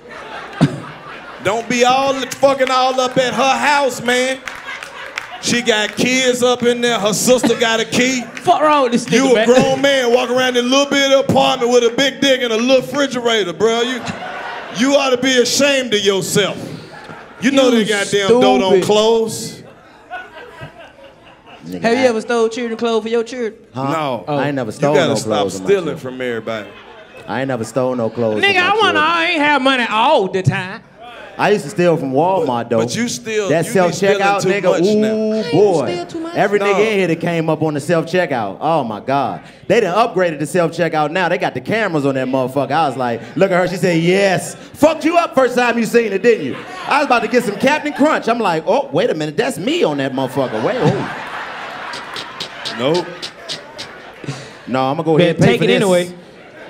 [1.44, 4.40] Don't be all fucking all up at her house, man.
[5.42, 7.00] She got kids up in there.
[7.00, 8.22] Her sister got a key.
[8.22, 9.48] Fuck wrong with this nigga, You a man.
[9.48, 12.54] grown man walking around in a little bit of apartment with a big dick and
[12.54, 13.82] a little refrigerator, bro.
[13.82, 14.02] You,
[14.78, 16.58] you ought to be ashamed of yourself.
[17.42, 18.84] You know You they goddamn door don't stupid.
[18.86, 19.64] close.
[21.82, 23.56] Have you ever stole children clothes for your children?
[23.74, 23.92] Huh?
[23.94, 24.26] No.
[24.28, 25.18] I ain't never stole no clothes.
[25.20, 25.54] You stole gotta no stop clothes.
[25.56, 26.70] stealing from everybody.
[27.28, 28.44] I ain't never stole no clothes.
[28.44, 29.00] Nigga, I wanna.
[29.00, 30.84] I ain't have money all the time.
[31.42, 32.78] I used to steal from Walmart though.
[32.78, 34.80] But you still- that you be self checkout nigga.
[34.80, 35.52] Ooh now.
[35.52, 36.36] boy, steal too much?
[36.36, 36.66] every No.
[36.66, 38.58] nigga in here that came up on the self checkout.
[38.62, 41.30] Oh my god, they done upgraded the self checkout now.
[41.30, 42.72] They got the cameras on that motherfucker.
[42.72, 43.68] I was like, look at her.
[43.68, 44.54] She said yes.
[44.54, 46.56] Fucked you up first time you seen it, didn't you?
[46.88, 48.28] I was about to get some Captain Crunch.
[48.30, 50.64] I'm like, oh wait a minute, that's me on that motherfucker.
[50.64, 51.28] Wait, oh.
[52.78, 53.06] Nope.
[54.68, 55.76] No, I'm gonna go Better ahead and pay take for it this.
[55.82, 56.14] anyway.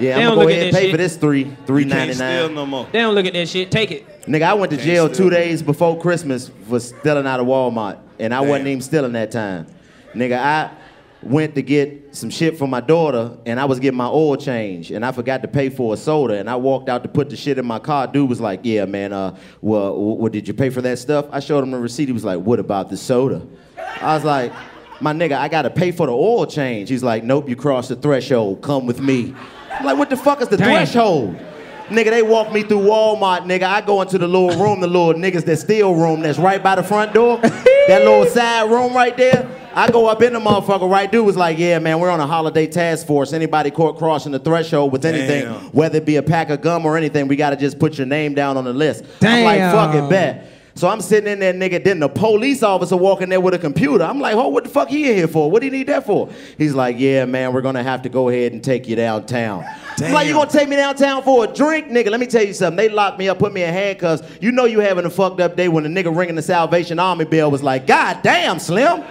[0.01, 0.91] Yeah, They I'm don't gonna go look at ahead and pay shit.
[0.91, 2.55] for this three, three You can't ninety steal nine.
[2.55, 2.87] no more.
[2.91, 3.69] They don't look at that shit.
[3.71, 4.21] Take it.
[4.25, 5.25] Nigga, I went to jail steal.
[5.25, 9.31] two days before Christmas for stealing out of Walmart, and I wasn't even stealing that
[9.31, 9.67] time.
[10.15, 10.71] Nigga, I
[11.23, 14.89] went to get some shit for my daughter, and I was getting my oil change,
[14.91, 17.35] and I forgot to pay for a soda, and I walked out to put the
[17.37, 18.07] shit in my car.
[18.07, 19.13] Dude was like, "Yeah, man.
[19.13, 22.07] Uh, well, what did you pay for that stuff?" I showed him the receipt.
[22.07, 23.41] He was like, "What about the soda?"
[24.01, 24.51] I was like,
[24.99, 26.89] my nigga, I gotta pay for the oil change.
[26.89, 28.61] He's like, nope, you crossed the threshold.
[28.61, 29.33] Come with me.
[29.79, 30.67] I'm like, what the fuck is the Damn.
[30.67, 31.35] threshold?
[31.89, 33.63] Nigga, they walk me through Walmart, nigga.
[33.63, 36.75] I go into the little room, the little niggas that steal room that's right by
[36.75, 37.37] the front door.
[37.41, 39.49] that little side room right there.
[39.73, 41.09] I go up in the motherfucker, right?
[41.11, 43.33] Dude was like, yeah, man, we're on a holiday task force.
[43.33, 45.61] Anybody caught crossing the threshold with anything, Damn.
[45.71, 48.33] whether it be a pack of gum or anything, we gotta just put your name
[48.33, 49.05] down on the list.
[49.21, 50.50] I'm like, fuck it, bet.
[50.81, 51.83] So I'm sitting in there, nigga.
[51.83, 54.03] Then the police officer walking there with a computer.
[54.03, 55.51] I'm like, oh, what the fuck he in here for?
[55.51, 56.27] What do you need that for?
[56.57, 59.63] He's like, yeah, man, we're gonna have to go ahead and take you downtown.
[59.99, 62.09] I'm like, you gonna take me downtown for a drink, nigga?
[62.09, 62.77] Let me tell you something.
[62.77, 64.23] They locked me up, put me in handcuffs.
[64.41, 67.25] You know you having a fucked up day when the nigga ringing the Salvation Army
[67.25, 69.03] bell was like, God damn, Slim.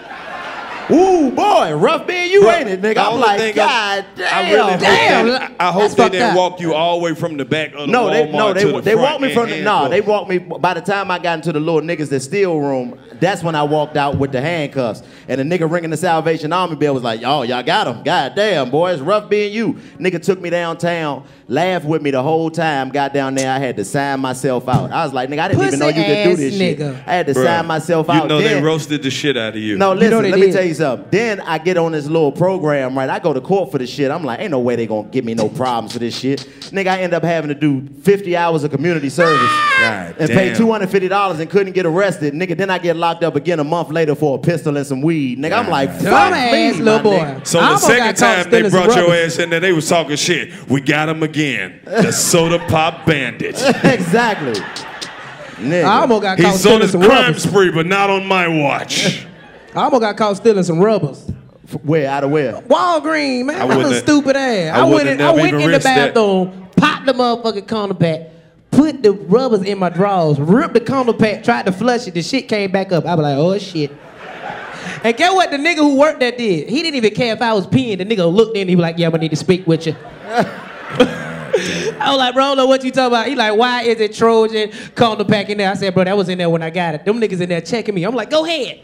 [0.90, 2.98] Ooh, boy, rough being you, ain't it, nigga?
[2.98, 4.34] I'm like, thing God I, damn.
[4.46, 5.26] I really hope damn.
[5.26, 6.36] they, I hope That's they didn't up.
[6.36, 8.54] walk you all the way from the back of the No, they Walmart no, to
[8.54, 9.90] they the they front walked me from the no, handcuffed.
[9.90, 12.98] they walked me by the time I got into the little niggas that steal room,
[13.20, 15.02] that's when I walked out with the handcuffs.
[15.28, 18.02] And the nigga ringing the Salvation Army bell was like, "Oh, y'all got him.
[18.02, 22.22] God damn, boy, it's rough being you." Nigga took me downtown, laughed with me the
[22.22, 24.90] whole time, got down there, I had to sign myself out.
[24.90, 26.78] I was like, nigga, I didn't even know you could do this ass shit.
[26.78, 26.94] nigga.
[27.06, 28.28] I had to Bruh, sign myself You out.
[28.28, 29.76] know they roasted the shit out of you.
[29.76, 30.52] no, listen, they let me did.
[30.54, 31.06] tell you something.
[31.10, 33.08] Then I get on this little program, right?
[33.08, 34.10] I go to court for this shit.
[34.10, 36.40] I'm like, ain't no way they gonna give me no problems for this shit.
[36.70, 40.50] Nigga, I end up having to do 50 hours of community service God and pay
[40.52, 42.34] $250 and couldn't get arrested.
[42.34, 45.00] Nigga, then I get locked up again a month later for a pistol and some
[45.02, 45.38] weed.
[45.38, 47.18] Nigga, I'm like, fuck Dumbass me, little my boy.
[47.24, 47.46] nigga.
[47.46, 50.68] So I the second time they brought your ass in there, they was talking shit.
[50.68, 51.80] We got him again.
[51.84, 53.54] The soda pop bandit.
[53.84, 54.60] exactly.
[55.60, 55.84] Nigga.
[55.84, 57.42] I almost got caught He's on his some crime rubbers.
[57.42, 59.26] spree, but not on my watch.
[59.74, 61.30] I almost got caught stealing some rubbers.
[61.82, 62.08] Where?
[62.08, 62.54] Out of where?
[62.62, 63.56] Walgreens, man.
[63.56, 64.76] I I'm wouldn't a stupid ass.
[64.76, 66.14] I I, wouldn't went, in, I never went even in the risked that.
[66.14, 68.20] bathroom, popped the motherfucking condom pack,
[68.70, 72.14] put the rubbers in my drawers, ripped the condom pack, tried to flush it.
[72.14, 73.06] The shit came back up.
[73.06, 73.90] I was like, oh shit.
[75.04, 76.68] And get what the nigga who worked that did?
[76.68, 77.98] He didn't even care if I was peeing.
[77.98, 79.94] The nigga looked in, he was like, yeah, I'm gonna need to speak with you.
[82.00, 83.26] I was like, bro, I don't know what you talking about.
[83.26, 85.70] He like, why is it Trojan condom pack in there?
[85.70, 87.04] I said, bro, that was in there when I got it.
[87.04, 88.04] Them niggas in there checking me.
[88.04, 88.80] I'm like, go ahead.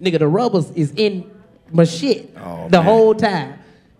[0.00, 1.30] Nigga, the rubbers is in
[1.72, 2.84] my shit Oh, the man.
[2.84, 3.54] whole time.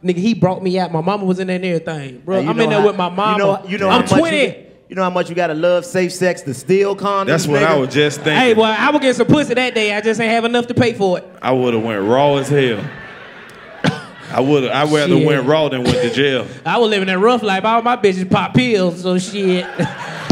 [0.04, 0.92] Nigga, he brought me out.
[0.92, 2.22] My mama was in there and everything.
[2.24, 3.32] Bro, Hey, I'm in there how- with my mama.
[3.32, 4.36] You know, you know I'm 20.
[4.46, 4.54] You,
[4.90, 7.26] you know how much you gotta love safe sex to steal condoms.
[7.26, 7.66] That's what nigga?
[7.66, 8.34] I was just thinking.
[8.34, 9.92] Hey, boy, I would get some pussy that day.
[9.94, 11.28] I just ain't have enough to pay for it.
[11.42, 12.80] I would have went raw as hell.
[14.32, 14.72] I would have.
[14.72, 15.26] I rather Shit.
[15.26, 16.46] went raw than went to jail.
[16.64, 17.64] I was living that rough life.
[17.64, 19.66] All my bitches pop pills, so shit.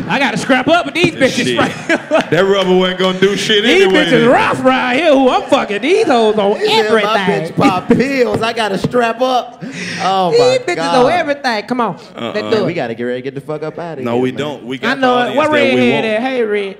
[0.08, 1.70] I gotta scrap up with these bitches right
[2.30, 4.04] That rubber wasn't gonna do shit These anyway.
[4.04, 5.12] bitches rough right here.
[5.12, 8.40] Who I'm fucking these hoes on He said, My bitch pop pills.
[8.42, 9.58] I gotta strap up.
[9.62, 11.04] Oh These my bitches god.
[11.06, 11.66] on everything.
[11.66, 12.32] Come on, Uh-uh.
[12.34, 12.66] let's do it.
[12.66, 14.18] We gotta get ready to get the fuck up out of No, here.
[14.18, 14.38] No, we man.
[14.38, 14.64] don't.
[14.64, 15.20] We I got know the it.
[15.22, 16.06] audience What that we redhead want.
[16.06, 16.22] at?
[16.22, 16.78] Hey, red.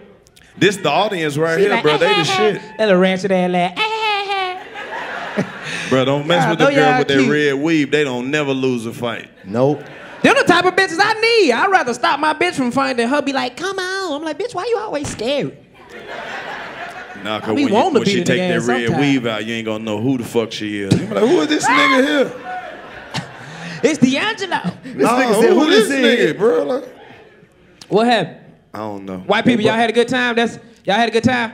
[0.59, 1.99] This the audience right She here, like, bro.
[1.99, 2.63] They the shit.
[2.79, 3.79] That little ratchet ass laugh.
[5.91, 7.91] Bro, don't mess God, with the girl y'all with that red weave.
[7.93, 9.29] They don't never lose a fight.
[9.45, 9.83] Nope.
[10.27, 11.53] Them the type of bitches I need.
[11.53, 14.13] I'd rather stop my bitch from finding her be like, come on.
[14.17, 15.57] I'm like, bitch, why you always scary?
[17.23, 18.57] Nah, I cause be when, you, wanting to when beat she a take nigga that
[18.57, 19.01] ass red sometime.
[19.01, 20.93] weave out, you ain't gonna know who the fuck she is.
[21.01, 22.43] You be like, who is this nigga here?
[23.85, 24.75] It's D'Angelo.
[24.83, 26.65] This Nah, nigga said, who who this this nigga, bro?
[26.65, 26.85] Like,
[27.89, 28.41] What happened?
[28.75, 29.19] I don't know.
[29.19, 30.35] White people, y'all had a good time?
[30.35, 31.53] That's y'all had a good time?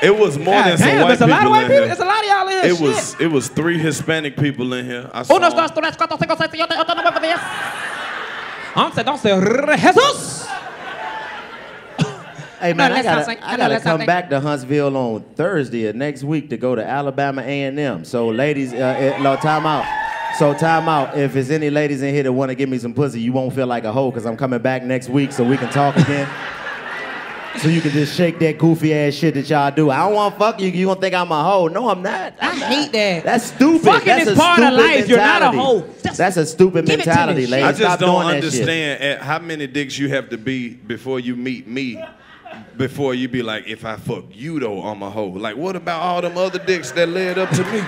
[0.00, 1.66] It was more God than some damn, white there's a people lot of white in
[1.68, 1.76] people.
[1.76, 1.86] here.
[1.86, 2.64] There's a lot of y'all in here.
[2.72, 2.80] It Shit.
[2.80, 5.10] was it was three Hispanic people in here.
[5.12, 5.36] I saw.
[5.36, 7.40] Uno, dos, tres, cuatro, cinco, seis, siete, ocho, nueve, diez.
[8.76, 10.46] Once, doce, Jesus.
[12.60, 13.46] Hey man, I gotta.
[13.46, 17.42] I gotta come back to Huntsville on Thursday of next week to go to Alabama
[17.42, 18.04] A&M.
[18.04, 19.84] So ladies, uh, uh, no, time out.
[20.38, 21.16] So time out.
[21.16, 23.54] If there's any ladies in here that want to give me some pussy, you won't
[23.54, 26.28] feel like a hoe because I'm coming back next week so we can talk again.
[27.56, 29.90] so you can just shake that goofy ass shit that y'all do.
[29.90, 30.68] I don't want to fuck you.
[30.68, 31.68] You gonna think I'm a hoe?
[31.68, 32.34] No, I'm not.
[32.40, 33.24] I hate that.
[33.24, 33.84] That's stupid.
[33.84, 35.08] Fucking That's is a part of stupid life.
[35.08, 35.88] You're not a hoe.
[36.02, 37.14] Just That's a stupid give it to me.
[37.14, 37.66] mentality, ladies.
[37.66, 41.20] I just Stop don't doing understand at how many dicks you have to be before
[41.20, 42.02] you meet me.
[42.76, 45.26] Before you be like, if I fuck you though, I'm a hoe.
[45.26, 47.82] Like, what about all them other dicks that led up to me?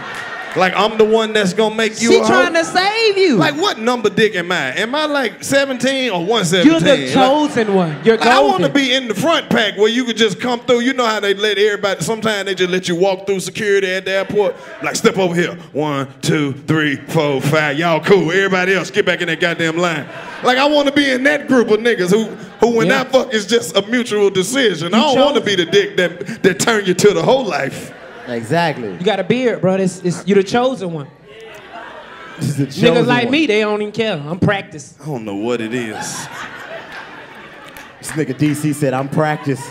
[0.57, 3.37] Like, I'm the one that's gonna make you She trying to save you.
[3.37, 4.75] Like, what number dick am I?
[4.77, 6.71] Am I like 17 or 117?
[6.71, 7.97] You're the Like, chosen one.
[8.05, 10.61] You're Like, I want to be in the front pack where you could just come
[10.61, 10.81] through.
[10.81, 14.05] You know how they let everybody, sometimes they just let you walk through security at
[14.05, 14.57] the airport.
[14.83, 15.55] Like, step over here.
[15.73, 17.79] One, two, three, four, five.
[17.79, 18.31] Y'all cool.
[18.33, 20.07] Everybody else, get back in that goddamn line.
[20.43, 22.25] Like, I want to be in that group of niggas who,
[22.61, 23.05] who when Yeah.
[23.05, 24.95] that fuck is just a mutual decision.
[24.95, 27.93] I don't want to be the dick that, that turn you to the whole life.
[28.29, 28.93] Exactly.
[28.93, 29.75] You got a beard, bro.
[29.75, 31.09] It's, it's, you're the chosen one.
[32.39, 33.33] This is the Niggas like one.
[33.33, 34.17] me, they don't even care.
[34.17, 35.01] I'm practiced.
[35.01, 35.97] I don't know what it is.
[37.99, 39.69] This nigga DC said, I'm practiced.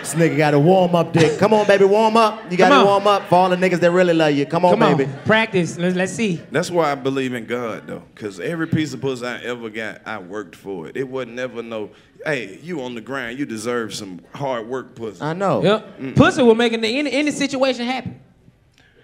[0.00, 1.38] This nigga got a warm up dick.
[1.38, 2.50] Come on, baby, warm up.
[2.50, 4.46] You got to warm up for all the niggas that really love you.
[4.46, 5.10] Come on, Come baby.
[5.12, 5.78] on, practice.
[5.78, 6.40] Let's, let's see.
[6.50, 10.00] That's why I believe in God though, cause every piece of pussy I ever got,
[10.06, 10.96] I worked for it.
[10.96, 11.90] It wasn't never no,
[12.24, 15.22] hey, you on the grind, you deserve some hard work pussy.
[15.22, 15.62] I know.
[15.62, 16.14] Yep.
[16.16, 18.20] Pussy will make any, any situation happen.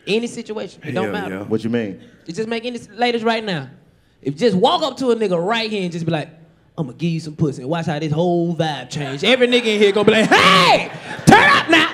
[0.06, 0.82] Any situation.
[0.84, 1.34] It don't Hell matter.
[1.36, 1.42] yeah.
[1.42, 2.02] What you mean?
[2.26, 3.70] You just make any ladies right now.
[4.20, 6.28] If just walk up to a nigga right here and just be like,
[6.76, 9.22] I'm gonna give you some pussy and watch how this whole vibe change.
[9.22, 10.90] Every nigga in here gonna be like, hey,
[11.26, 11.93] turn up now,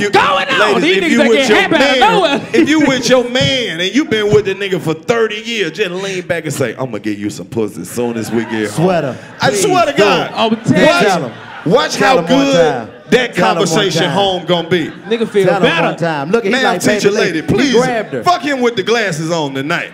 [0.00, 0.80] you- going on?
[0.80, 2.48] Ladies, These if niggas you that with get your happy out of man, nowhere.
[2.54, 5.90] if you with your man and you been with the nigga for 30 years, just
[5.90, 8.70] lean back and say, I'm gonna give you some pussy as soon as we get
[8.70, 8.84] home.
[8.86, 9.16] Sweater.
[9.40, 10.30] I Please swear to do God.
[10.30, 10.32] it.
[10.36, 10.66] Oh, watch
[11.02, 11.72] tell him.
[11.72, 12.90] watch Tell how him one good time.
[13.10, 14.88] that Tell him one conversation home gonna be.
[15.08, 15.86] Nigga feel Tell him better.
[15.86, 16.30] one time.
[16.30, 18.22] Look, at Ma'am, like teacher baby, lady, He please grabbed her.
[18.22, 19.92] fuck him with the glasses on tonight.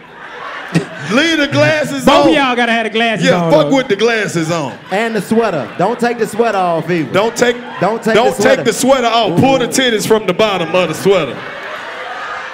[1.13, 2.29] Leave the glasses Both on.
[2.29, 3.51] of y'all gotta have the glasses Yeah, on.
[3.53, 3.77] Yeah, fuck though.
[3.77, 4.73] with the glasses on.
[4.91, 5.69] And the sweater.
[5.79, 7.13] Don't take the sweater off either.
[7.13, 8.57] Don't take Don't take don't the sweater.
[8.57, 9.39] take the sweater off.
[9.41, 11.37] Pull the titties from the bottom of the sweater.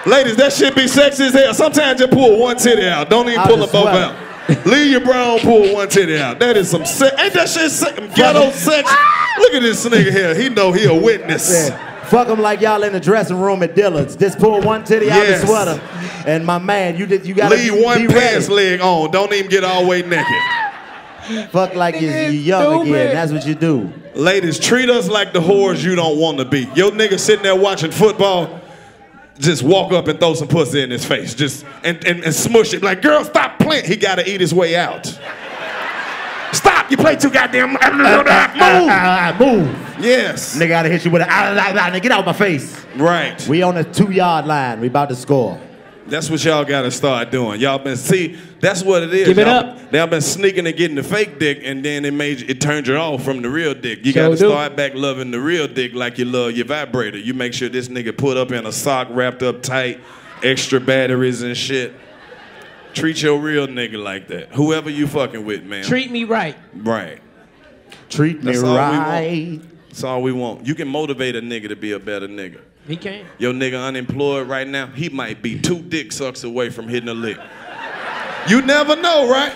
[0.06, 1.52] Ladies, that shit be sexy as hell.
[1.52, 3.10] Sometimes just pull one titty out.
[3.10, 4.66] Don't even Out pull the them both out.
[4.66, 6.38] Leave your brown, pull one titty out.
[6.38, 7.14] That is some sex.
[7.20, 8.90] Ain't that shit se- ghetto sex?
[9.38, 10.34] Look at this nigga here.
[10.34, 11.52] He know he a witness.
[11.52, 12.04] Yeah.
[12.06, 14.16] Fuck them like y'all in the dressing room at Dillard's.
[14.16, 15.80] Just pull one titty out of the sweater.
[16.26, 18.70] And my man, you did you gotta Leave be, one be pants ready.
[18.78, 19.10] leg on.
[19.10, 20.26] Don't even get all the way naked.
[21.50, 22.88] Fuck like you, Nigga you young stupid.
[22.88, 23.14] again.
[23.14, 23.92] That's what you do.
[24.14, 26.62] Ladies, treat us like the whores you don't want to be.
[26.74, 28.60] Your nigga sitting there watching football,
[29.38, 31.34] just walk up and throw some pussy in his face.
[31.34, 32.82] Just and, and, and smush it.
[32.82, 33.84] Like, girl, stop playing.
[33.84, 35.06] He gotta eat his way out.
[36.52, 36.90] Stop!
[36.90, 38.88] You play too goddamn uh, uh, uh, move.
[38.90, 40.04] Ah, move.
[40.04, 40.58] Yes.
[40.58, 42.84] Nigga gotta hit you with a nigga, get out of my face.
[42.96, 43.46] Right.
[43.46, 44.80] We on the two yard line.
[44.80, 45.60] We about to score.
[46.10, 47.60] That's what y'all gotta start doing.
[47.60, 48.36] Y'all been see.
[48.60, 49.28] That's what it is.
[49.28, 49.92] Give it y'all, up.
[49.92, 52.96] Y'all been sneaking and getting the fake dick, and then it made it turned you
[52.96, 54.04] off from the real dick.
[54.04, 54.48] You Sure gotta do.
[54.48, 57.16] start back loving the real dick like you love your vibrator.
[57.18, 60.00] You make sure this nigga put up in a sock wrapped up tight,
[60.42, 61.94] extra batteries and shit.
[62.92, 64.48] Treat your real nigga like that.
[64.52, 65.84] Whoever you fucking with, man.
[65.84, 66.56] Treat me right.
[66.74, 67.20] right.
[68.08, 69.48] Treat me That's all we right.
[69.60, 69.88] want.
[69.88, 70.66] That's all we want.
[70.66, 72.60] You can motivate a nigga to be a better nigga.
[72.90, 73.24] He can't.
[73.38, 77.14] Your nigga unemployed right now, he might be two dick sucks away from hitting a
[77.14, 77.38] lick.
[78.48, 79.52] You never know, right?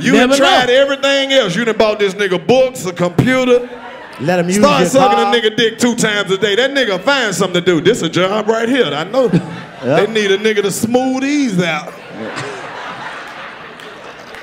[0.00, 0.74] You Never tried know.
[0.74, 1.54] everything else.
[1.54, 3.68] You done bought this nigga books, a computer.
[4.20, 5.32] Let him use Start sucking car.
[5.34, 6.56] a nigga dick two times a day.
[6.56, 7.80] That nigga find something to do.
[7.80, 8.86] This a job right here.
[8.86, 9.28] I know.
[9.28, 11.92] They need a nigga to smooth these out.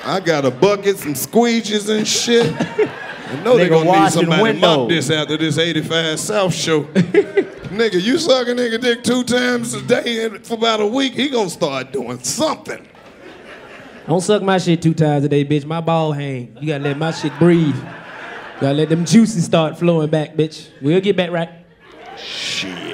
[0.06, 2.53] I got a bucket, some squeegees and shit.
[3.30, 6.84] I know they Nigga gonna need somebody to mop this after this 85 South show.
[7.69, 11.14] nigga, you suck a nigga dick two times a day and for about a week,
[11.14, 12.88] he gonna start doing something.
[14.07, 15.64] Don't suck my shit two times a day, bitch.
[15.65, 16.57] My ball hang.
[16.60, 17.76] You gotta let my shit breathe.
[17.76, 20.69] You gotta let them juices start flowing back, bitch.
[20.81, 21.49] We'll get back right.
[22.18, 22.89] Shit.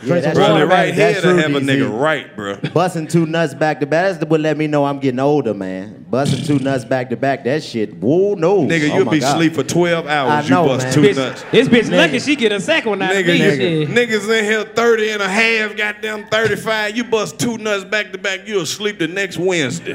[0.00, 0.70] Yeah, that's Probably true.
[0.70, 1.76] right That's here to true, have a DC.
[1.90, 2.56] nigga right, bro.
[2.72, 4.12] Busting two nuts back to back.
[4.18, 6.06] That's what let me know I'm getting older, man.
[6.08, 7.42] Busting two nuts back to back.
[7.42, 7.94] That shit.
[7.96, 8.60] Whoa, no.
[8.62, 9.34] Nigga, Oh you'll my be God.
[9.34, 10.46] asleep for 12 hours.
[10.46, 10.94] I know, you bust man.
[10.94, 11.44] two Bitch, nuts.
[11.50, 11.96] this bitch Nigga.
[11.96, 13.38] lucky she get a second one out of Nigga, me.
[13.40, 13.88] nigga, shit.
[13.88, 16.96] niggas in here 30 and a half, goddamn 35.
[16.96, 19.94] You bust two nuts back to back, you'll sleep the next Wednesday.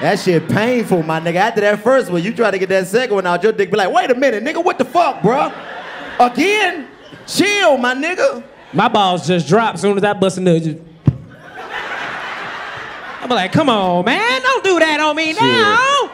[0.00, 1.36] That shit painful, my nigga.
[1.36, 3.76] After that first one, you try to get that second one out, your dick be
[3.76, 5.54] like, wait a minute, nigga, what the fuck, bruh?
[6.18, 6.88] Again?
[7.26, 8.42] Chill, my nigga.
[8.76, 10.62] My balls just drop as soon as I bust a nut.
[10.62, 10.76] Just...
[13.22, 16.10] I'm like, come on, man, don't do that on me now.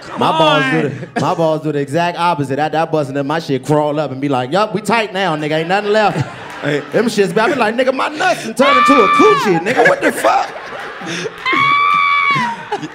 [0.00, 0.38] Come My on.
[0.38, 2.58] balls do the my balls do the exact opposite.
[2.58, 5.36] After I busting up, my shit crawl up and be like, yup, we tight now,
[5.36, 5.60] nigga.
[5.60, 6.18] Ain't nothing left.
[6.62, 6.80] Hey.
[6.80, 9.86] Them shits, I be like, nigga, my nuts and turn into a coochie, nigga.
[9.86, 10.50] What the fuck?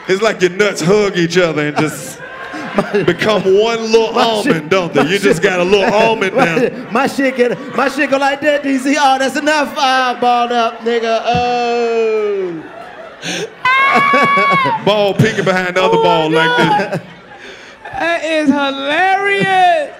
[0.10, 2.20] It's like your nuts hug each other and just
[3.06, 5.04] become one little almond, shit- don't they?
[5.04, 6.92] my You just got a little almond my, now.
[6.92, 8.96] my shit get my shit go like that, DC.
[8.98, 9.74] Oh, that's enough.
[9.78, 11.22] Ah, balled up, nigga.
[11.26, 12.72] Oh.
[14.86, 17.02] Ball peeking behind the other ball like this.
[17.84, 19.96] That is hilarious.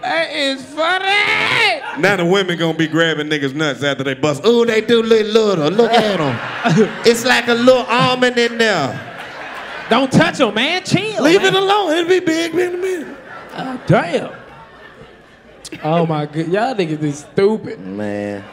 [0.00, 2.00] That is funny.
[2.00, 4.46] Now the women gonna be grabbing niggas' nuts after they bust.
[4.46, 5.68] Ooh, they do look little.
[5.70, 6.88] Look at them.
[7.04, 9.15] it's like a little almond in there.
[9.88, 10.82] Don't touch him, man.
[10.84, 11.22] Chill.
[11.22, 11.54] Leave man.
[11.54, 11.92] it alone.
[11.92, 13.16] It'll be big in a minute.
[13.54, 14.32] Oh, damn.
[15.82, 17.80] Oh my god, y'all niggas is stupid.
[17.80, 18.44] Man.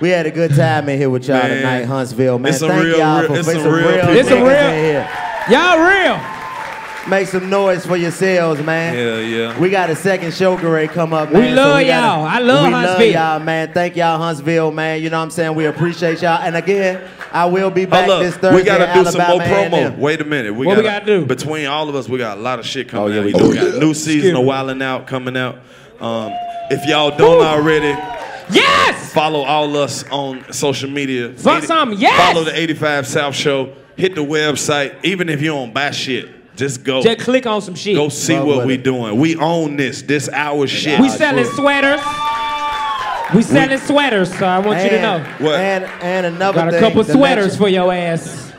[0.00, 1.56] We had a good time in here with y'all Man.
[1.56, 2.38] tonight, Huntsville.
[2.38, 4.08] Man, It's some thank real- y'all for it's for some some real real.
[4.10, 5.08] It's some niggas real- in here.
[5.50, 6.33] Y'all real.
[7.06, 8.94] Make some noise for yourselves, man.
[8.94, 9.58] Hell yeah.
[9.58, 11.54] We got a second show great come up, We man.
[11.56, 12.24] love we gotta- y'all.
[12.26, 12.98] I love we Huntsville.
[12.98, 13.72] love y'all, man.
[13.74, 15.02] Thank y'all, Huntsville, man.
[15.02, 15.54] You know what I'm saying?
[15.54, 16.40] We appreciate y'all.
[16.40, 18.56] And again, I will be back Hold this Thursday.
[18.56, 19.72] we gotta do some more promo.
[19.72, 20.00] A&M.
[20.00, 20.54] Wait a minute.
[20.54, 21.26] We What gotta, gotta do?
[21.26, 23.12] Between all of us, we got a lot of shit coming.
[23.12, 23.26] Oh, yeah, out.
[23.26, 23.48] we We, do.
[23.50, 25.58] we got new season of Wildin' Out coming out.
[26.00, 26.32] Um,
[26.70, 27.94] if y'all don't already,
[28.50, 31.32] yes, follow all us on social media.
[31.36, 32.32] Fuck Eighty- some, yes!
[32.32, 33.72] Follow the 85 South Show.
[33.96, 34.94] Hit the website.
[35.04, 37.02] Even if you don't buy shit, just go.
[37.02, 37.96] Just click on some shit.
[37.96, 38.82] Go see Fuck what we it.
[38.84, 39.18] doing.
[39.18, 40.02] We own this.
[40.02, 41.00] This our shit.
[41.00, 42.00] We selling sweaters.
[43.34, 45.18] We selling sweaters, so I want you to know.
[45.38, 45.58] What?
[45.58, 48.52] and, and another Got a thing couple to sweaters mention- for your ass.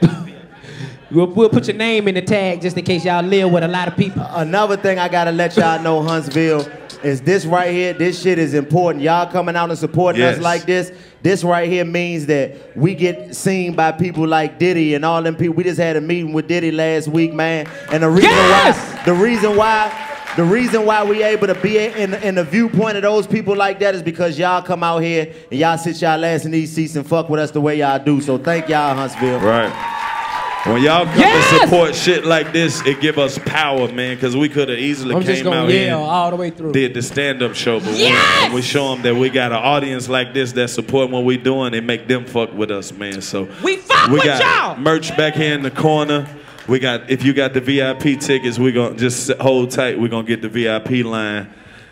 [1.10, 3.68] we'll, we'll put your name in the tag just in case y'all live with a
[3.68, 4.22] lot of people.
[4.30, 6.66] Another thing I gotta let y'all know, Huntsville,
[7.06, 7.92] is this right here.
[7.92, 9.02] This shit is important.
[9.04, 10.36] Y'all coming out and supporting Yes.
[10.36, 10.92] us like this.
[11.22, 15.34] This right here means that we get seen by people like Diddy and all them
[15.36, 15.54] people.
[15.56, 17.66] We just had a meeting with Diddy last week, man.
[17.90, 18.76] And the reason Yes!
[18.76, 20.12] why, the reason why.
[20.36, 23.78] The reason why we able to be in, in the viewpoint of those people like
[23.78, 26.94] that is because y'all come out here and y'all sit y'all ass in these seats
[26.94, 28.20] and fuck with us the way y'all do.
[28.20, 29.40] So thank y'all, Huntsville.
[29.40, 29.72] Right.
[30.66, 31.50] When y'all come Yes!
[31.50, 34.16] to support shit like this, it give us power, man.
[34.16, 36.72] Because we could have easily I'm came out here all the way through.
[36.72, 38.42] did the stand-up show, but Yes!
[38.44, 41.36] when we show them that we got an audience like this that support what we
[41.36, 43.22] doing, it make them fuck with us, man.
[43.22, 44.40] So We fuck we with got
[44.74, 44.76] y'all.
[44.82, 46.26] merch back here in the corner.
[46.66, 50.00] We got if you got the VIP tickets, we gonna just hold tight.
[50.00, 51.48] We gonna get the VIP line.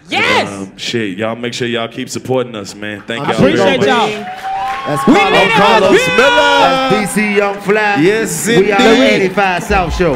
[0.09, 0.49] Yes!
[0.51, 3.03] Um, shit, y'all make sure y'all keep supporting us, man.
[3.07, 3.37] Thank y'all.
[3.37, 4.54] Appreciate y'all.
[4.87, 6.17] That's We Karlous, need Karlous Huntsville!
[6.17, 6.61] Miller.
[6.91, 7.97] That's DC Young Fly.
[8.03, 10.15] Yes, we are the 85 South Show.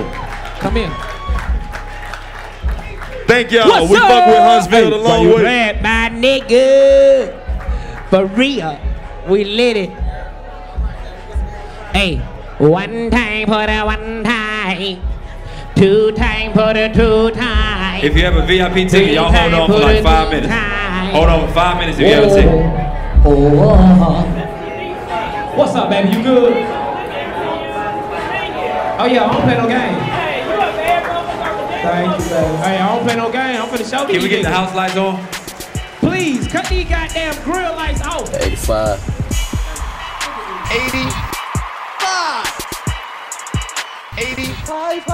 [0.60, 0.90] Come in.
[3.26, 3.68] Thank y'all.
[3.68, 4.08] What's we up?
[4.08, 5.46] fuck with Huntsville Hey, the where long you way.
[5.46, 8.08] at, my nigga?
[8.10, 8.78] For real,
[9.28, 9.90] we lit it.
[11.94, 12.16] Hey,
[12.58, 15.00] one time for the one time,
[15.74, 18.04] two time for the two time.
[18.04, 20.52] If you have a VIP ticket, y'all hold on for like five minutes.
[21.12, 22.84] Hold on for five minutes if you have a ticket.
[23.24, 24.37] Oh, oh, oh.
[25.58, 26.14] What's up, baby?
[26.16, 26.52] You good?
[26.52, 26.56] Oh
[29.10, 29.98] yeah, I don't play no game.
[31.82, 32.56] Thank you, baby.
[32.58, 33.60] Hey, I don't play no game.
[33.60, 35.26] I'm finna show Can we get the house lights on?
[35.98, 38.32] Please, cut these goddamn grill lights off.
[38.32, 39.00] 85.
[40.70, 42.46] 85.
[44.16, 45.08] 85.